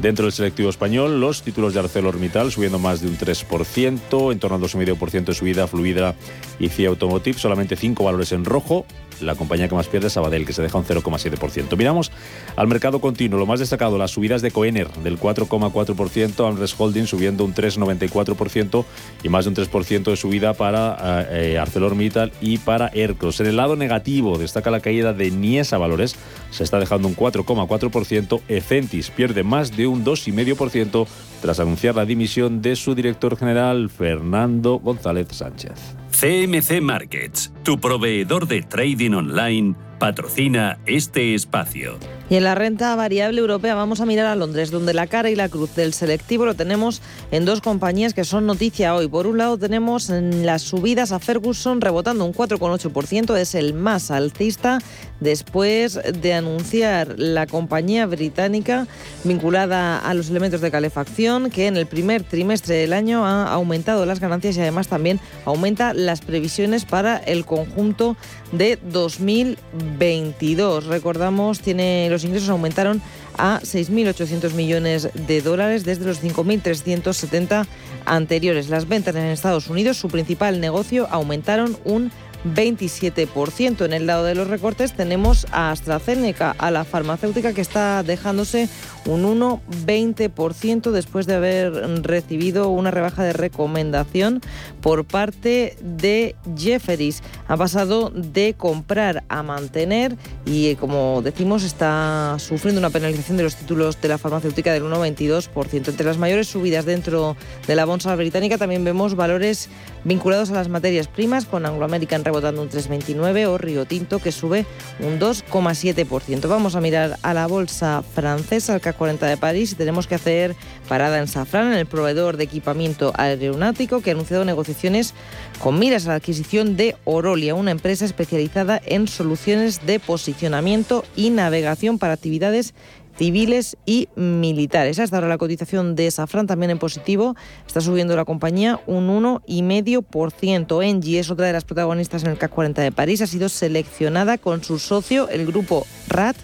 dentro 0.00 0.24
del 0.24 0.32
selectivo 0.32 0.70
español, 0.70 1.20
los 1.20 1.42
títulos 1.42 1.74
de 1.74 1.80
ArcelorMittal 1.80 2.50
subiendo 2.50 2.78
más 2.78 3.02
de 3.02 3.08
un 3.08 3.18
3%, 3.18 4.32
en 4.32 4.38
torno 4.38 4.56
al 4.56 4.62
2,5% 4.62 5.24
de 5.26 5.34
subida, 5.34 5.66
Fluida 5.66 6.14
y 6.58 6.70
CIA 6.70 6.88
Automotive, 6.88 7.38
solamente 7.38 7.76
5 7.76 8.02
valores 8.02 8.32
en 8.32 8.46
rojo, 8.46 8.86
la 9.22 9.34
compañía 9.34 9.68
que 9.68 9.74
más 9.74 9.88
pierde 9.88 10.08
es 10.08 10.12
Sabadell, 10.12 10.44
que 10.44 10.52
se 10.52 10.62
deja 10.62 10.78
un 10.78 10.84
0,7%. 10.84 11.76
Miramos 11.76 12.10
al 12.56 12.68
mercado 12.68 13.00
continuo. 13.00 13.38
Lo 13.38 13.46
más 13.46 13.60
destacado, 13.60 13.98
las 13.98 14.10
subidas 14.10 14.42
de 14.42 14.50
Coener 14.50 14.88
del 15.02 15.18
4,4%, 15.18 16.48
Amres 16.48 16.74
Holding 16.76 17.06
subiendo 17.06 17.44
un 17.44 17.54
3,94% 17.54 18.84
y 19.22 19.28
más 19.28 19.44
de 19.44 19.50
un 19.50 19.56
3% 19.56 20.04
de 20.04 20.16
subida 20.16 20.54
para 20.54 21.26
eh, 21.30 21.58
ArcelorMittal 21.58 22.32
y 22.40 22.58
para 22.58 22.88
Aircross. 22.88 23.40
En 23.40 23.46
el 23.46 23.56
lado 23.56 23.76
negativo 23.76 24.38
destaca 24.38 24.70
la 24.70 24.80
caída 24.80 25.12
de 25.12 25.30
Niesa 25.30 25.78
Valores, 25.78 26.16
se 26.50 26.64
está 26.64 26.78
dejando 26.78 27.08
un 27.08 27.16
4,4%. 27.16 28.42
Ecentis 28.48 29.10
pierde 29.10 29.42
más 29.42 29.76
de 29.76 29.86
un 29.86 30.04
2,5% 30.04 31.06
tras 31.40 31.60
anunciar 31.60 31.96
la 31.96 32.04
dimisión 32.04 32.62
de 32.62 32.76
su 32.76 32.94
director 32.94 33.36
general, 33.36 33.90
Fernando 33.90 34.78
González 34.78 35.28
Sánchez. 35.30 35.72
CMC 36.10 36.80
Markets, 36.80 37.51
tu 37.62 37.78
proveedor 37.78 38.46
de 38.46 38.62
trading 38.62 39.12
online, 39.12 39.74
patrocina 39.98 40.78
este 40.86 41.34
espacio. 41.34 41.98
Y 42.32 42.36
en 42.36 42.44
la 42.44 42.54
renta 42.54 42.96
variable 42.96 43.40
europea 43.42 43.74
vamos 43.74 44.00
a 44.00 44.06
mirar 44.06 44.24
a 44.24 44.34
Londres, 44.34 44.70
donde 44.70 44.94
la 44.94 45.06
cara 45.06 45.28
y 45.28 45.34
la 45.34 45.50
cruz 45.50 45.74
del 45.74 45.92
selectivo 45.92 46.46
lo 46.46 46.54
tenemos 46.54 47.02
en 47.30 47.44
dos 47.44 47.60
compañías 47.60 48.14
que 48.14 48.24
son 48.24 48.46
noticia 48.46 48.94
hoy. 48.94 49.06
Por 49.06 49.26
un 49.26 49.36
lado 49.36 49.58
tenemos 49.58 50.08
en 50.08 50.46
las 50.46 50.62
subidas 50.62 51.12
a 51.12 51.18
Ferguson 51.18 51.82
rebotando 51.82 52.24
un 52.24 52.32
4,8%, 52.32 53.36
es 53.36 53.54
el 53.54 53.74
más 53.74 54.10
alcista 54.10 54.78
después 55.20 56.00
de 56.22 56.32
anunciar 56.32 57.16
la 57.18 57.46
compañía 57.46 58.06
británica 58.06 58.88
vinculada 59.24 59.98
a 59.98 60.14
los 60.14 60.30
elementos 60.30 60.62
de 60.62 60.70
calefacción 60.70 61.50
que 61.50 61.66
en 61.66 61.76
el 61.76 61.84
primer 61.84 62.22
trimestre 62.22 62.76
del 62.76 62.94
año 62.94 63.26
ha 63.26 63.52
aumentado 63.52 64.06
las 64.06 64.20
ganancias 64.20 64.56
y 64.56 64.60
además 64.60 64.88
también 64.88 65.20
aumenta 65.44 65.92
las 65.92 66.22
previsiones 66.22 66.86
para 66.86 67.18
el 67.18 67.44
conjunto 67.44 68.16
de 68.52 68.78
2022. 68.90 70.86
Recordamos, 70.86 71.60
tiene 71.60 72.08
los 72.10 72.21
ingresos 72.24 72.48
aumentaron 72.48 73.02
a 73.38 73.60
6.800 73.60 74.52
millones 74.52 75.10
de 75.14 75.40
dólares 75.40 75.84
desde 75.84 76.04
los 76.04 76.22
5.370 76.22 77.66
anteriores. 78.04 78.68
Las 78.68 78.88
ventas 78.88 79.14
en 79.14 79.24
Estados 79.24 79.68
Unidos, 79.68 79.96
su 79.96 80.08
principal 80.08 80.60
negocio, 80.60 81.08
aumentaron 81.10 81.76
un 81.84 82.10
27%. 82.44 83.84
En 83.84 83.92
el 83.92 84.06
lado 84.06 84.24
de 84.24 84.34
los 84.34 84.48
recortes 84.48 84.92
tenemos 84.92 85.46
a 85.52 85.70
AstraZeneca, 85.70 86.54
a 86.58 86.70
la 86.70 86.84
farmacéutica 86.84 87.52
que 87.52 87.60
está 87.60 88.02
dejándose 88.02 88.68
un 89.06 89.40
1,20% 89.40 90.90
después 90.90 91.26
de 91.26 91.34
haber 91.34 91.72
recibido 92.02 92.68
una 92.68 92.90
rebaja 92.90 93.22
de 93.22 93.32
recomendación 93.32 94.40
por 94.80 95.04
parte 95.04 95.76
de 95.80 96.36
Jefferies. 96.56 97.22
Ha 97.48 97.56
pasado 97.56 98.10
de 98.10 98.54
comprar 98.54 99.24
a 99.28 99.42
mantener 99.42 100.16
y, 100.44 100.74
como 100.76 101.22
decimos, 101.22 101.64
está 101.64 102.36
sufriendo 102.38 102.78
una 102.78 102.90
penalización 102.90 103.36
de 103.36 103.44
los 103.44 103.56
títulos 103.56 104.00
de 104.00 104.08
la 104.08 104.18
farmacéutica 104.18 104.72
del 104.72 104.84
1,22%. 104.84 105.88
Entre 105.88 106.06
las 106.06 106.18
mayores 106.18 106.48
subidas 106.48 106.84
dentro 106.84 107.36
de 107.66 107.76
la 107.76 107.84
bolsa 107.84 108.14
británica 108.16 108.58
también 108.58 108.84
vemos 108.84 109.14
valores 109.14 109.68
vinculados 110.04 110.50
a 110.50 110.54
las 110.54 110.68
materias 110.68 111.08
primas, 111.08 111.46
con 111.46 111.66
Anglo 111.66 111.84
American 111.84 112.24
rebotando 112.24 112.62
un 112.62 112.70
3,29 112.70 113.46
o 113.46 113.58
Río 113.58 113.84
Tinto 113.84 114.18
que 114.18 114.32
sube 114.32 114.66
un 115.00 115.18
2,7%. 115.18 116.48
Vamos 116.48 116.74
a 116.74 116.80
mirar 116.80 117.18
a 117.22 117.34
la 117.34 117.46
bolsa 117.46 118.02
francesa, 118.14 118.80
40 118.94 119.26
de 119.26 119.36
París 119.36 119.72
y 119.72 119.74
tenemos 119.74 120.06
que 120.06 120.14
hacer 120.14 120.54
parada 120.88 121.18
en 121.18 121.28
Safran, 121.28 121.72
en 121.72 121.78
el 121.78 121.86
proveedor 121.86 122.36
de 122.36 122.44
equipamiento 122.44 123.12
aeronáutico 123.16 124.00
que 124.00 124.10
ha 124.10 124.14
anunciado 124.14 124.44
negociaciones 124.44 125.14
con 125.58 125.78
miras 125.78 126.06
a 126.06 126.10
la 126.10 126.14
adquisición 126.16 126.76
de 126.76 126.96
Orolia, 127.04 127.54
una 127.54 127.70
empresa 127.70 128.04
especializada 128.04 128.80
en 128.84 129.08
soluciones 129.08 129.86
de 129.86 130.00
posicionamiento 130.00 131.04
y 131.16 131.30
navegación 131.30 131.98
para 131.98 132.14
actividades 132.14 132.74
civiles 133.16 133.76
y 133.86 134.08
militares. 134.16 134.98
Hasta 134.98 135.16
ahora 135.16 135.28
la 135.28 135.38
cotización 135.38 135.94
de 135.94 136.10
Safran 136.10 136.46
también 136.46 136.70
en 136.70 136.78
positivo. 136.78 137.36
Está 137.66 137.80
subiendo 137.80 138.16
la 138.16 138.24
compañía 138.24 138.80
un 138.86 139.08
1,5%. 139.08 140.84
Engie 140.84 141.18
es 141.18 141.30
otra 141.30 141.46
de 141.46 141.52
las 141.52 141.64
protagonistas 141.64 142.24
en 142.24 142.30
el 142.30 142.38
CAC 142.38 142.50
40 142.50 142.82
de 142.82 142.92
París. 142.92 143.20
Ha 143.20 143.26
sido 143.26 143.48
seleccionada 143.48 144.38
con 144.38 144.64
su 144.64 144.78
socio, 144.78 145.28
el 145.28 145.46
grupo 145.46 145.86
RAT, 146.08 146.36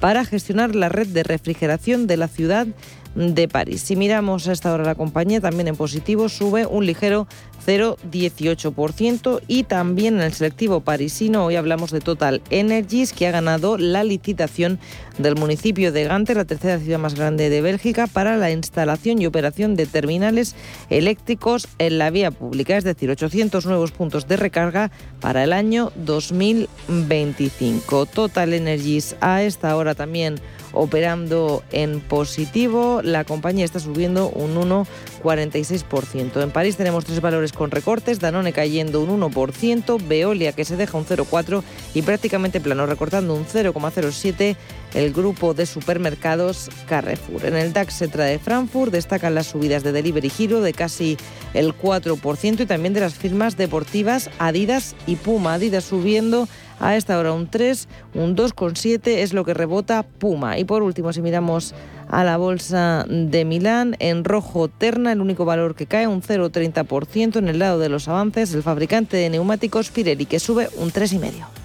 para 0.00 0.24
gestionar 0.24 0.74
la 0.74 0.88
red 0.88 1.06
de 1.08 1.22
refrigeración 1.22 2.06
de 2.06 2.16
la 2.16 2.28
ciudad 2.28 2.66
de 3.14 3.48
París. 3.48 3.82
Si 3.82 3.96
miramos 3.96 4.48
a 4.48 4.52
esta 4.52 4.72
hora 4.72 4.84
la 4.84 4.94
compañía, 4.94 5.40
también 5.40 5.68
en 5.68 5.76
positivo 5.76 6.28
sube 6.28 6.66
un 6.66 6.84
ligero 6.84 7.26
0,18% 7.66 9.40
y 9.46 9.62
también 9.64 10.16
en 10.16 10.22
el 10.22 10.32
selectivo 10.32 10.80
parisino 10.80 11.44
hoy 11.44 11.56
hablamos 11.56 11.90
de 11.90 12.00
Total 12.00 12.42
Energies 12.50 13.12
que 13.12 13.26
ha 13.26 13.30
ganado 13.30 13.78
la 13.78 14.04
licitación 14.04 14.78
del 15.18 15.36
municipio 15.36 15.92
de 15.92 16.04
Gante, 16.04 16.34
la 16.34 16.44
tercera 16.44 16.78
ciudad 16.78 16.98
más 16.98 17.14
grande 17.14 17.50
de 17.50 17.60
Bélgica, 17.60 18.06
para 18.06 18.36
la 18.36 18.50
instalación 18.50 19.20
y 19.20 19.26
operación 19.26 19.76
de 19.76 19.86
terminales 19.86 20.54
eléctricos 20.90 21.68
en 21.78 21.98
la 21.98 22.10
vía 22.10 22.30
pública, 22.30 22.76
es 22.76 22.84
decir, 22.84 23.10
800 23.10 23.66
nuevos 23.66 23.92
puntos 23.92 24.28
de 24.28 24.36
recarga 24.36 24.90
para 25.20 25.44
el 25.44 25.52
año 25.52 25.92
2025. 25.96 28.06
Total 28.06 28.52
Energies 28.52 29.16
a 29.20 29.42
esta 29.42 29.76
hora 29.76 29.94
también 29.94 30.40
operando 30.74 31.62
en 31.70 32.00
positivo. 32.00 33.00
La 33.02 33.24
compañía 33.24 33.64
está 33.64 33.80
subiendo 33.80 34.28
un 34.30 34.56
1,46%. 34.56 36.42
En 36.42 36.50
París 36.50 36.76
tenemos 36.76 37.04
tres 37.04 37.20
valores 37.20 37.52
con 37.52 37.70
recortes, 37.70 38.18
Danone 38.18 38.52
cayendo 38.52 39.00
un 39.00 39.20
1%, 39.20 40.06
Veolia 40.06 40.52
que 40.52 40.64
se 40.64 40.76
deja 40.76 40.98
un 40.98 41.06
0,4% 41.06 41.62
y 41.94 42.02
prácticamente 42.02 42.60
plano, 42.60 42.86
recortando 42.86 43.34
un 43.34 43.46
0,07% 43.46 44.56
el 44.94 45.03
grupo 45.12 45.54
de 45.54 45.66
supermercados 45.66 46.70
Carrefour. 46.88 47.44
En 47.44 47.56
el 47.56 47.72
DAX 47.72 47.98
Cetra 47.98 48.24
de 48.24 48.38
Frankfurt 48.38 48.92
destacan 48.92 49.34
las 49.34 49.46
subidas 49.46 49.82
de 49.82 49.92
Delivery 49.92 50.32
Hero 50.38 50.60
de 50.60 50.72
casi 50.72 51.16
el 51.52 51.76
4% 51.76 52.60
y 52.60 52.66
también 52.66 52.94
de 52.94 53.00
las 53.00 53.14
firmas 53.14 53.56
deportivas 53.56 54.30
Adidas 54.38 54.94
y 55.06 55.16
Puma. 55.16 55.54
Adidas 55.54 55.84
subiendo 55.84 56.48
a 56.80 56.96
esta 56.96 57.18
hora 57.18 57.32
un 57.32 57.48
3, 57.48 57.88
un 58.14 58.36
2,7 58.36 59.06
es 59.06 59.32
lo 59.32 59.44
que 59.44 59.54
rebota 59.54 60.02
Puma. 60.02 60.58
Y 60.58 60.64
por 60.64 60.82
último, 60.82 61.12
si 61.12 61.22
miramos 61.22 61.74
a 62.08 62.24
la 62.24 62.36
bolsa 62.36 63.06
de 63.08 63.44
Milán, 63.44 63.96
en 63.98 64.24
rojo 64.24 64.68
Terna, 64.68 65.12
el 65.12 65.20
único 65.20 65.44
valor 65.44 65.74
que 65.74 65.86
cae 65.86 66.06
un 66.06 66.22
0,30% 66.22 67.36
en 67.36 67.48
el 67.48 67.58
lado 67.58 67.78
de 67.78 67.88
los 67.88 68.08
avances, 68.08 68.54
el 68.54 68.62
fabricante 68.62 69.16
de 69.16 69.30
neumáticos 69.30 69.90
Pirelli, 69.90 70.26
que 70.26 70.38
sube 70.38 70.68
un 70.76 70.92
3,5%. 70.92 71.63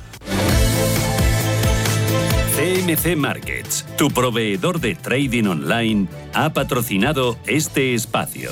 CMC 2.80 3.18
Markets, 3.18 3.86
tu 3.98 4.10
proveedor 4.10 4.80
de 4.80 4.96
trading 4.96 5.48
online, 5.48 6.08
ha 6.34 6.54
patrocinado 6.54 7.38
este 7.46 7.94
espacio. 7.94 8.52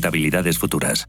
futuras. 0.57 1.07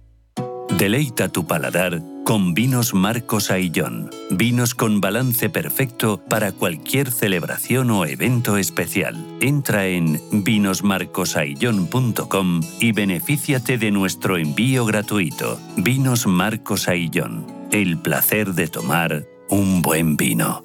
Deleita 0.78 1.28
tu 1.28 1.46
paladar 1.46 2.00
con 2.24 2.54
vinos 2.54 2.94
Marcos 2.94 3.50
Aillón. 3.50 4.08
Vinos 4.30 4.74
con 4.74 5.00
balance 5.00 5.50
perfecto 5.50 6.22
para 6.28 6.52
cualquier 6.52 7.10
celebración 7.10 7.90
o 7.90 8.06
evento 8.06 8.56
especial. 8.56 9.16
Entra 9.40 9.86
en 9.86 10.20
vinosmarcosaillón.com 10.32 12.60
y 12.80 12.92
benefíciate 12.92 13.76
de 13.78 13.90
nuestro 13.90 14.38
envío 14.38 14.86
gratuito. 14.86 15.60
Vinos 15.76 16.26
Marcos 16.26 16.88
Aillón. 16.88 17.46
El 17.70 17.98
placer 17.98 18.54
de 18.54 18.68
tomar 18.68 19.26
un 19.48 19.82
buen 19.82 20.16
vino. 20.16 20.64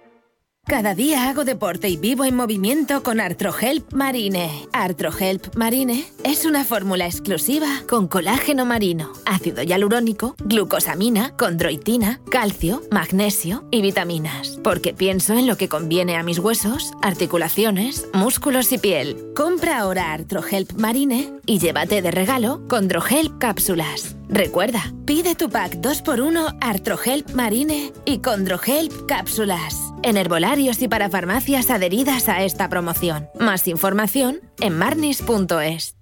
Cada 0.67 0.93
día 0.95 1.27
hago 1.27 1.43
deporte 1.43 1.89
y 1.89 1.97
vivo 1.97 2.23
en 2.23 2.35
movimiento 2.35 3.03
con 3.03 3.19
Artrohelp 3.19 3.91
Marine. 3.93 4.67
Artrohelp 4.71 5.55
Marine 5.55 6.05
es 6.23 6.45
una 6.45 6.63
fórmula 6.63 7.07
exclusiva 7.07 7.67
con 7.89 8.07
colágeno 8.07 8.65
marino, 8.65 9.11
ácido 9.25 9.63
hialurónico, 9.63 10.35
glucosamina, 10.39 11.35
condroitina, 11.35 12.21
calcio, 12.29 12.83
magnesio 12.89 13.67
y 13.71 13.81
vitaminas. 13.81 14.59
Porque 14.63 14.93
pienso 14.93 15.33
en 15.33 15.47
lo 15.47 15.57
que 15.57 15.67
conviene 15.67 16.15
a 16.15 16.23
mis 16.23 16.39
huesos, 16.39 16.93
articulaciones, 17.01 18.07
músculos 18.13 18.71
y 18.71 18.77
piel. 18.77 19.33
Compra 19.35 19.79
ahora 19.79 20.13
Artrohelp 20.13 20.73
Marine 20.73 21.33
y 21.45 21.59
llévate 21.59 22.01
de 22.01 22.11
regalo 22.11 22.65
Condrohelp 22.69 23.39
cápsulas. 23.39 24.15
Recuerda, 24.31 24.93
pide 25.05 25.35
tu 25.35 25.49
pack 25.49 25.81
2x1 25.81 26.57
Artrohelp 26.61 27.31
Marine 27.31 27.91
y 28.05 28.19
Condrohelp 28.19 29.05
cápsulas. 29.05 29.75
En 30.03 30.15
herbolarios 30.15 30.81
y 30.81 30.87
para 30.87 31.09
farmacias 31.09 31.69
adheridas 31.69 32.29
a 32.29 32.41
esta 32.43 32.69
promoción. 32.69 33.27
Más 33.37 33.67
información 33.67 34.39
en 34.61 34.77
marnis.es. 34.77 35.97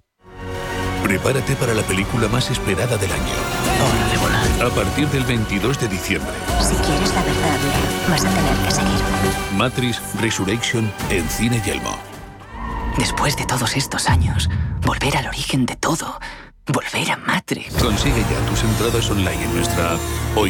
Prepárate 1.02 1.56
para 1.56 1.74
la 1.74 1.82
película 1.82 2.28
más 2.28 2.50
esperada 2.52 2.96
del 2.98 3.10
año. 3.10 4.64
A 4.64 4.72
partir 4.76 5.08
del 5.08 5.24
22 5.24 5.80
de 5.80 5.88
diciembre. 5.88 6.30
Si 6.60 6.74
quieres 6.76 7.12
la 7.12 7.22
verdad, 7.24 7.58
vas 8.08 8.24
a 8.24 8.28
tener 8.28 8.56
que 8.64 8.70
seguir. 8.70 9.56
Matrix 9.56 10.00
Resurrection 10.20 10.88
en 11.10 11.28
Cine 11.28 11.60
Yelmo. 11.64 11.98
Después 12.96 13.36
de 13.36 13.44
todos 13.44 13.76
estos 13.76 14.08
años, 14.08 14.48
volver 14.82 15.16
al 15.16 15.26
origen 15.26 15.66
de 15.66 15.74
todo. 15.74 16.20
Volver 16.66 17.10
a 17.10 17.16
Matrix. 17.16 17.74
Consigue 17.74 18.20
ya 18.20 18.46
tus 18.48 18.62
entradas 18.62 19.10
online 19.10 19.42
en 19.42 19.54
nuestra 19.54 19.94
app 19.94 20.00
o. 20.36 20.46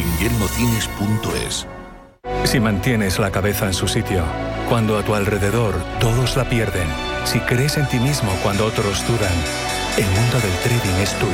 Si 2.45 2.61
mantienes 2.61 3.19
la 3.19 3.31
cabeza 3.31 3.67
en 3.67 3.75
su 3.75 3.89
sitio, 3.89 4.25
cuando 4.69 4.99
a 4.99 5.03
tu 5.03 5.15
alrededor 5.15 5.75
todos 6.01 6.37
la 6.37 6.49
pierden, 6.49 6.89
si 7.25 7.39
crees 7.41 7.77
en 7.77 7.89
ti 7.89 7.99
mismo 7.99 8.31
cuando 8.43 8.67
otros 8.67 9.07
dudan, 9.07 9.33
el 9.97 10.07
mundo 10.07 10.41
del 10.41 10.53
trading 10.63 11.03
es 11.03 11.15
tuyo. 11.19 11.33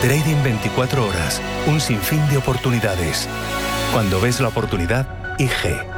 Trading 0.00 0.42
24 0.42 1.06
horas, 1.06 1.40
un 1.66 1.80
sinfín 1.80 2.26
de 2.28 2.38
oportunidades. 2.38 3.28
Cuando 3.92 4.20
ves 4.20 4.40
la 4.40 4.48
oportunidad, 4.48 5.06
IG. 5.38 5.97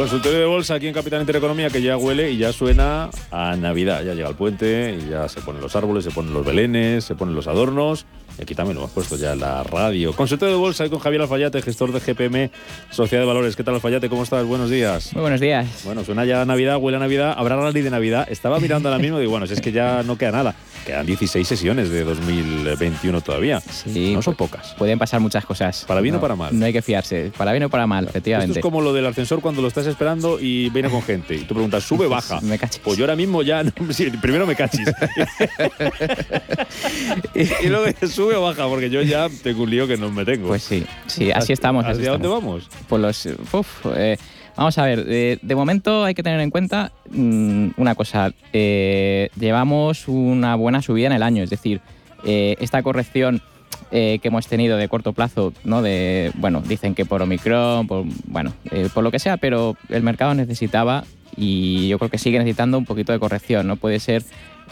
Consultorio 0.00 0.38
de 0.38 0.46
bolsa 0.46 0.76
aquí 0.76 0.86
en 0.86 0.94
Capital 0.94 1.20
Intereconomía 1.20 1.68
que 1.68 1.82
ya 1.82 1.98
huele 1.98 2.30
y 2.30 2.38
ya 2.38 2.54
suena 2.54 3.10
a 3.30 3.54
Navidad. 3.54 4.02
Ya 4.02 4.14
llega 4.14 4.30
el 4.30 4.34
puente 4.34 4.98
y 4.98 5.10
ya 5.10 5.28
se 5.28 5.42
ponen 5.42 5.60
los 5.60 5.76
árboles, 5.76 6.04
se 6.04 6.10
ponen 6.10 6.32
los 6.32 6.42
belenes, 6.42 7.04
se 7.04 7.14
ponen 7.14 7.34
los 7.34 7.46
adornos. 7.46 8.06
Aquí 8.40 8.54
también 8.54 8.76
lo 8.76 8.82
hemos 8.82 8.92
puesto 8.92 9.16
ya 9.16 9.34
la 9.34 9.62
radio. 9.62 10.14
Consultorio 10.14 10.54
de 10.54 10.60
bolsa 10.60 10.86
y 10.86 10.90
con 10.90 10.98
Javier 10.98 11.20
Alfayate, 11.22 11.60
gestor 11.60 11.92
de 11.92 12.00
GPM, 12.00 12.50
Sociedad 12.90 13.22
de 13.22 13.26
Valores. 13.26 13.54
¿Qué 13.54 13.62
tal 13.62 13.74
Alfayate? 13.74 14.08
¿Cómo 14.08 14.22
estás? 14.22 14.44
Buenos 14.46 14.70
días. 14.70 15.12
Muy 15.12 15.20
buenos 15.20 15.40
días. 15.40 15.66
Bueno, 15.84 16.04
suena 16.04 16.24
ya 16.24 16.44
Navidad, 16.46 16.78
huele 16.78 16.96
a 16.96 17.00
Navidad. 17.00 17.34
¿Habrá 17.36 17.56
rally 17.56 17.82
de 17.82 17.90
Navidad? 17.90 18.26
Estaba 18.30 18.58
mirando 18.58 18.88
ahora 18.88 18.98
mismo 19.00 19.18
y 19.18 19.20
digo, 19.20 19.32
bueno, 19.32 19.46
si 19.46 19.52
es 19.52 19.60
que 19.60 19.72
ya 19.72 20.02
no 20.02 20.16
queda 20.16 20.32
nada. 20.32 20.54
Quedan 20.86 21.04
16 21.04 21.46
sesiones 21.46 21.90
de 21.90 22.02
2021 22.04 23.20
todavía. 23.20 23.60
Sí, 23.60 24.14
no 24.14 24.22
son 24.22 24.34
pocas. 24.36 24.74
Pueden 24.78 24.98
pasar 24.98 25.20
muchas 25.20 25.44
cosas. 25.44 25.84
¿Para 25.86 26.00
bien 26.00 26.14
No- 26.14 26.18
o 26.18 26.22
para 26.22 26.34
mal? 26.36 26.58
No 26.58 26.64
hay 26.64 26.72
que 26.72 26.80
fiarse. 26.80 27.30
Para 27.36 27.52
bien 27.52 27.64
o 27.64 27.68
para 27.68 27.86
mal, 27.86 28.04
Esto 28.04 28.10
efectivamente. 28.16 28.58
es 28.60 28.62
como 28.62 28.80
lo 28.80 28.94
del 28.94 29.04
ascensor 29.06 29.42
cuando 29.42 29.60
lo 29.60 29.68
estás 29.68 29.86
esperando 29.86 30.40
y 30.40 30.70
viene 30.70 30.88
con 30.88 31.02
gente. 31.02 31.34
Y 31.34 31.40
tú 31.40 31.52
preguntas, 31.52 31.84
¿sube 31.84 32.06
o 32.06 32.08
baja? 32.10 32.40
Me 32.40 32.58
cachis. 32.58 32.80
Pues 32.82 32.96
yo 32.96 33.04
ahora 33.04 33.16
mismo 33.16 33.42
ya. 33.42 33.62
no- 33.62 33.72
sí, 33.92 34.08
primero 34.22 34.46
me 34.46 34.56
cachis. 34.56 34.88
y 37.34 37.66
luego 37.68 37.84
dices, 37.86 38.12
baja, 38.36 38.66
porque 38.68 38.90
yo 38.90 39.02
ya 39.02 39.28
tengo 39.42 39.62
un 39.64 39.70
lío 39.70 39.86
que 39.86 39.96
no 39.96 40.10
me 40.10 40.24
tengo. 40.24 40.48
Pues 40.48 40.62
sí, 40.62 40.84
sí, 41.06 41.30
así 41.30 41.52
estamos. 41.52 41.84
así 41.84 42.00
¿Hacia 42.00 42.12
dónde 42.12 42.28
estamos. 42.28 42.68
vamos? 42.68 42.86
Pues 42.88 43.02
los. 43.02 43.54
uf, 43.54 43.86
eh, 43.96 44.16
vamos 44.56 44.76
a 44.78 44.84
ver, 44.84 45.04
eh, 45.08 45.38
de 45.40 45.54
momento 45.54 46.04
hay 46.04 46.14
que 46.14 46.22
tener 46.22 46.40
en 46.40 46.50
cuenta 46.50 46.92
mm, 47.10 47.70
una 47.76 47.94
cosa. 47.94 48.32
eh, 48.52 49.30
llevamos 49.38 50.08
una 50.08 50.54
buena 50.56 50.82
subida 50.82 51.06
en 51.06 51.12
el 51.12 51.22
año, 51.22 51.42
es 51.42 51.50
decir, 51.50 51.80
esta 52.22 52.82
corrección 52.82 53.42
eh, 53.92 54.20
que 54.22 54.28
hemos 54.28 54.46
tenido 54.46 54.76
de 54.76 54.88
corto 54.88 55.12
plazo, 55.12 55.52
¿no? 55.64 55.82
De, 55.82 56.30
bueno, 56.36 56.60
dicen 56.60 56.94
que 56.94 57.04
por 57.04 57.22
Omicron, 57.22 57.88
por, 57.88 58.04
bueno, 58.26 58.52
eh, 58.70 58.88
por 58.94 59.02
lo 59.02 59.10
que 59.10 59.18
sea, 59.18 59.36
pero 59.36 59.76
el 59.88 60.04
mercado 60.04 60.32
necesitaba 60.34 61.02
y 61.36 61.88
yo 61.88 61.98
creo 61.98 62.08
que 62.08 62.18
sigue 62.18 62.38
necesitando 62.38 62.78
un 62.78 62.84
poquito 62.84 63.12
de 63.12 63.18
corrección, 63.18 63.66
no 63.66 63.74
puede 63.74 63.98
ser 63.98 64.22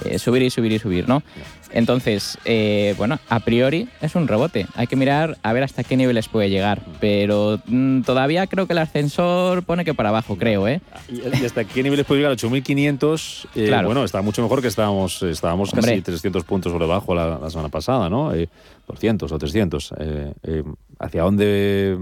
eh, 0.05 0.19
subir 0.19 0.43
y 0.43 0.51
subir 0.51 0.73
y 0.73 0.79
subir, 0.79 1.09
¿no? 1.09 1.23
Entonces, 1.71 2.39
eh, 2.47 2.95
bueno, 2.97 3.19
a 3.29 3.41
priori 3.41 3.89
es 4.01 4.15
un 4.15 4.27
rebote. 4.27 4.67
Hay 4.75 4.87
que 4.87 4.97
mirar 4.97 5.37
a 5.43 5.53
ver 5.53 5.63
hasta 5.65 5.85
qué 5.85 5.97
niveles 5.99 6.27
puede 6.29 6.49
llegar. 6.49 6.81
Pero 6.99 7.61
mm, 7.67 8.01
todavía 8.03 8.47
creo 8.47 8.67
que 8.67 8.73
el 8.73 8.79
ascensor 8.79 9.63
pone 9.65 9.85
que 9.85 9.93
para 9.93 10.09
abajo, 10.09 10.37
creo, 10.39 10.67
¿eh? 10.67 10.81
¿Y 11.11 11.45
hasta 11.45 11.65
qué 11.65 11.83
niveles 11.83 12.07
puede 12.07 12.23
llegar? 12.23 12.37
8.500. 12.37 13.47
eh, 13.55 13.67
Claro. 13.67 13.89
Bueno, 13.89 14.05
está 14.05 14.23
mucho 14.23 14.43
mejor 14.43 14.63
que 14.63 14.69
estábamos, 14.69 15.23
estábamos 15.23 15.71
casi 15.71 15.91
Hombre. 15.91 16.03
300 16.03 16.43
puntos 16.45 16.73
por 16.73 16.81
debajo 16.81 17.15
la, 17.15 17.39
la 17.39 17.51
semana 17.51 17.69
pasada, 17.69 18.09
¿no? 18.09 18.33
Eh, 18.35 18.49
200 18.87 19.31
o 19.31 19.39
300. 19.39 19.95
Eh, 19.99 20.33
eh, 20.45 20.63
¿Hacia 20.99 21.23
dónde 21.23 21.97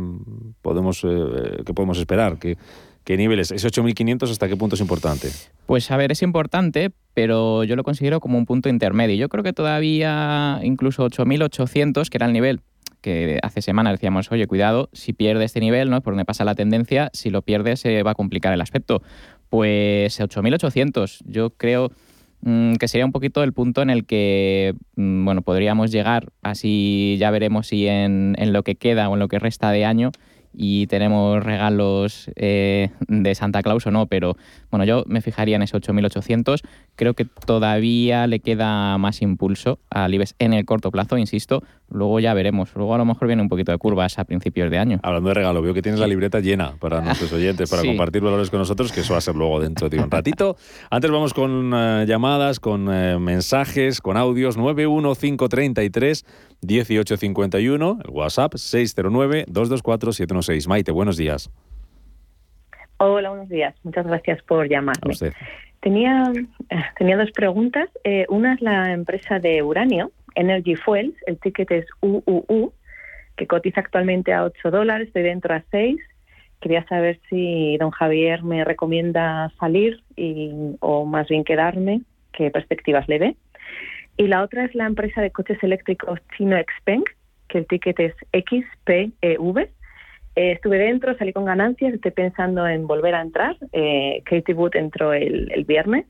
podemos, 0.63 1.03
eh, 1.05 1.63
qué 1.67 1.75
podemos 1.75 1.99
esperar? 1.99 2.39
¿Qué, 2.39 2.57
qué 3.07 3.17
niveles? 3.17 3.53
¿Ese 3.53 3.69
8.500 3.69 4.31
hasta 4.31 4.49
qué 4.49 4.57
punto 4.57 4.75
es 4.75 4.81
importante? 4.81 5.29
Pues 5.65 5.91
a 5.93 5.97
ver, 5.97 6.11
es 6.11 6.23
importante, 6.23 6.91
pero 7.15 7.63
yo 7.63 7.77
lo 7.77 7.85
considero 7.85 8.21
como 8.21 8.37
un 8.37 8.47
punto 8.47 8.69
intermedio. 8.69 9.15
Yo 9.15 9.29
creo 9.29 9.45
que 9.45 9.53
todavía 9.53 10.61
incluso 10.65 11.09
8.800, 11.09 12.09
que 12.09 12.19
era 12.19 12.27
el 12.27 12.33
nivel 12.33 12.61
que 13.01 13.39
hace 13.43 13.63
semanas 13.63 13.93
decíamos, 13.93 14.33
oye, 14.33 14.49
cuidado, 14.49 14.91
si 14.93 15.13
pierde 15.13 15.45
este 15.45 15.61
nivel, 15.61 15.89
¿no? 15.89 16.01
Por 16.01 16.15
donde 16.15 16.25
pasa 16.25 16.45
la 16.45 16.57
tendencia, 16.57 17.11
si 17.13 17.31
lo 17.31 17.43
pierde 17.43 17.77
se 17.77 18.03
va 18.03 18.11
a 18.11 18.15
complicar 18.15 18.53
el 18.53 18.61
aspecto. 18.61 19.03
Pues 19.49 20.19
8.800, 20.19 21.23
yo 21.27 21.51
creo 21.51 21.93
mm, 22.41 22.75
que 22.75 22.89
sería 22.89 23.07
un 23.07 23.13
poquito 23.13 23.45
el 23.45 23.53
punto 23.53 23.83
en 23.83 23.91
el 23.91 24.05
que, 24.05 24.75
mm, 24.97 25.25
bueno, 25.25 25.43
podríamos 25.43 25.93
llegar, 25.93 26.31
así 26.43 27.17
ya 27.21 27.31
veremos 27.31 27.69
si 27.69 27.87
en 27.87 28.35
lo 28.53 28.65
que 28.65 28.75
queda 28.75 29.09
o 29.09 29.15
en 29.15 29.21
lo 29.21 29.29
que 29.29 29.39
resta 29.39 29.71
de 29.71 29.85
año 29.85 30.11
y 30.57 30.87
tenemos 30.87 31.43
regalos 31.45 32.31
eh, 32.37 32.89
de 33.09 33.35
Santa 33.35 33.63
Claus 33.63 33.87
o 33.87 33.91
no, 33.91 34.07
pero 34.07 34.37
bueno, 34.71 34.85
yo 34.85 35.05
me 35.07 35.21
fijaría 35.21 35.57
en 35.57 35.63
ese 35.63 35.77
8.800. 35.77 36.63
Creo 36.97 37.13
que 37.15 37.27
todavía 37.27 38.27
le 38.27 38.41
queda 38.41 38.97
más 38.99 39.21
impulso 39.21 39.79
al 39.91 40.15
IBEX 40.15 40.35
en 40.39 40.55
el 40.55 40.65
corto 40.65 40.91
plazo, 40.91 41.19
insisto. 41.19 41.63
Luego 41.91 42.19
ya 42.21 42.35
veremos. 42.35 42.71
Luego 42.75 42.95
a 42.95 42.99
lo 42.99 43.05
mejor 43.05 43.29
viene 43.29 43.43
un 43.43 43.49
poquito 43.49 43.71
de 43.71 43.79
curvas 43.79 44.19
a 44.19 44.25
principios 44.25 44.71
de 44.71 44.79
año. 44.79 44.99
Hablando 45.03 45.29
de 45.29 45.35
regalo, 45.35 45.63
veo 45.63 45.75
que 45.75 45.83
tienes 45.83 46.01
la 46.01 46.07
libreta 46.07 46.41
llena 46.41 46.73
para 46.81 47.01
nuestros 47.01 47.33
oyentes, 47.35 47.71
para 47.71 47.83
Sí. 47.83 47.89
compartir 47.89 48.23
valores 48.23 48.51
con 48.51 48.59
nosotros, 48.59 48.91
que 48.93 49.01
eso 49.01 49.13
va 49.13 49.19
a 49.19 49.21
ser 49.21 49.37
luego 49.37 49.61
dentro 49.61 49.89
de 49.89 50.01
un 50.01 50.11
ratito. 50.11 50.57
Antes 50.91 51.11
vamos 51.11 51.35
con 51.35 51.73
eh, 51.75 52.05
llamadas, 52.09 52.59
con 52.61 52.89
eh, 52.93 53.19
mensajes, 53.19 54.01
con 54.01 54.17
audios. 54.17 54.57
91533 54.57 56.25
1851, 56.67 57.99
el 58.05 58.11
WhatsApp 58.11 58.55
609 58.57 59.45
224 59.49 60.13
716. 60.47 60.69
Maite, 60.69 60.93
buenos 60.93 61.17
días. 61.17 61.51
Hola, 62.99 63.29
buenos 63.29 63.49
días. 63.49 63.75
Muchas 63.83 64.07
gracias 64.07 64.43
por 64.43 64.69
llamarme. 64.69 65.15
Tenía, 65.81 66.33
tenía 66.99 67.17
dos 67.17 67.31
preguntas. 67.33 67.89
Eh, 68.05 68.27
una 68.29 68.55
es 68.55 68.63
la 68.63 68.93
empresa 68.93 69.39
de 69.39 69.63
uranio, 69.63 70.13
Energy 70.35 70.77
Fuels. 70.77 71.15
El 71.27 71.39
ticket 71.39 71.71
es 71.71 71.87
UUU, 72.01 72.73
que 73.37 73.47
cotiza 73.47 73.81
actualmente 73.81 74.33
a 74.33 74.45
8 74.45 74.71
dólares. 74.71 75.09
Estoy 75.09 75.23
dentro 75.25 75.55
a 75.55 75.63
6. 75.71 76.01
Quería 76.61 76.87
saber 76.87 77.21
si 77.29 77.77
don 77.77 77.91
Javier 77.91 78.43
me 78.43 78.65
recomienda 78.65 79.53
salir 79.61 80.03
y, 80.17 80.53
o 80.81 81.05
más 81.05 81.29
bien 81.29 81.45
quedarme. 81.45 82.01
¿Qué 82.33 82.51
perspectivas 82.51 83.09
le 83.09 83.19
ve? 83.19 83.37
Y 84.17 84.29
la 84.29 84.43
otra 84.43 84.65
es 84.65 84.75
la 84.75 84.87
empresa 84.87 85.21
de 85.21 85.31
coches 85.31 85.63
eléctricos 85.63 86.19
chino 86.37 86.57
Xpeng, 86.57 87.05
que 87.49 87.59
el 87.59 87.67
ticket 87.67 88.01
es 88.01 88.15
XPEV. 88.33 89.69
Eh, 90.37 90.53
estuve 90.53 90.77
dentro, 90.77 91.17
salí 91.17 91.33
con 91.33 91.47
ganancias, 91.47 91.95
estoy 91.95 92.11
pensando 92.11 92.67
en 92.67 92.87
volver 92.87 93.15
a 93.15 93.23
entrar. 93.23 93.57
Eh, 93.73 94.23
Katie 94.27 94.55
Wood 94.55 94.77
entró 94.77 95.15
el, 95.15 95.65
viernes. 95.67 96.05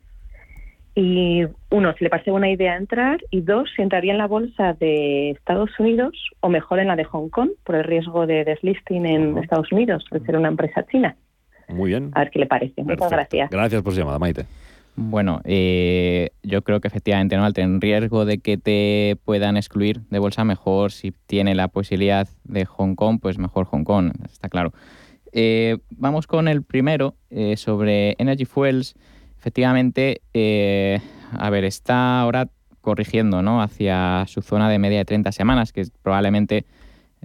Y 0.97 1.45
uno, 1.71 1.95
si 1.97 2.05
le 2.05 2.11
parece 2.11 2.33
buena 2.33 2.51
idea 2.51 2.77
entrar. 2.77 3.21
Y 3.31 3.43
dos, 3.43 3.71
si 3.77 3.83
entraría 3.83 4.13
en 4.13 4.19
la 4.19 4.27
bolsa 4.27 4.73
de 4.73 5.31
Estados 5.31 5.71
Unidos 5.79 6.13
o 6.41 6.49
mejor 6.49 6.81
en 6.81 6.89
la 6.89 6.97
de 6.97 7.05
Hong 7.05 7.29
Kong 7.29 7.51
por 7.65 7.77
el 7.77 7.85
riesgo 7.85 8.27
de 8.27 8.45
deslisting 8.45 9.07
en 9.07 9.39
Estados 9.39 9.71
Unidos, 9.71 10.05
de 10.11 10.21
ser 10.21 10.37
una 10.37 10.49
empresa 10.49 10.85
china. 10.91 11.17
Muy 11.69 11.91
bien. 11.91 12.11
A 12.15 12.21
ver 12.21 12.31
qué 12.31 12.41
le 12.41 12.47
parece. 12.47 12.83
Muchas 12.83 13.11
gracias. 13.11 13.51
Gracias 13.51 13.83
por 13.83 13.93
su 13.93 14.01
llamada, 14.01 14.19
Maite. 14.19 14.45
Bueno, 14.99 15.43
eh, 15.45 16.31
yo 16.43 16.63
creo 16.63 16.81
que 16.81 16.89
efectivamente, 16.89 17.37
¿no? 17.37 17.45
Al 17.45 17.53
tener 17.53 17.81
riesgo 17.81 18.25
de 18.25 18.39
que 18.39 18.57
te 18.57 19.19
puedan 19.27 19.59
excluir 19.59 20.01
de 20.09 20.19
bolsa, 20.19 20.43
mejor 20.45 20.91
si 20.91 21.13
tiene 21.27 21.55
la 21.55 21.69
posibilidad 21.69 22.27
de 22.45 22.65
Hong 22.65 22.95
Kong, 22.95 23.19
pues 23.21 23.39
mejor 23.39 23.67
Hong 23.67 23.85
Kong, 23.85 24.13
está 24.25 24.49
claro. 24.49 24.73
Eh, 25.33 25.77
vamos 25.91 26.27
con 26.27 26.49
el 26.49 26.63
primero, 26.63 27.15
eh, 27.29 27.59
sobre 27.59 28.17
Energy 28.19 28.47
Fuels. 28.47 28.95
Efectivamente, 29.39 30.23
a 31.33 31.51
ver, 31.51 31.65
está 31.65 32.21
ahora 32.21 32.49
corrigiendo, 32.81 33.43
¿no? 33.43 33.61
Hacia 33.61 34.25
su 34.27 34.41
zona 34.41 34.71
de 34.71 34.79
media 34.79 34.99
de 34.99 35.05
30 35.05 35.31
semanas, 35.31 35.73
que 35.73 35.85
probablemente, 36.03 36.65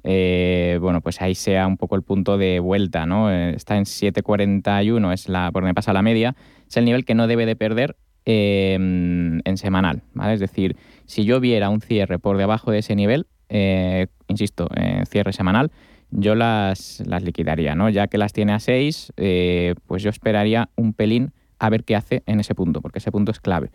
bueno, 0.04 1.00
pues 1.02 1.22
ahí 1.22 1.36
sea 1.36 1.68
un 1.68 1.78
poco 1.78 1.96
el 1.96 2.04
punto 2.04 2.38
de 2.38 2.60
vuelta, 2.60 3.06
¿no? 3.06 3.32
está 3.32 3.78
en 3.78 3.86
7.41, 3.86 5.14
es 5.14 5.30
la, 5.30 5.52
por 5.52 5.64
donde 5.64 5.74
pasa 5.74 5.94
la 5.94 6.02
media 6.02 6.36
es 6.72 6.78
el 6.78 6.86
nivel 6.86 7.04
que 7.04 7.16
no 7.16 7.28
debe 7.28 7.46
de 7.46 7.56
perder 7.58 7.98
em, 8.26 9.42
en 9.44 9.58
semanal. 9.58 10.04
¿vale? 10.14 10.34
Es 10.34 10.40
decir, 10.40 10.78
si 11.06 11.26
yo 11.26 11.40
viera 11.42 11.70
un 11.70 11.82
cierre 11.82 12.18
por 12.18 12.38
debajo 12.38 12.72
de 12.72 12.80
ese 12.80 12.96
nivel, 12.96 13.28
eh, 13.50 14.08
insisto, 14.30 14.70
cierre 15.10 15.34
semanal, 15.34 15.72
yo 16.12 16.36
las, 16.36 17.04
las 17.06 17.24
liquidaría, 17.24 17.76
¿no? 17.76 17.90
Ya 17.90 18.08
que 18.08 18.18
las 18.18 18.32
tiene 18.32 18.54
a 18.54 18.60
6, 18.60 19.14
eh, 19.18 19.76
pues 19.86 20.02
yo 20.02 20.10
esperaría 20.10 20.70
un 20.76 20.94
pelín 20.94 21.34
a 21.60 21.70
ver 21.70 21.84
qué 21.84 21.98
hace 21.98 22.24
en 22.26 22.40
ese 22.40 22.56
punto, 22.56 22.82
porque 22.82 23.00
ese 23.00 23.12
punto 23.12 23.32
es 23.32 23.42
clave. 23.42 23.70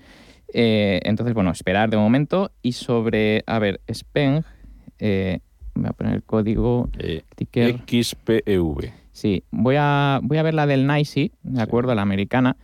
Eh, 0.55 1.01
entonces, 1.05 1.35
bueno, 1.35 1.51
esperar 1.51 1.91
de 1.91 1.99
momento. 1.99 2.51
Y 2.63 2.73
sobre, 2.73 3.43
a 3.47 3.59
ver, 3.59 3.81
Speng, 3.93 4.43
voy 4.99 5.87
a 5.87 5.93
poner 5.93 6.15
el 6.15 6.23
código 6.23 6.89
ticker. 7.35 7.83
XPEV. 7.87 8.93
Sí, 9.13 9.45
voy 9.51 9.77
a, 9.79 10.21
voy 10.23 10.39
a 10.39 10.43
ver 10.43 10.55
la 10.55 10.67
del 10.67 10.87
NICE, 10.87 11.33
¿de 11.43 11.63
acuerdo? 11.63 11.95
La 11.95 12.03
americana. 12.03 12.57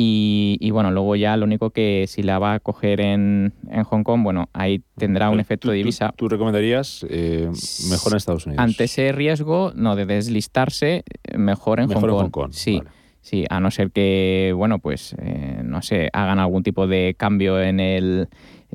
Y, 0.00 0.70
bueno, 0.70 0.92
luego 0.92 1.16
ya 1.16 1.36
lo 1.36 1.44
único 1.44 1.70
que 1.70 2.04
si 2.06 2.22
la 2.22 2.38
va 2.38 2.54
a 2.54 2.60
coger 2.60 3.00
en, 3.00 3.52
Hong 3.86 4.04
Kong, 4.04 4.22
bueno, 4.22 4.48
ahí 4.52 4.80
tendrá 4.96 5.28
un 5.28 5.40
efecto 5.40 5.72
de 5.72 5.78
divisa. 5.78 6.14
¿Tú, 6.16 6.28
recomendarías 6.28 7.04
eh, 7.10 7.50
mejor 7.90 8.12
en 8.12 8.16
Estados 8.16 8.46
Unidos? 8.46 8.62
Ante 8.62 8.84
ese 8.84 9.10
riesgo, 9.10 9.72
no, 9.74 9.96
de 9.96 10.06
deslistarse, 10.06 11.02
mejor 11.36 11.80
en, 11.80 11.88
Hong, 11.88 12.30
Kong. 12.30 12.52
Sí, 12.52 12.80
sí, 13.22 13.44
a 13.50 13.58
no 13.58 13.72
ser 13.72 13.90
que, 13.90 14.52
bueno, 14.54 14.78
pues, 14.78 15.16
eh, 15.18 15.62
no 15.64 15.82
sé, 15.82 16.10
hagan 16.12 16.38
algún 16.38 16.62
tipo 16.62 16.86
de 16.86 17.16
cambio 17.18 17.60
en 17.60 17.80
el, 17.80 18.28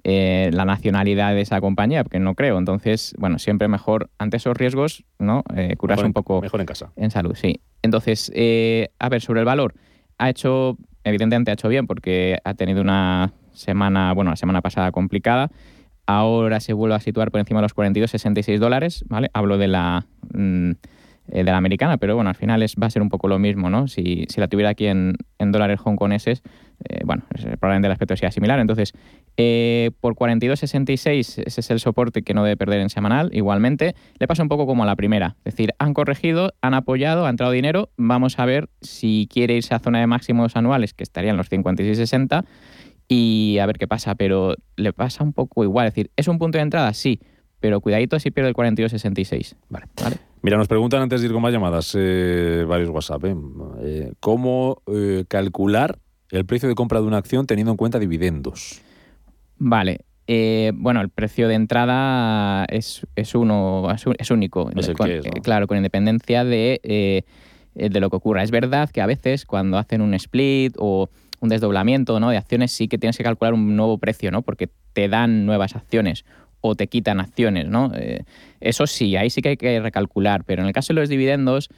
eh, 0.03 0.49
la 0.51 0.65
nacionalidad 0.65 1.34
de 1.34 1.39
esa 1.39 1.61
compañía, 1.61 2.03
porque 2.03 2.19
no 2.19 2.36
creo. 2.36 2.57
Entonces, 2.57 3.15
bueno, 3.17 3.39
siempre 3.39 3.69
mejor, 3.69 4.09
ante 4.17 4.36
esos 4.36 4.57
riesgos, 4.57 5.05
¿no? 5.19 5.45
curarse 5.78 6.03
un 6.03 6.11
poco. 6.11 6.41
Mejor 6.41 6.59
en 6.59 6.65
casa. 6.65 6.91
En 6.97 7.11
salud, 7.11 7.36
sí. 7.36 7.61
Entonces, 7.82 8.30
a 8.99 9.07
ver, 9.07 9.21
sobre 9.21 9.39
el 9.39 9.45
valor. 9.45 9.74
Ha 10.19 10.30
hecho 10.30 10.78
evidentemente 11.03 11.51
ha 11.51 11.53
hecho 11.53 11.69
bien 11.69 11.87
porque 11.87 12.37
ha 12.43 12.53
tenido 12.53 12.81
una 12.81 13.33
semana, 13.51 14.13
bueno, 14.13 14.31
la 14.31 14.35
semana 14.35 14.61
pasada 14.61 14.91
complicada. 14.91 15.49
Ahora 16.05 16.59
se 16.59 16.73
vuelve 16.73 16.95
a 16.95 16.99
situar 16.99 17.31
por 17.31 17.39
encima 17.39 17.59
de 17.59 17.63
los 17.63 17.75
42,66 17.75 18.59
dólares, 18.59 19.05
¿vale? 19.07 19.29
Hablo 19.33 19.57
de 19.57 19.67
la, 19.67 20.05
mm, 20.33 20.71
eh, 21.32 21.43
de 21.43 21.51
la 21.51 21.57
americana, 21.57 21.97
pero 21.97 22.15
bueno, 22.15 22.30
al 22.30 22.36
final 22.36 22.61
es, 22.63 22.76
va 22.76 22.88
a 22.88 22.89
ser 22.89 23.01
un 23.01 23.09
poco 23.09 23.28
lo 23.28 23.39
mismo, 23.39 23.69
¿no? 23.69 23.88
Si, 23.88 24.26
si 24.30 24.41
la 24.41 24.47
tuviera 24.47 24.71
aquí 24.71 24.88
en, 24.88 25.15
en 25.39 25.51
dólares 25.51 25.80
hongkoneses, 25.84 26.43
eh, 26.84 27.01
bueno, 27.05 27.24
probablemente 27.59 27.88
el 27.88 27.91
aspecto 27.91 28.15
sea 28.17 28.32
similar. 28.32 28.59
Entonces, 28.59 28.93
eh, 29.38 29.91
por 30.01 30.15
42.66, 30.15 31.43
ese 31.45 31.61
es 31.61 31.71
el 31.71 31.80
soporte 31.80 32.24
que 32.24 32.34
no 32.34 32.43
debe 32.43 32.57
perder 32.57 32.82
en 32.82 32.89
semanal. 32.89 33.30
Igualmente, 33.34 33.95
le 34.19 34.28
pasa 34.28 34.43
un 34.43 34.49
poco 34.49 34.65
como 34.65 34.84
a 34.84 34.86
la 34.86 34.95
primera. 34.95 35.36
Es 35.45 35.55
decir, 35.55 35.74
han 35.80 35.93
corregido, 35.93 36.53
han 36.61 36.74
apoyado, 36.74 37.26
ha 37.26 37.30
entrado 37.30 37.51
dinero. 37.51 37.89
Vamos 37.97 38.39
a 38.39 38.45
ver 38.45 38.69
si 38.82 39.28
quiere 39.32 39.55
irse 39.55 39.74
a 39.74 39.80
zona 39.80 39.99
de 39.99 40.07
máximos 40.07 40.55
anuales, 40.55 40.93
que 40.93 41.03
estarían 41.03 41.38
los 41.38 41.49
56.60, 41.49 42.43
y 43.07 43.57
a 43.59 43.65
ver 43.65 43.78
qué 43.78 43.88
pasa. 43.88 44.15
Pero 44.15 44.55
le 44.76 44.93
pasa 44.93 45.24
un 45.24 45.34
poco 45.34 45.63
igual. 45.63 45.88
Es 45.88 45.93
decir, 45.93 46.11
¿es 46.15 46.28
un 46.28 46.38
punto 46.38 46.57
de 46.57 46.63
entrada? 46.63 46.93
Sí, 46.93 47.19
pero 47.59 47.80
cuidadito 47.80 48.19
si 48.19 48.32
pierde 48.32 48.49
el 48.49 48.55
42.66. 48.55 49.55
Vale. 49.69 49.86
¿Vale? 50.01 50.32
Mira, 50.43 50.57
nos 50.57 50.67
preguntan 50.67 51.01
antes 51.01 51.21
de 51.21 51.27
ir 51.27 51.33
con 51.33 51.41
más 51.41 51.51
llamadas, 51.51 51.95
eh, 51.97 52.63
varios 52.67 52.89
WhatsApp, 52.89 53.23
¿cómo 54.19 54.83
calcular 55.27 55.97
el 56.33 56.45
precio 56.45 56.67
de 56.67 56.75
compra 56.75 56.99
de 56.99 57.05
una 57.05 57.17
acción 57.17 57.45
teniendo 57.45 57.71
en 57.71 57.77
cuenta 57.77 57.99
dividendos. 57.99 58.81
Vale. 59.57 59.99
Eh, 60.25 60.71
bueno, 60.73 61.01
el 61.01 61.09
precio 61.09 61.47
de 61.47 61.53
entrada 61.53 62.65
es, 62.65 63.05
uno, 63.35 63.87
es, 64.17 64.31
único. 64.31 64.71
Eh, 64.71 65.19
claro, 65.43 65.67
con 65.67 65.77
independencia 65.77 66.43
de, 66.43 66.79
eh, 66.83 67.23
de 67.75 67.99
lo 67.99 68.09
que 68.09 68.15
ocurra. 68.15 68.41
Es 68.41 68.49
verdad 68.49 68.89
que 68.89 69.01
a 69.01 69.05
veces 69.05 69.45
cuando 69.45 69.77
hacen 69.77 70.01
un 70.01 70.13
split 70.15 70.75
o 70.79 71.09
un 71.39 71.49
desdoblamiento 71.49 72.19
¿no? 72.19 72.31
de 72.31 72.37
acciones 72.37 72.71
sí 72.71 72.87
que 72.87 72.97
tienes 72.97 73.17
que 73.17 73.23
calcular 73.23 73.53
un 73.53 73.75
nuevo 73.75 73.99
precio, 73.99 74.31
¿no? 74.31 74.41
Porque 74.41 74.69
te 74.93 75.09
dan 75.09 75.45
nuevas 75.45 75.75
acciones 75.75 76.25
o 76.66 76.76
te 76.76 76.88
quitan 76.88 77.20
acciones, 77.20 77.68
¿no? 77.68 77.91
eso 78.61 78.88
sí, 78.88 79.18
ahí 79.18 79.30
sí 79.30 79.41
que 79.41 79.49
hay 79.49 79.57
que 79.57 79.82
recalcular, 79.82 80.45
pero 80.45 80.61
en 80.61 80.68
el 80.70 80.74
caso 80.74 80.93
de 80.93 81.01
los 81.01 81.09
dividendos, 81.09 81.70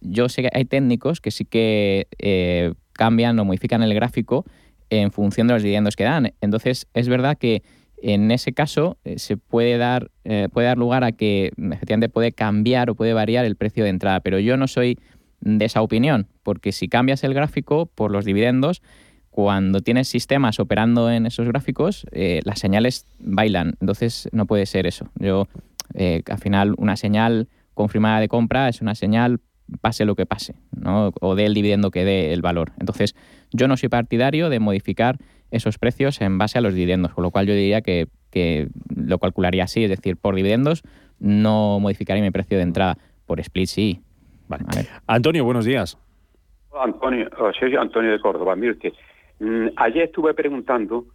yo 0.00 0.28
sé 0.30 0.42
que 0.42 0.50
hay 0.52 0.64
técnicos 0.64 1.20
que 1.20 1.30
sí 1.30 1.44
que 1.44 2.06
cambian 2.94 3.38
o 3.38 3.44
modifican 3.44 3.82
el 3.82 3.92
gráfico 3.92 4.46
en 4.88 5.12
función 5.12 5.46
de 5.46 5.54
los 5.54 5.62
dividendos 5.62 5.94
que 5.94 6.04
dan. 6.04 6.32
Entonces, 6.40 6.86
es 6.94 7.08
verdad 7.08 7.36
que 7.36 7.62
en 8.00 8.30
ese 8.30 8.52
caso 8.52 8.98
eh, 9.04 9.18
se 9.18 9.36
puede 9.36 9.76
dar, 9.76 10.10
eh, 10.24 10.48
puede 10.52 10.68
dar 10.68 10.78
lugar 10.78 11.04
a 11.04 11.12
que 11.12 11.52
efectivamente 11.56 12.08
puede 12.08 12.32
cambiar 12.32 12.90
o 12.90 12.94
puede 12.94 13.12
variar 13.12 13.44
el 13.44 13.56
precio 13.56 13.84
de 13.84 13.90
entrada, 13.90 14.20
pero 14.20 14.38
yo 14.38 14.56
no 14.56 14.68
soy 14.68 14.98
de 15.40 15.64
esa 15.64 15.82
opinión, 15.82 16.28
porque 16.42 16.72
si 16.72 16.88
cambias 16.88 17.22
el 17.24 17.34
gráfico 17.34 17.86
por 17.86 18.10
los 18.10 18.24
dividendos, 18.24 18.82
cuando 19.38 19.82
tienes 19.82 20.08
sistemas 20.08 20.58
operando 20.58 21.12
en 21.12 21.24
esos 21.24 21.46
gráficos, 21.46 22.04
eh, 22.10 22.40
las 22.42 22.58
señales 22.58 23.06
bailan, 23.20 23.74
entonces 23.80 24.28
no 24.32 24.46
puede 24.46 24.66
ser 24.66 24.88
eso. 24.88 25.10
Yo, 25.14 25.46
al 25.94 26.38
final, 26.38 26.74
una 26.76 26.96
señal 26.96 27.46
confirmada 27.72 28.18
de 28.18 28.26
compra 28.26 28.68
es 28.68 28.80
una 28.80 28.96
señal 28.96 29.38
pase 29.80 30.04
lo 30.04 30.16
que 30.16 30.26
pase, 30.26 30.56
¿no? 30.72 31.12
o 31.20 31.36
dé 31.36 31.46
el 31.46 31.54
dividendo 31.54 31.92
que 31.92 32.04
dé 32.04 32.32
el 32.32 32.42
valor. 32.42 32.72
Entonces, 32.80 33.14
yo 33.52 33.68
no 33.68 33.76
soy 33.76 33.88
partidario 33.88 34.48
de 34.48 34.58
modificar 34.58 35.18
esos 35.52 35.78
precios 35.78 36.20
en 36.20 36.36
base 36.36 36.58
a 36.58 36.60
los 36.60 36.74
dividendos, 36.74 37.12
con 37.14 37.22
lo 37.22 37.30
cual 37.30 37.46
yo 37.46 37.54
diría 37.54 37.80
que, 37.80 38.08
lo 38.96 39.18
calcularía 39.20 39.62
así, 39.62 39.84
es 39.84 39.90
decir, 39.90 40.16
por 40.16 40.34
dividendos 40.34 40.82
no 41.20 41.78
modificaría 41.78 42.24
mi 42.24 42.32
precio 42.32 42.56
de 42.56 42.64
entrada, 42.64 42.98
por 43.24 43.38
split 43.38 43.68
sí. 43.68 44.00
Vale. 44.48 44.64
Antonio, 45.06 45.44
buenos 45.44 45.64
días. 45.64 45.96
Antonio, 46.76 47.28
oh, 47.38 47.52
soy 47.52 47.76
Antonio 47.76 48.10
de 48.10 48.20
Córdoba. 48.20 48.56
Mire 48.56 48.74
mm, 48.74 48.78
ayer 49.76 50.04
estuve 50.04 50.34
preguntando 50.34 51.06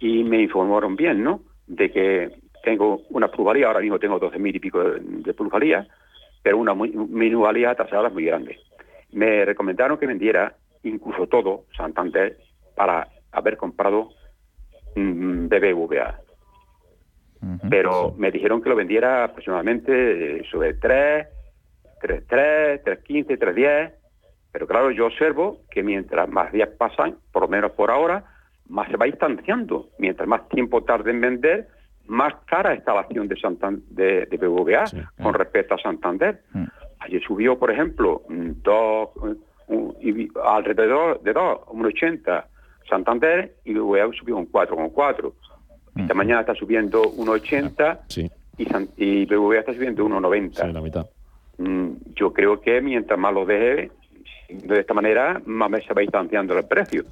y 0.00 0.24
me 0.24 0.42
informaron 0.42 0.96
bien, 0.96 1.22
¿no? 1.22 1.42
De 1.66 1.90
que 1.90 2.30
tengo 2.62 3.02
una 3.10 3.28
plusvalía, 3.28 3.66
ahora 3.68 3.80
mismo 3.80 3.98
tengo 3.98 4.20
12.000 4.20 4.56
y 4.56 4.58
pico 4.58 4.82
de, 4.82 5.00
de 5.00 5.34
plusvalía, 5.34 5.86
pero 6.42 6.58
una 6.58 6.74
minusvalía 6.74 7.74
tasada 7.74 8.08
muy 8.08 8.24
grande. 8.24 8.58
Me 9.12 9.44
recomendaron 9.44 9.98
que 9.98 10.06
vendiera 10.06 10.54
incluso 10.82 11.26
todo 11.26 11.64
Santander 11.76 12.36
para 12.76 13.08
haber 13.32 13.56
comprado 13.56 14.10
BBVA. 14.94 16.20
pero 17.70 18.14
me 18.16 18.30
dijeron 18.30 18.60
que 18.60 18.68
lo 18.68 18.76
vendiera 18.76 19.24
aproximadamente 19.24 20.44
sobre 20.50 20.74
3, 20.74 21.26
3.3, 22.02 22.82
3.15, 22.82 23.38
3.10, 23.38 23.92
pero 24.58 24.66
claro, 24.66 24.90
yo 24.90 25.06
observo 25.06 25.60
que 25.70 25.84
mientras 25.84 26.28
más 26.28 26.50
días 26.50 26.68
pasan, 26.76 27.14
por 27.30 27.42
lo 27.42 27.48
menos 27.48 27.70
por 27.70 27.92
ahora, 27.92 28.24
más 28.68 28.88
se 28.88 28.96
va 28.96 29.06
distanciando. 29.06 29.90
Mientras 30.00 30.28
más 30.28 30.48
tiempo 30.48 30.82
tarde 30.82 31.12
en 31.12 31.20
vender, 31.20 31.68
más 32.08 32.34
cara 32.44 32.74
está 32.74 32.92
la 32.92 33.02
acción 33.02 33.28
de, 33.28 33.36
Santander, 33.36 34.28
de, 34.28 34.36
BBVA 34.36 34.82
con 35.22 35.32
respecto 35.34 35.74
a 35.74 35.78
Santander. 35.78 36.42
Mm. 36.52 36.64
Ayer 36.98 37.22
subió, 37.22 37.56
por 37.56 37.70
ejemplo, 37.70 38.22
dos, 38.28 39.10
y 40.00 40.28
alrededor 40.44 41.22
de 41.22 41.34
2, 41.34 41.58
1,80. 41.68 42.44
Santander 42.90 43.54
y 43.64 43.74
BBVA 43.74 44.10
subió 44.18 44.38
un 44.38 44.50
4,4. 44.50 45.32
Esta 45.98 46.14
mañana 46.14 46.40
está 46.40 46.56
subiendo 46.56 47.04
1,80 47.04 48.00
sí. 48.08 48.28
y, 48.56 48.64
San- 48.64 48.88
y 48.96 49.24
BBVA 49.24 49.60
está 49.60 49.72
subiendo 49.72 50.04
1,90. 50.04 50.66
Sí, 50.66 50.72
la 50.72 50.80
mitad. 50.80 51.06
Mm, 51.58 51.90
yo 52.16 52.32
creo 52.32 52.60
que 52.60 52.80
mientras 52.80 53.16
más 53.20 53.32
lo 53.32 53.46
deje 53.46 53.92
de 54.48 54.80
esta 54.80 54.94
manera, 54.94 55.40
más 55.46 55.70
me 55.70 55.80
se 55.82 55.92
va 55.92 56.00
distanciando 56.00 56.56
el 56.56 56.64
precio. 56.64 57.04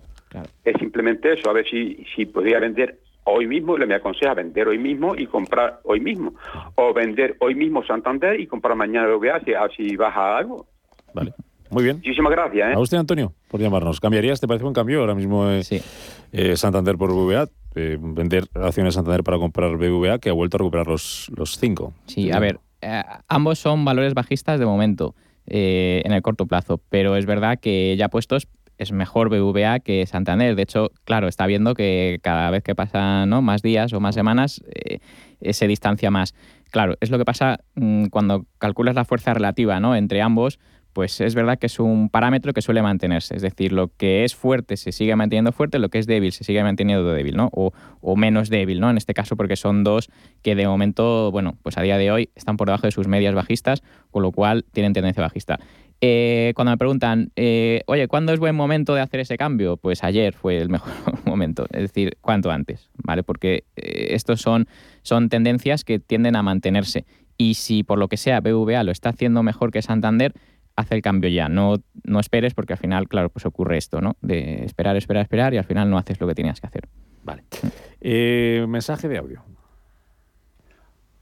Es 0.65 0.77
simplemente 0.79 1.33
eso, 1.33 1.49
a 1.49 1.53
ver 1.53 1.67
si, 1.67 2.05
si 2.15 2.27
podría 2.27 2.59
vender 2.59 2.99
hoy 3.25 3.47
mismo, 3.47 3.77
le 3.77 3.87
me 3.87 3.95
aconseja 3.95 4.35
vender 4.35 4.69
hoy 4.69 4.79
mismo 4.79 5.15
y 5.17 5.27
comprar 5.27 5.81
hoy 5.85 6.01
mismo. 6.01 6.35
O 6.75 6.93
vender 6.93 7.37
hoy 7.41 7.55
mismo 7.55 7.85
Santander 7.85 8.39
y 8.39 8.47
comprar 8.47 8.77
mañana 8.77 9.09
BBVA 9.09 9.41
si, 9.41 9.53
si 9.77 9.97
baja 9.97 10.37
algo. 10.37 10.67
Vale. 11.15 11.33
Muy 11.71 11.85
bien. 11.85 11.97
Muchísimas 11.97 12.33
gracias. 12.33 12.71
¿eh? 12.71 12.75
A 12.75 12.79
usted, 12.79 12.99
Antonio, 12.99 13.33
por 13.49 13.61
llamarnos. 13.61 14.01
¿Cambiarías? 14.01 14.41
¿Te 14.41 14.47
parece 14.47 14.65
un 14.65 14.73
cambio 14.73 15.01
ahora 15.01 15.15
mismo 15.15 15.51
eh, 15.51 15.63
eh, 16.33 16.57
Santander 16.57 16.97
por 16.97 17.13
BBVA? 17.13 17.49
Eh, 17.75 17.99
vender 18.01 18.45
acciones 18.55 18.95
Santander 18.95 19.23
para 19.25 19.39
comprar 19.39 19.77
BBVA, 19.77 20.19
que 20.19 20.31
ha 20.31 20.33
vuelto 20.33 20.57
a 20.57 20.59
recuperar 20.59 20.87
los, 20.87 21.31
los 21.37 21.59
cinco. 21.59 21.93
Sí, 22.07 22.31
a 22.31 22.39
ver, 22.39 22.61
eh, 22.81 23.03
ambos 23.29 23.59
son 23.59 23.85
valores 23.85 24.15
bajistas 24.15 24.61
de 24.61 24.67
momento 24.67 25.15
eh, 25.47 26.03
en 26.05 26.13
el 26.13 26.23
corto 26.23 26.47
plazo, 26.47 26.81
pero 26.89 27.17
es 27.17 27.27
verdad 27.27 27.59
que 27.61 27.97
ya 27.97 28.09
puestos 28.09 28.49
es 28.79 28.93
mejor 28.93 29.31
BVA 29.31 29.81
que 29.81 30.05
Santander. 30.07 30.55
De 30.55 30.63
hecho, 30.63 30.91
claro, 31.05 31.29
está 31.29 31.47
viendo 31.47 31.75
que 31.75 32.19
cada 32.23 32.51
vez 32.51 32.63
que 32.63 32.75
pasan 32.75 33.29
¿no? 33.31 33.43
más 33.43 33.63
días 33.63 33.93
o 33.93 34.01
más 34.01 34.15
semanas 34.15 34.63
eh, 34.75 34.99
se 35.53 35.67
distancia 35.67 36.11
más. 36.11 36.35
Claro, 36.71 36.97
es 37.01 37.11
lo 37.11 37.19
que 37.19 37.25
pasa 37.25 37.61
mm, 37.75 38.07
cuando 38.07 38.45
calculas 38.59 38.95
la 38.95 39.05
fuerza 39.05 39.33
relativa 39.35 39.81
¿no? 39.81 39.97
entre 39.97 40.21
ambos, 40.21 40.59
pues 40.97 41.21
es 41.21 41.35
verdad 41.35 41.59
que 41.59 41.67
es 41.67 41.79
un 41.79 42.09
parámetro 42.09 42.55
que 42.55 42.63
suele 42.63 42.81
mantenerse. 42.81 43.37
Es 43.37 43.43
decir, 43.43 43.71
lo 43.71 43.89
que 43.99 44.25
es 44.25 44.35
fuerte 44.35 44.79
se 44.79 44.93
sigue 44.93 45.15
manteniendo 45.15 45.53
fuerte, 45.53 45.79
lo 45.79 45.91
que 45.91 45.99
es 45.99 46.07
débil 46.07 46.33
se 46.33 46.43
sigue 46.43 46.63
manteniendo 46.63 47.13
débil, 47.13 47.37
¿no? 47.37 47.51
O, 47.53 48.17
menos 48.17 48.49
débil, 48.49 48.81
¿no? 48.81 48.89
En 48.89 48.97
este 48.97 49.13
caso, 49.13 49.37
porque 49.37 49.57
son 49.57 49.85
dos 49.85 50.09
que 50.41 50.55
de 50.55 50.67
momento, 50.67 51.31
bueno, 51.33 51.59
pues 51.63 51.77
a 51.77 51.83
día 51.83 51.99
de 51.99 52.11
hoy 52.11 52.31
están 52.35 52.57
por 52.57 52.69
debajo 52.69 52.87
de 52.87 52.93
sus 52.93 53.09
medias 53.09 53.35
bajistas, 53.35 53.83
con 54.11 54.23
lo 54.23 54.33
cual 54.33 54.65
tienen 54.73 54.95
tendencia 54.95 55.23
bajista. 55.23 55.61
Eh, 56.01 56.55
cuando 56.57 56.71
me 56.71 56.79
preguntan, 56.79 57.31
eh, 57.37 57.83
oye, 57.85 58.09
¿cuándo 58.09 58.33
es 58.33 58.41
buen 58.41 58.57
momento 58.57 58.95
de 58.95 59.03
hacer 59.03 59.21
ese 59.21 59.37
cambio? 59.37 59.77
Pues 59.77 60.03
ayer 60.03 60.33
fue 60.33 60.57
el 60.57 60.69
mejor 60.71 60.95
momento, 61.27 61.67
es 61.73 61.83
decir, 61.83 62.17
cuanto 62.23 62.51
antes, 62.51 62.89
¿vale? 63.05 63.23
Porque 63.23 63.65
eh, 63.77 64.07
estos 64.13 64.41
son, 64.41 64.67
son 65.03 65.29
tendencias 65.29 65.85
que 65.85 65.99
tienden 65.99 66.37
a 66.37 66.43
mantenerse. 66.43 67.05
Y 67.37 67.55
si 67.55 67.83
por 67.83 67.99
lo 67.99 68.09
que 68.09 68.17
sea 68.17 68.41
BVA 68.41 68.83
lo 68.83 68.93
está 68.93 69.11
haciendo 69.11 69.43
mejor 69.43 69.71
que 69.71 69.83
Santander, 69.83 70.33
hace 70.77 70.95
el 70.95 71.03
cambio 71.03 71.29
ya. 71.31 71.49
No, 71.49 71.77
no 72.05 72.21
esperes 72.21 72.55
porque 72.55 72.75
al 72.75 72.79
final, 72.79 73.09
claro, 73.09 73.31
pues 73.31 73.47
ocurre 73.47 73.79
esto, 73.79 74.01
¿no? 74.01 74.17
De 74.21 74.65
esperar, 74.65 74.97
esperar, 74.97 75.23
esperar 75.23 75.55
y 75.55 75.59
al 75.59 75.65
final 75.65 75.91
no 75.91 75.99
haces 75.99 76.21
lo 76.21 76.29
que 76.29 76.35
tenías 76.35 76.61
que 76.61 76.67
hacer. 76.67 76.89
Vale. 77.25 77.43
Eh, 78.01 78.65
mensaje 78.69 79.09
de 79.09 79.19
audio. 79.19 79.43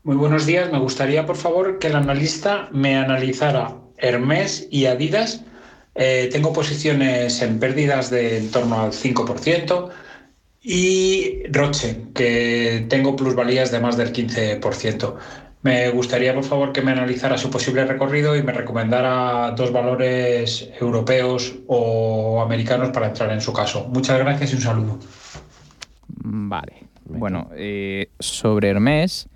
Muy 0.03 0.17
buenos 0.17 0.45
días. 0.45 0.71
Me 0.71 0.79
gustaría, 0.79 1.25
por 1.25 1.37
favor, 1.37 1.79
que 1.79 1.87
el 1.87 1.97
analista 1.97 2.69
me 2.73 2.97
analizara 2.97 3.77
Hermes 3.97 4.69
y 4.71 4.85
Adidas. 4.85 5.45
Eh, 5.95 6.29
tengo 6.31 6.53
posiciones 6.53 7.41
en 7.41 7.59
pérdidas 7.59 8.11
de 8.11 8.39
en 8.39 8.51
torno 8.51 8.83
al 8.83 8.93
5% 8.93 9.91
y 10.63 11.47
Roche, 11.51 12.07
que 12.15 12.87
tengo 12.89 13.15
plusvalías 13.17 13.71
de 13.71 13.81
más 13.81 13.97
del 13.97 14.13
15%. 14.13 15.15
Me 15.65 15.89
gustaría, 15.89 16.35
por 16.35 16.45
favor, 16.45 16.73
que 16.75 16.83
me 16.83 16.93
analizara 16.93 17.39
su 17.39 17.51
posible 17.51 17.87
recorrido 17.87 18.37
y 18.37 18.43
me 18.43 18.53
recomendara 18.53 19.51
dos 19.53 19.73
valores 19.73 20.71
europeos 20.79 21.55
o 21.67 22.43
americanos 22.43 22.91
para 22.91 23.07
entrar 23.07 23.33
en 23.33 23.41
su 23.41 23.51
caso. 23.51 23.89
Muchas 23.89 24.19
gracias 24.19 24.53
y 24.53 24.57
un 24.57 24.61
saludo. 24.61 24.99
Vale. 26.09 26.85
Bueno, 27.07 27.49
eh, 27.57 28.11
sobre 28.21 28.69
Hermes, 28.69 29.31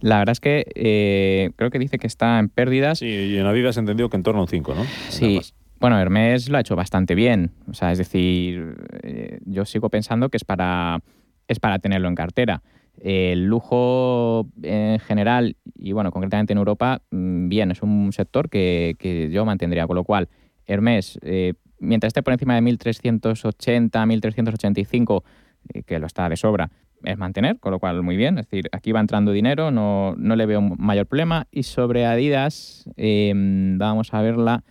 la 0.00 0.18
verdad 0.18 0.32
es 0.34 0.40
que 0.40 0.64
eh, 0.76 1.50
creo 1.56 1.70
que 1.70 1.80
dice 1.80 1.98
que 1.98 2.06
está 2.06 2.38
en 2.38 2.50
pérdidas. 2.50 3.00
Sí, 3.00 3.06
y 3.06 3.36
en 3.36 3.46
Adidas 3.46 3.76
he 3.76 3.80
entendido 3.80 4.08
que 4.08 4.16
en 4.16 4.22
torno 4.22 4.42
a 4.42 4.44
un 4.44 4.48
5, 4.48 4.74
¿no? 4.76 4.84
Sí. 5.08 5.40
Bueno, 5.80 5.98
Hermes 5.98 6.48
lo 6.50 6.56
ha 6.56 6.60
hecho 6.60 6.76
bastante 6.76 7.16
bien. 7.16 7.50
O 7.68 7.74
sea, 7.74 7.90
es 7.90 7.98
decir, 7.98 8.76
eh, 9.02 9.40
yo 9.44 9.64
sigo 9.64 9.90
pensando 9.90 10.28
que 10.28 10.36
es 10.36 10.44
para, 10.44 11.00
es 11.48 11.58
para 11.58 11.80
tenerlo 11.80 12.06
en 12.06 12.14
cartera. 12.14 12.62
El 13.00 13.46
lujo 13.46 14.48
en 14.62 14.98
general, 15.00 15.56
y 15.76 15.92
bueno, 15.92 16.10
concretamente 16.10 16.52
en 16.52 16.58
Europa, 16.58 17.02
mm, 17.10 17.48
bien, 17.48 17.70
es 17.70 17.82
un 17.82 18.12
sector 18.12 18.48
que, 18.48 18.96
que 18.98 19.30
yo 19.30 19.44
mantendría. 19.44 19.86
Con 19.86 19.96
lo 19.96 20.04
cual, 20.04 20.28
Hermes, 20.66 21.18
eh, 21.22 21.54
mientras 21.78 22.08
esté 22.08 22.22
por 22.22 22.32
encima 22.32 22.54
de 22.54 22.62
1380, 22.62 24.06
1385, 24.06 25.24
eh, 25.72 25.82
que 25.82 25.98
lo 25.98 26.06
está 26.06 26.28
de 26.28 26.36
sobra, 26.36 26.70
es 27.04 27.18
mantener, 27.18 27.58
con 27.60 27.72
lo 27.72 27.78
cual 27.78 28.02
muy 28.02 28.16
bien. 28.16 28.38
Es 28.38 28.46
decir, 28.46 28.68
aquí 28.72 28.92
va 28.92 29.00
entrando 29.00 29.32
dinero, 29.32 29.70
no, 29.70 30.14
no 30.16 30.36
le 30.36 30.46
veo 30.46 30.60
mayor 30.60 31.06
problema. 31.06 31.46
Y 31.50 31.64
sobre 31.64 32.06
Adidas, 32.06 32.88
eh, 32.96 33.32
vamos 33.34 34.12
a 34.14 34.22
verla. 34.22 34.64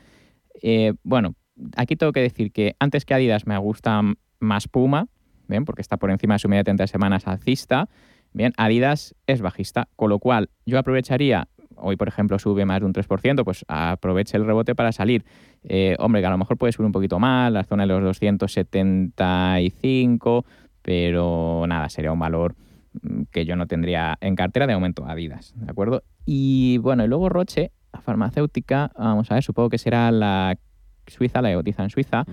Eh, 0.61 0.93
bueno, 1.03 1.35
aquí 1.75 1.95
tengo 1.95 2.11
que 2.11 2.21
decir 2.21 2.51
que 2.51 2.75
antes 2.79 3.05
que 3.05 3.13
Adidas 3.13 3.45
me 3.45 3.57
gusta 3.57 4.01
más 4.39 4.67
Puma, 4.67 5.07
¿bien? 5.47 5.65
porque 5.65 5.81
está 5.81 5.97
por 5.97 6.11
encima 6.11 6.35
de 6.35 6.39
su 6.39 6.49
media 6.49 6.61
de 6.61 6.65
30 6.65 6.87
semanas 6.87 7.27
alcista. 7.27 7.89
Bien, 8.33 8.51
Adidas 8.57 9.15
es 9.27 9.41
bajista, 9.41 9.87
con 9.95 10.09
lo 10.09 10.19
cual 10.19 10.49
yo 10.65 10.77
aprovecharía, 10.79 11.47
hoy 11.75 11.95
por 11.97 12.07
ejemplo 12.07 12.39
sube 12.39 12.65
más 12.65 12.79
de 12.79 12.87
un 12.87 12.93
3%, 12.93 13.43
pues 13.43 13.63
aproveche 13.67 14.37
el 14.37 14.45
rebote 14.45 14.73
para 14.73 14.91
salir. 14.91 15.23
Eh, 15.63 15.95
hombre, 15.99 16.21
que 16.21 16.27
a 16.27 16.31
lo 16.31 16.39
mejor 16.39 16.57
puede 16.57 16.73
subir 16.73 16.87
un 16.87 16.91
poquito 16.91 17.19
más, 17.19 17.51
la 17.51 17.63
zona 17.63 17.83
de 17.83 17.87
los 17.87 18.01
275, 18.03 20.45
pero 20.81 21.65
nada, 21.67 21.89
sería 21.89 22.11
un 22.11 22.17
valor 22.19 22.55
mm, 23.01 23.25
que 23.31 23.45
yo 23.45 23.55
no 23.55 23.67
tendría 23.67 24.17
en 24.19 24.35
cartera 24.35 24.65
de 24.65 24.73
momento 24.73 25.05
Adidas, 25.05 25.53
¿de 25.55 25.69
acuerdo? 25.69 26.01
Y 26.25 26.79
bueno, 26.79 27.05
y 27.05 27.07
luego 27.07 27.29
Roche, 27.29 27.69
la 27.93 28.01
farmacéutica, 28.01 28.91
vamos 28.97 29.29
a 29.29 29.35
ver, 29.35 29.43
supongo 29.43 29.69
que 29.69 29.77
será 29.77 30.09
la 30.11 30.57
suiza, 31.05 31.43
la 31.43 31.49
que 31.49 31.55
cotiza 31.55 31.83
en 31.83 31.91
Suiza. 31.91 32.25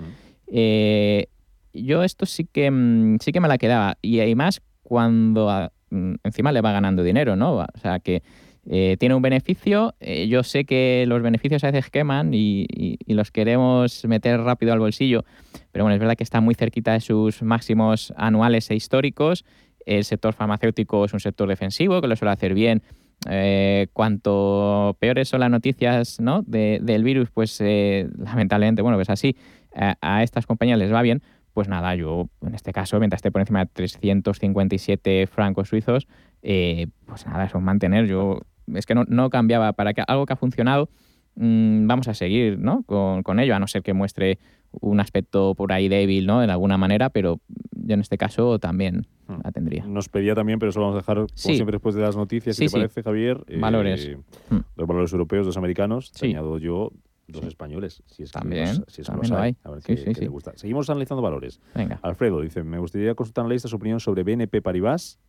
Eh, 0.47 1.27
yo 1.73 2.03
esto 2.03 2.25
sí 2.25 2.45
que, 2.45 2.71
mm, 2.71 3.17
sí 3.21 3.31
que 3.31 3.39
me 3.39 3.47
la 3.47 3.59
quedaba, 3.59 3.99
y 4.01 4.19
además 4.19 4.63
cuando 4.81 5.71
encima 5.91 6.51
le 6.51 6.61
va 6.61 6.71
ganando 6.71 7.03
dinero, 7.03 7.35
¿no? 7.35 7.55
O 7.55 7.65
sea, 7.81 7.99
que 7.99 8.23
eh, 8.69 8.95
tiene 8.99 9.15
un 9.15 9.21
beneficio, 9.21 9.95
eh, 9.99 10.27
yo 10.27 10.43
sé 10.43 10.65
que 10.65 11.05
los 11.07 11.21
beneficios 11.21 11.63
a 11.63 11.71
veces 11.71 11.89
queman 11.89 12.31
y, 12.33 12.67
los 13.07 13.31
queremos 13.31 14.05
meter 14.05 14.39
rápido 14.39 14.71
al 14.71 14.79
bolsillo, 14.79 15.25
pero 15.71 15.83
bueno, 15.83 15.95
es 15.95 15.99
verdad 15.99 16.15
que 16.15 16.23
está 16.23 16.41
muy 16.41 16.55
cerquita 16.55 16.93
de 16.93 17.01
sus 17.01 17.41
máximos 17.41 18.13
anuales 18.15 18.69
e 18.69 18.75
históricos. 18.75 19.45
El 19.85 20.03
sector 20.03 20.33
farmacéutico 20.33 21.05
es 21.05 21.13
un 21.13 21.19
sector 21.19 21.49
defensivo 21.49 22.01
que 22.01 22.07
lo 22.07 22.15
suele 22.15 22.31
hacer 22.31 22.53
bien. 22.53 22.83
Eh, 23.29 23.87
cuanto 23.93 24.95
peores 24.99 25.27
son 25.29 25.41
las 25.41 25.49
noticias 25.49 26.19
¿no? 26.19 26.43
de- 26.43 26.79
del 26.81 27.03
virus, 27.03 27.29
pues 27.31 27.59
lamentablemente, 27.61 28.81
bueno, 28.81 28.97
pues 28.97 29.09
así, 29.09 29.35
a 29.73 30.23
estas 30.23 30.45
compañías 30.45 30.77
les 30.77 30.93
va 30.93 31.01
bien. 31.01 31.21
Pues 31.53 31.67
nada, 31.67 31.95
yo 31.95 32.29
en 32.45 32.55
este 32.55 32.71
caso, 32.71 32.97
mientras 32.99 33.19
esté 33.19 33.31
por 33.31 33.41
encima 33.41 33.59
de 33.65 33.69
357 33.73 35.27
francos 35.27 35.69
suizos, 35.69 36.07
eh, 36.41 36.87
pues 37.05 37.25
nada, 37.25 37.45
eso 37.45 37.57
es 37.57 37.63
mantener. 37.63 38.07
Yo 38.07 38.39
es 38.73 38.85
que 38.85 38.95
no, 38.95 39.03
no 39.07 39.29
cambiaba 39.29 39.73
para 39.73 39.93
que 39.93 40.01
algo 40.07 40.25
que 40.25 40.33
ha 40.33 40.37
funcionado, 40.37 40.89
mm, 41.35 41.87
vamos 41.87 42.07
a 42.07 42.13
seguir 42.13 42.57
¿no? 42.59 42.83
con, 42.83 43.23
con 43.23 43.39
ello, 43.39 43.55
a 43.55 43.59
no 43.59 43.67
ser 43.67 43.83
que 43.83 43.93
muestre 43.93 44.39
un 44.71 45.01
aspecto 45.01 45.53
por 45.55 45.73
ahí 45.73 45.89
débil 45.89 46.25
¿no? 46.25 46.41
en 46.41 46.49
alguna 46.49 46.77
manera, 46.77 47.09
pero 47.09 47.41
yo 47.73 47.93
en 47.95 47.99
este 47.99 48.17
caso 48.17 48.57
también 48.59 49.07
la 49.43 49.51
tendría. 49.51 49.85
Nos 49.85 50.07
pedía 50.07 50.33
también, 50.35 50.59
pero 50.59 50.69
eso 50.69 50.79
lo 50.79 50.85
vamos 50.87 50.97
a 50.97 51.01
dejar, 51.01 51.15
como 51.17 51.27
Sí. 51.35 51.55
siempre, 51.55 51.73
después 51.75 51.95
de 51.95 52.01
las 52.01 52.15
noticias, 52.15 52.55
si 52.55 52.67
sí. 52.69 52.73
te 52.73 52.79
parece, 52.79 53.03
Javier. 53.03 53.43
eh, 53.47 53.57
Valores. 53.59 54.09
Mm. 54.49 54.55
Los 54.77 54.87
valores 54.87 55.11
europeos, 55.11 55.45
los 55.45 55.57
americanos. 55.57 56.11
Te 56.13 56.27
añado 56.27 56.57
yo 56.57 56.91
dos 57.31 57.45
españoles. 57.45 58.03
Si 58.07 58.23
es 58.23 58.31
que 58.31 58.39
También, 58.39 58.65
los- 58.67 58.75
si 58.87 59.01
es 59.01 59.07
que 59.07 59.11
también 59.11 59.21
los 59.21 59.29
lo 59.31 59.37
hay. 59.37 59.43
hay. 59.49 59.57
A 59.63 59.71
ver 59.71 59.81
Sí, 59.81 59.87
qué, 59.87 59.97
sí, 59.97 60.05
qué 60.05 60.13
sí. 60.15 60.21
le 60.21 60.27
gusta. 60.27 60.53
Seguimos 60.55 60.89
analizando 60.89 61.21
valores. 61.21 61.59
Venga. 61.75 61.99
Alfredo 62.03 62.41
dice, 62.41 62.63
me 62.63 62.79
gustaría 62.79 63.15
consultar 63.15 63.43
analista 63.45 63.67
su 63.67 63.75
opinión 63.75 63.99
sobre 63.99 64.23
BNP 64.23 64.61
Paribas, 64.61 65.19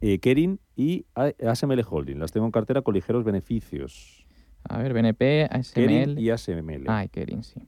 eh, 0.00 0.18
Kerin 0.18 0.58
y 0.76 1.06
A- 1.14 1.32
ASML 1.46 1.84
Holding. 1.88 2.18
Las 2.18 2.32
tengo 2.32 2.46
en 2.46 2.52
cartera 2.52 2.82
con 2.82 2.94
ligeros 2.94 3.24
beneficios. 3.24 4.26
A 4.68 4.78
ver, 4.78 4.92
BNP, 4.92 5.48
Kerin 5.74 6.10
ASML. 6.10 6.20
y 6.20 6.30
ASML. 6.30 6.84
Ah, 6.88 7.06
Kerin, 7.10 7.42
sí. 7.42 7.60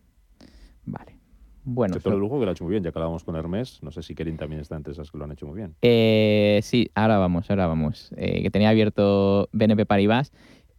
Vale. 0.84 1.16
Bueno, 1.64 1.94
Sector 1.94 2.14
de 2.14 2.18
lujo 2.18 2.40
que 2.40 2.44
lo 2.44 2.50
ha 2.50 2.54
hecho 2.54 2.64
muy 2.64 2.72
bien, 2.72 2.82
ya 2.82 2.90
que 2.90 2.98
hablábamos 2.98 3.22
con 3.22 3.36
Hermes. 3.36 3.80
No 3.84 3.92
sé 3.92 4.02
si 4.02 4.16
Kerin 4.16 4.36
también 4.36 4.60
está 4.60 4.74
entre 4.76 4.92
esas 4.94 5.12
que 5.12 5.16
lo 5.18 5.24
han 5.24 5.30
hecho 5.30 5.46
muy 5.46 5.56
bien. 5.56 5.76
Eh, 5.80 6.58
sí, 6.64 6.90
ahora 6.96 7.18
vamos, 7.18 7.48
ahora 7.50 7.68
vamos. 7.68 8.10
Eh, 8.16 8.42
que 8.42 8.50
tenía 8.50 8.68
abierto 8.70 9.48
BNP 9.52 9.86
Paribas. 9.86 10.32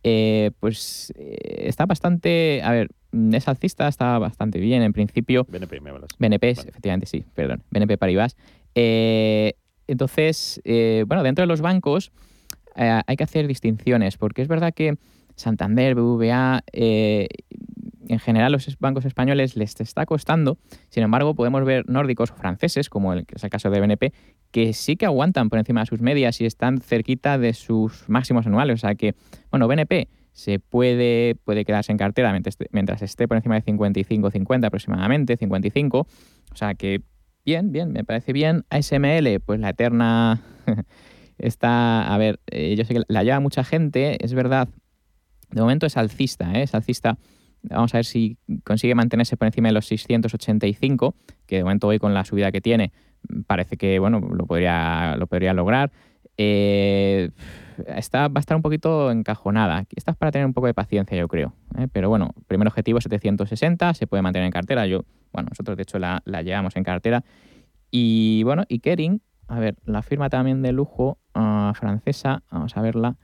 Eh, 0.04 0.51
pues 0.60 1.14
eh, 1.18 1.64
está 1.68 1.86
bastante. 1.86 2.62
A 2.64 2.72
ver, 2.72 2.89
mm, 3.12 3.34
es 3.36 3.47
alcista, 3.47 3.88
está 3.88 4.20
bastante 4.20 4.60
bien 4.60 4.84
en 4.84 4.93
principio. 4.93 5.45
BNP, 5.49 5.80
me 5.80 5.89
hablas. 5.91 6.10
BNP, 6.20 6.49
efectivamente, 6.49 7.06
sí, 7.06 7.26
perdón. 7.34 7.64
BNP 7.72 7.97
Paribas. 7.97 8.36
Eh, 8.76 9.54
entonces, 9.88 10.62
bueno, 11.08 11.24
dentro 11.24 11.43
de 11.43 11.47
los 11.47 11.62
bancos 11.62 12.12
hay 12.76 13.16
que 13.18 13.24
hacer 13.24 13.47
distinciones, 13.47 14.18
porque 14.18 14.41
es 14.41 14.47
verdad 14.47 14.74
que 14.74 14.95
Santander, 15.36 15.93
BVA, 15.95 16.64
en 18.08 18.20
general 18.20 18.51
los 18.51 18.78
bancos 18.80 19.06
españoles 19.06 19.56
les 19.56 19.80
está 19.80 20.06
costando. 20.06 20.58
Sin 20.89 21.04
embargo, 21.04 21.36
podemos 21.36 21.64
ver 21.66 21.88
nórdicos 21.89 22.32
o 22.32 22.36
franceses, 22.36 22.89
como 22.89 23.14
el, 23.14 23.26
es 23.34 23.43
el 23.43 23.49
caso 23.49 23.70
de 23.70 23.80
BNP, 23.80 24.14
que 24.51 24.74
sí 24.74 24.95
que 24.95 25.06
aguantan 25.06 25.49
por 25.49 25.60
encima 25.60 25.82
de 25.82 25.86
sus 25.88 26.01
medias 26.01 26.39
y 26.41 26.45
están 26.45 26.80
cerquita 26.80 27.38
de 27.38 27.54
sus 27.54 28.08
máximos 28.08 28.45
anuales. 28.45 28.76
O 28.76 28.78
sea 28.78 28.95
que, 28.95 29.16
bueno, 29.51 29.68
BNP 29.68 30.08
se 30.34 30.60
puede, 30.60 31.36
puede 31.43 31.64
quedarse 31.64 31.91
en 31.91 31.97
cartera 31.97 32.34
mientras, 32.72 33.01
esté 33.01 33.28
por 33.28 33.38
encima 33.38 33.56
de 33.56 33.62
55, 33.62 34.32
50 34.32 34.68
aproximadamente, 34.68 35.38
55. 35.38 35.99
O 35.99 36.56
sea 36.56 36.74
que 36.74 37.01
bien, 37.45 37.72
bien, 37.72 37.91
me 37.91 38.04
parece 38.04 38.34
bien. 38.34 38.66
ASML, 38.70 39.39
pues 39.45 39.60
la 39.60 39.70
eterna 39.70 40.41
está, 41.38 42.14
a 42.14 42.18
ver, 42.18 42.39
eh, 42.47 42.76
yo 42.76 42.84
sé 42.84 42.95
que 42.95 43.04
la 43.08 43.24
lleva 43.24 43.39
mucha 43.39 43.64
gente, 43.64 44.24
es 44.24 44.34
verdad, 44.34 44.68
de 45.51 45.62
momento 45.62 45.86
es 45.86 45.97
alcista, 45.97 46.51
¿eh? 46.54 46.64
es 46.64 46.74
alcista. 46.74 47.18
Vamos 47.64 47.93
a 47.93 47.97
ver 47.97 48.05
si 48.05 48.38
consigue 48.64 48.93
mantenerse 48.95 49.38
por 49.38 49.47
encima 49.47 49.70
de 49.70 49.74
los 49.74 49.86
685, 49.88 51.16
que 51.45 51.57
de 51.57 51.64
momento 51.64 51.88
hoy 51.88 51.99
con 51.99 52.14
la 52.14 52.26
subida 52.26 52.51
que 52.51 52.61
tiene 52.61 52.91
parece 53.47 53.78
que 53.78 53.99
bueno 53.99 54.20
lo 54.20 54.45
podría, 54.45 55.16
lo 55.18 55.28
podría 55.28 55.53
lograr. 55.53 55.91
Eh, 56.38 57.30
está, 57.88 58.28
va 58.28 58.34
a 58.36 58.39
estar 58.39 58.55
un 58.55 58.64
poquito 58.64 59.11
encajonada. 59.11 59.86
Esta 59.95 60.11
es 60.11 60.18
para 60.18 60.32
tener 60.32 60.45
un 60.45 60.53
poco 60.53 60.68
de 60.68 60.74
paciencia, 60.74 61.18
yo 61.18 61.28
creo. 61.28 61.53
¿eh? 61.78 61.88
Pero 61.91 62.09
bueno, 62.09 62.32
primer 62.47 62.68
objetivo 62.68 62.99
760, 62.99 63.93
se 63.93 64.07
puede 64.07 64.24
mantener 64.24 64.45
en 64.45 64.51
cartera. 64.51 64.88
Yo, 64.88 65.05
bueno, 65.32 65.49
nosotros 65.51 65.78
de 65.78 65.84
hecho 65.84 65.99
la, 65.99 66.22
la 66.26 66.41
llevamos 66.41 66.76
en 66.76 66.84
cartera. 66.84 67.24
Y 67.91 68.43
bueno, 68.43 68.64
y 68.68 68.80
Kering, 68.80 69.22
a 69.47 69.59
ver, 69.59 69.76
la 69.86 70.01
firma 70.01 70.30
también 70.30 70.61
de 70.61 70.72
lujo 70.72 71.20
ah, 71.36 71.74
francesa, 71.76 72.41
vamos 72.49 72.76
a 72.76 72.82
verla. 72.82 73.18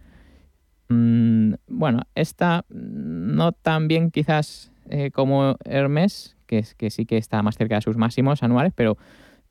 Mm, 0.90 1.54
bueno, 1.68 2.02
esta 2.16 2.66
no 2.70 3.52
tan 3.52 3.88
bien 3.88 4.10
quizás 4.10 4.72
eh, 4.90 5.12
como 5.12 5.56
Hermes, 5.64 6.36
que, 6.48 6.60
es, 6.60 6.74
que 6.74 6.90
sí 6.90 7.06
que 7.06 7.18
está 7.18 7.42
más 7.44 7.56
cerca 7.56 7.76
de 7.76 7.82
sus 7.82 7.96
máximos 7.96 8.42
anuales, 8.42 8.74
pero, 8.76 8.98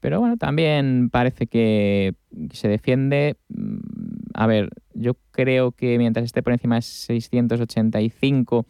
pero 0.01 0.19
bueno, 0.19 0.37
también 0.37 1.11
parece 1.11 1.47
que 1.47 2.15
se 2.53 2.69
defiende. 2.69 3.37
Mm, 3.49 3.79
a 4.35 4.47
ver, 4.49 4.71
yo 4.95 5.15
creo 5.31 5.73
que 5.73 5.97
mientras 5.99 6.25
esté 6.25 6.43
por 6.43 6.53
encima 6.53 6.75
de 6.75 6.83
685, 6.83 8.67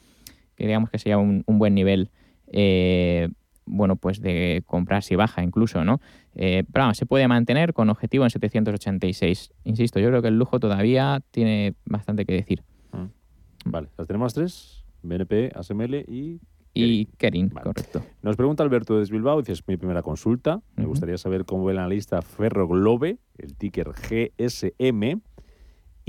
que 0.55 0.67
digamos 0.67 0.91
que 0.91 0.99
sería 0.99 1.17
un, 1.17 1.45
buen 1.47 1.75
nivel, 1.75 2.11
eh, 2.49 3.29
bueno, 3.69 3.97
pues 3.97 4.21
de 4.21 4.63
comprar 4.67 5.03
si 5.03 5.17
baja 5.17 5.43
incluso, 5.43 5.85
¿no? 5.85 6.01
Eh, 6.35 6.65
pero 6.73 6.85
vamos, 6.85 6.97
se 6.97 7.07
puede 7.07 7.29
mantener 7.29 7.73
con 7.73 7.91
objetivo 7.91 8.25
en 8.25 8.31
786. 8.31 9.53
Insisto, 9.65 10.01
yo 10.01 10.09
creo 10.09 10.23
que 10.23 10.29
el 10.29 10.39
lujo 10.39 10.59
todavía 10.61 11.23
tiene 11.31 11.75
bastante 11.85 12.25
que 12.25 12.35
decir. 12.35 12.63
Mm. 12.93 13.71
Vale, 13.71 13.89
las 13.97 14.07
tenemos 14.07 14.35
tres, 14.35 14.85
BNP, 15.03 15.53
ASML 15.55 15.95
y... 16.09 16.41
Y 16.75 17.07
Kering, 17.17 17.49
correcto. 17.49 18.03
Nos 18.23 18.37
pregunta 18.37 18.63
Alberto 18.63 19.01
de 19.01 19.11
Bilbao, 19.11 19.41
dice, 19.41 19.53
es 19.53 19.67
mi 19.67 19.77
primera 19.77 20.03
consulta, 20.03 20.61
me 20.77 20.85
gustaría 20.85 21.19
saber 21.19 21.45
cómo 21.45 21.65
ve 21.65 21.75
la 21.75 21.81
analista 21.81 22.23
Ferroglobe, 22.23 23.19
el 23.37 23.57
ticker 23.57 23.91
GSM, 23.91 25.21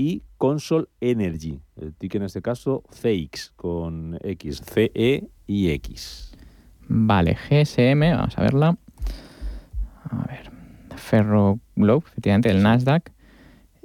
y 0.00 0.22
Consol 0.38 0.88
Energy, 1.00 1.60
el 1.76 1.92
ticker 1.94 2.22
en 2.22 2.26
este 2.26 2.40
caso 2.40 2.84
CX, 2.90 3.52
con 3.56 4.18
X, 4.22 4.62
CE 4.64 5.28
y 5.46 5.70
X. 5.72 6.32
Vale, 6.92 7.36
GSM, 7.36 8.00
vamos 8.16 8.36
a 8.36 8.42
verla. 8.42 8.76
A 10.10 10.26
ver, 10.26 10.50
Ferro 10.96 11.60
Globe, 11.76 12.04
efectivamente, 12.08 12.50
el 12.50 12.64
Nasdaq. 12.64 13.12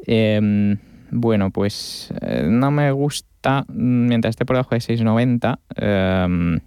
Em, 0.07 0.79
bueno, 1.11 1.51
pues 1.51 2.11
eh, 2.19 2.47
no 2.49 2.71
me 2.71 2.91
gusta, 2.91 3.63
mientras 3.69 4.31
esté 4.31 4.43
por 4.43 4.55
debajo 4.55 4.73
de 4.73 4.81
6,90, 4.81 5.59
em, 5.75 6.59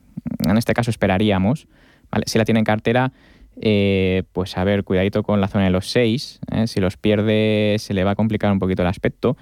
en 0.49 0.57
este 0.57 0.74
caso 0.74 0.93
esperaríamos. 0.93 1.66
¿vale? 2.09 2.22
Si 2.28 2.39
la 2.39 2.45
tiene 2.45 2.61
en 2.61 2.64
cartera, 2.64 3.11
eh, 3.61 4.22
pues 4.32 4.57
a 4.57 4.62
ver, 4.62 4.84
cuidadito 4.84 5.24
con 5.24 5.41
la 5.41 5.49
zona 5.49 5.64
de 5.64 5.70
los 5.70 5.91
6. 5.91 6.39
¿eh? 6.53 6.68
Si 6.68 6.78
los 6.78 6.97
pierde, 6.97 7.76
se 7.80 7.95
le 7.95 8.05
va 8.05 8.12
a 8.12 8.14
complicar 8.14 8.53
un 8.53 8.61
poquito 8.61 8.82
el 8.82 8.89
aspecto. 8.89 9.36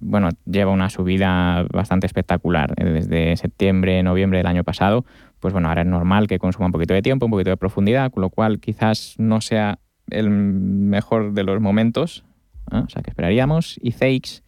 bueno, 0.00 0.30
lleva 0.46 0.70
una 0.70 0.88
subida 0.88 1.66
bastante 1.70 2.06
espectacular 2.06 2.74
desde 2.76 3.36
septiembre, 3.36 4.02
noviembre 4.02 4.38
del 4.38 4.46
año 4.46 4.64
pasado 4.64 5.04
pues 5.40 5.52
bueno, 5.52 5.68
ahora 5.68 5.82
es 5.82 5.88
normal 5.88 6.26
que 6.26 6.38
consuma 6.38 6.66
un 6.66 6.72
poquito 6.72 6.94
de 6.94 7.02
tiempo, 7.02 7.26
un 7.26 7.32
poquito 7.32 7.50
de 7.50 7.56
profundidad, 7.56 8.12
con 8.12 8.20
lo 8.20 8.30
cual 8.30 8.60
quizás 8.60 9.14
no 9.18 9.40
sea 9.40 9.78
el 10.10 10.30
mejor 10.30 11.32
de 11.32 11.44
los 11.44 11.60
momentos, 11.60 12.24
o 12.70 12.88
sea 12.88 13.02
que 13.02 13.10
esperaríamos. 13.10 13.78
Y 13.82 13.92
CX 13.92 14.42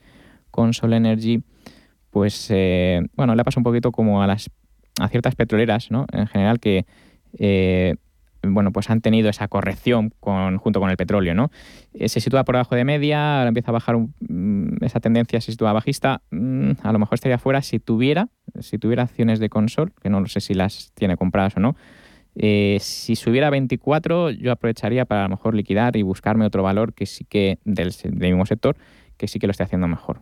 con 0.50 0.74
Sol 0.74 0.92
Energy, 0.92 1.42
pues 2.10 2.48
eh, 2.50 3.00
bueno, 3.16 3.34
le 3.34 3.44
pasa 3.44 3.58
un 3.58 3.64
poquito 3.64 3.90
como 3.90 4.22
a 4.22 4.26
las 4.26 4.50
a 5.00 5.08
ciertas 5.08 5.34
petroleras, 5.34 5.90
¿no? 5.90 6.06
En 6.12 6.26
general 6.26 6.60
que 6.60 6.84
eh, 7.38 7.96
bueno, 8.42 8.72
pues 8.72 8.90
han 8.90 9.00
tenido 9.00 9.28
esa 9.28 9.48
corrección 9.48 10.12
con, 10.20 10.58
junto 10.58 10.80
con 10.80 10.90
el 10.90 10.96
petróleo, 10.96 11.34
¿no? 11.34 11.50
Eh, 11.94 12.08
se 12.08 12.20
sitúa 12.20 12.44
por 12.44 12.56
debajo 12.56 12.74
de 12.74 12.84
media, 12.84 13.38
ahora 13.38 13.48
empieza 13.48 13.70
a 13.70 13.72
bajar 13.72 13.96
mm, 13.96 14.84
esa 14.84 15.00
tendencia, 15.00 15.40
se 15.40 15.52
sitúa 15.52 15.72
bajista, 15.72 16.22
mm, 16.30 16.72
a 16.82 16.92
lo 16.92 16.98
mejor 16.98 17.14
estaría 17.14 17.38
fuera 17.38 17.62
si 17.62 17.78
tuviera, 17.78 18.28
si 18.60 18.78
tuviera 18.78 19.04
acciones 19.04 19.38
de 19.38 19.48
consol, 19.48 19.92
que 20.00 20.10
no 20.10 20.26
sé 20.26 20.40
si 20.40 20.54
las 20.54 20.92
tiene 20.94 21.16
compradas 21.16 21.56
o 21.56 21.60
no. 21.60 21.76
Eh, 22.34 22.78
si 22.80 23.14
subiera 23.14 23.48
a 23.48 23.50
24, 23.50 24.30
yo 24.30 24.52
aprovecharía 24.52 25.04
para 25.04 25.22
a 25.22 25.28
lo 25.28 25.36
mejor 25.36 25.54
liquidar 25.54 25.96
y 25.96 26.02
buscarme 26.02 26.46
otro 26.46 26.62
valor 26.62 26.94
que 26.94 27.06
sí 27.06 27.24
que 27.24 27.58
del, 27.64 27.92
del 28.02 28.30
mismo 28.30 28.46
sector 28.46 28.76
que 29.22 29.28
sí 29.28 29.38
que 29.38 29.46
lo 29.46 29.52
esté 29.52 29.62
haciendo 29.62 29.86
mejor. 29.86 30.20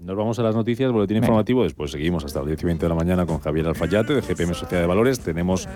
Nos 0.00 0.16
vamos 0.16 0.38
a 0.38 0.42
las 0.42 0.54
noticias, 0.54 0.90
boletín 0.92 1.18
informativo, 1.18 1.62
después 1.64 1.90
seguimos 1.90 2.24
hasta 2.24 2.40
las 2.40 2.48
10 2.48 2.62
y 2.62 2.66
20 2.66 2.84
de 2.84 2.88
la 2.88 2.94
mañana 2.94 3.26
con 3.26 3.38
Javier 3.40 3.66
Alfayate 3.66 4.14
de 4.14 4.20
GPM 4.20 4.54
Sociedad 4.54 4.82
de 4.82 4.86
Valores. 4.86 5.20
Tenemos 5.20 5.68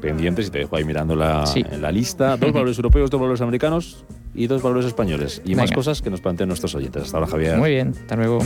pendientes, 0.00 0.48
y 0.48 0.50
te 0.50 0.58
dejo 0.58 0.76
ahí 0.76 0.84
mirando 0.84 1.14
la, 1.16 1.44
la 1.80 1.92
lista, 1.92 2.36
dos 2.36 2.52
valores 2.52 2.78
europeos, 2.78 3.10
dos 3.10 3.20
valores 3.20 3.40
americanos 3.40 4.04
y 4.34 4.46
dos 4.46 4.62
valores 4.62 4.86
españoles. 4.86 5.42
Y 5.44 5.54
más 5.54 5.70
cosas 5.72 6.02
que 6.02 6.10
nos 6.10 6.20
plantean 6.20 6.48
nuestros 6.48 6.74
oyentes. 6.74 7.04
Hasta 7.04 7.18
ahora, 7.18 7.30
Javier. 7.30 7.58
Muy 7.58 7.70
bien, 7.70 7.92
hasta 7.96 8.16
luego. 8.16 8.38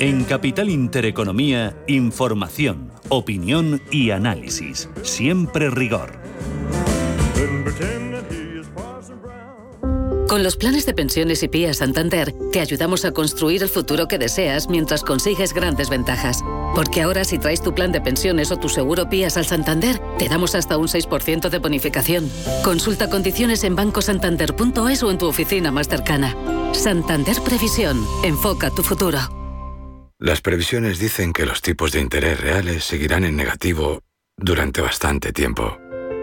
En 0.00 0.22
Capital 0.22 0.70
Intereconomía, 0.70 1.76
información, 1.88 2.92
opinión 3.08 3.82
y 3.90 4.10
análisis. 4.10 4.88
Siempre 5.02 5.70
rigor. 5.70 6.17
Con 10.28 10.42
los 10.42 10.56
planes 10.56 10.84
de 10.84 10.92
pensiones 10.92 11.42
y 11.42 11.48
PIA 11.48 11.72
Santander, 11.72 12.34
te 12.52 12.60
ayudamos 12.60 13.04
a 13.06 13.12
construir 13.12 13.62
el 13.62 13.68
futuro 13.68 14.08
que 14.08 14.18
deseas 14.18 14.68
mientras 14.68 15.02
consigues 15.02 15.54
grandes 15.54 15.88
ventajas. 15.88 16.44
Porque 16.74 17.00
ahora 17.00 17.24
si 17.24 17.38
traes 17.38 17.62
tu 17.62 17.74
plan 17.74 17.92
de 17.92 18.02
pensiones 18.02 18.52
o 18.52 18.56
tu 18.58 18.68
seguro 18.68 19.08
PIAS 19.08 19.38
al 19.38 19.46
Santander, 19.46 19.98
te 20.18 20.28
damos 20.28 20.54
hasta 20.54 20.76
un 20.76 20.86
6% 20.86 21.48
de 21.48 21.58
bonificación. 21.58 22.30
Consulta 22.62 23.08
condiciones 23.08 23.64
en 23.64 23.74
bancosantander.es 23.74 25.02
o 25.02 25.10
en 25.10 25.18
tu 25.18 25.26
oficina 25.26 25.72
más 25.72 25.88
cercana. 25.88 26.36
Santander 26.72 27.36
Previsión. 27.42 28.04
Enfoca 28.22 28.70
tu 28.70 28.82
futuro. 28.82 29.18
Las 30.18 30.42
previsiones 30.42 30.98
dicen 30.98 31.32
que 31.32 31.46
los 31.46 31.62
tipos 31.62 31.90
de 31.92 32.00
interés 32.00 32.38
reales 32.38 32.84
seguirán 32.84 33.24
en 33.24 33.34
negativo 33.34 34.02
durante 34.36 34.82
bastante 34.82 35.32
tiempo. 35.32 35.78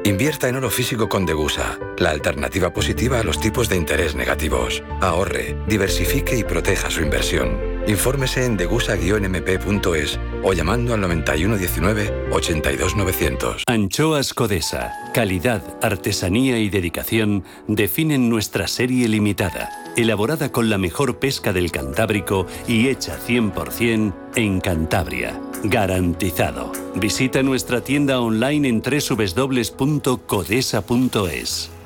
Invierta 0.05 0.47
en 0.47 0.55
oro 0.55 0.69
físico 0.69 1.09
con 1.09 1.25
Degusa, 1.25 1.79
la 1.97 2.11
alternativa 2.11 2.71
positiva 2.71 3.19
a 3.19 3.23
los 3.23 3.39
tipos 3.39 3.69
de 3.69 3.75
interés 3.75 4.13
negativos. 4.13 4.83
Ahorre, 5.01 5.57
diversifique 5.67 6.37
y 6.37 6.43
proteja 6.43 6.91
su 6.91 7.01
inversión. 7.01 7.74
Infórmese 7.87 8.45
en 8.45 8.57
degusa-mp.es 8.57 10.19
o 10.43 10.53
llamando 10.53 10.93
al 10.93 11.01
9119 11.01 12.29
82900. 12.31 13.63
Anchoas 13.67 14.33
Codesa, 14.33 14.91
calidad, 15.13 15.61
artesanía 15.81 16.59
y 16.59 16.69
dedicación 16.69 17.43
definen 17.67 18.29
nuestra 18.29 18.67
serie 18.67 19.07
limitada 19.07 19.69
elaborada 19.95 20.51
con 20.51 20.69
la 20.69 20.77
mejor 20.77 21.17
pesca 21.19 21.53
del 21.53 21.71
Cantábrico 21.71 22.45
y 22.67 22.89
hecha 22.89 23.17
100% 23.17 24.13
en 24.35 24.59
Cantabria. 24.61 25.39
Garantizado. 25.63 26.71
Visita 26.95 27.41
nuestra 27.43 27.81
tienda 27.81 28.19
online 28.19 28.67
en 28.67 28.81
www.codesa.es. 28.81 29.71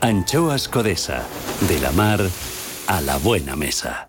Anchoas 0.01 0.67
Codesa. 0.67 1.25
De 1.67 1.79
la 1.79 1.91
mar 1.91 2.21
a 2.87 3.01
la 3.01 3.17
buena 3.17 3.55
mesa. 3.55 4.08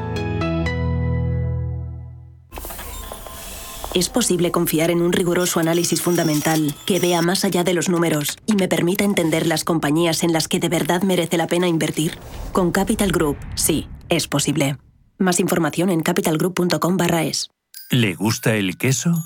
Es 3.93 4.09
posible 4.09 4.51
confiar 4.51 4.91
en 4.91 5.01
un 5.01 5.11
riguroso 5.11 5.59
análisis 5.59 6.01
fundamental 6.01 6.73
que 6.85 6.99
vea 6.99 7.21
más 7.21 7.43
allá 7.43 7.63
de 7.63 7.73
los 7.73 7.89
números 7.89 8.37
y 8.45 8.55
me 8.55 8.67
permita 8.67 9.03
entender 9.03 9.47
las 9.47 9.63
compañías 9.63 10.23
en 10.23 10.33
las 10.33 10.47
que 10.47 10.59
de 10.59 10.69
verdad 10.69 11.01
merece 11.01 11.37
la 11.37 11.47
pena 11.47 11.67
invertir. 11.67 12.17
Con 12.53 12.71
Capital 12.71 13.11
Group, 13.11 13.37
sí, 13.55 13.87
es 14.09 14.27
posible. 14.27 14.77
Más 15.17 15.39
información 15.39 15.89
en 15.89 16.01
capitalgroup.com/es. 16.01 17.49
¿Le 17.89 18.15
gusta 18.15 18.55
el 18.55 18.77
queso? 18.77 19.25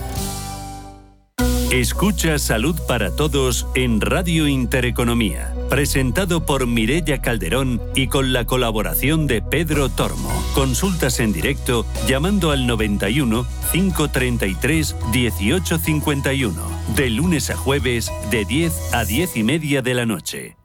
Escucha 1.71 2.37
Salud 2.37 2.75
para 2.87 3.15
Todos 3.15 3.65
en 3.75 4.01
Radio 4.01 4.47
Intereconomía, 4.47 5.53
presentado 5.69 6.45
por 6.45 6.67
Mirella 6.67 7.21
Calderón 7.21 7.81
y 7.95 8.07
con 8.07 8.33
la 8.33 8.45
colaboración 8.45 9.25
de 9.25 9.41
Pedro 9.41 9.89
Tormo. 9.89 10.29
Consultas 10.53 11.19
en 11.19 11.31
directo 11.31 11.85
llamando 12.07 12.51
al 12.51 12.67
91 12.67 13.45
533 13.71 14.95
1851, 15.13 16.61
de 16.95 17.09
lunes 17.09 17.49
a 17.49 17.55
jueves 17.55 18.11
de 18.29 18.45
10 18.45 18.93
a 18.93 19.05
10 19.05 19.37
y 19.37 19.43
media 19.43 19.81
de 19.81 19.93
la 19.93 20.05
noche. 20.05 20.57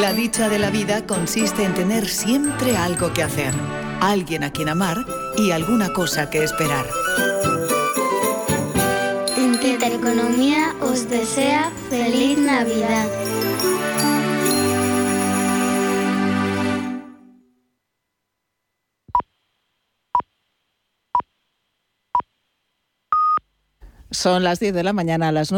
La 0.00 0.14
dicha 0.14 0.48
de 0.48 0.58
la 0.58 0.70
vida 0.70 1.06
consiste 1.06 1.64
en 1.64 1.74
tener 1.74 2.08
siempre 2.08 2.76
algo 2.76 3.12
que 3.12 3.22
hacer 3.22 3.52
alguien 4.00 4.44
a 4.44 4.50
quien 4.50 4.68
amar 4.68 5.04
y 5.38 5.52
alguna 5.52 5.92
cosa 5.92 6.28
que 6.28 6.42
esperar. 6.42 6.84
Intereconomía 9.36 10.74
os 10.80 11.08
desea 11.08 11.70
feliz 11.88 12.38
Navidad. 12.38 13.06
Son 24.10 24.42
las 24.42 24.58
10 24.58 24.74
de 24.74 24.82
la 24.82 24.92
mañana, 24.92 25.28
a 25.28 25.32
las 25.32 25.46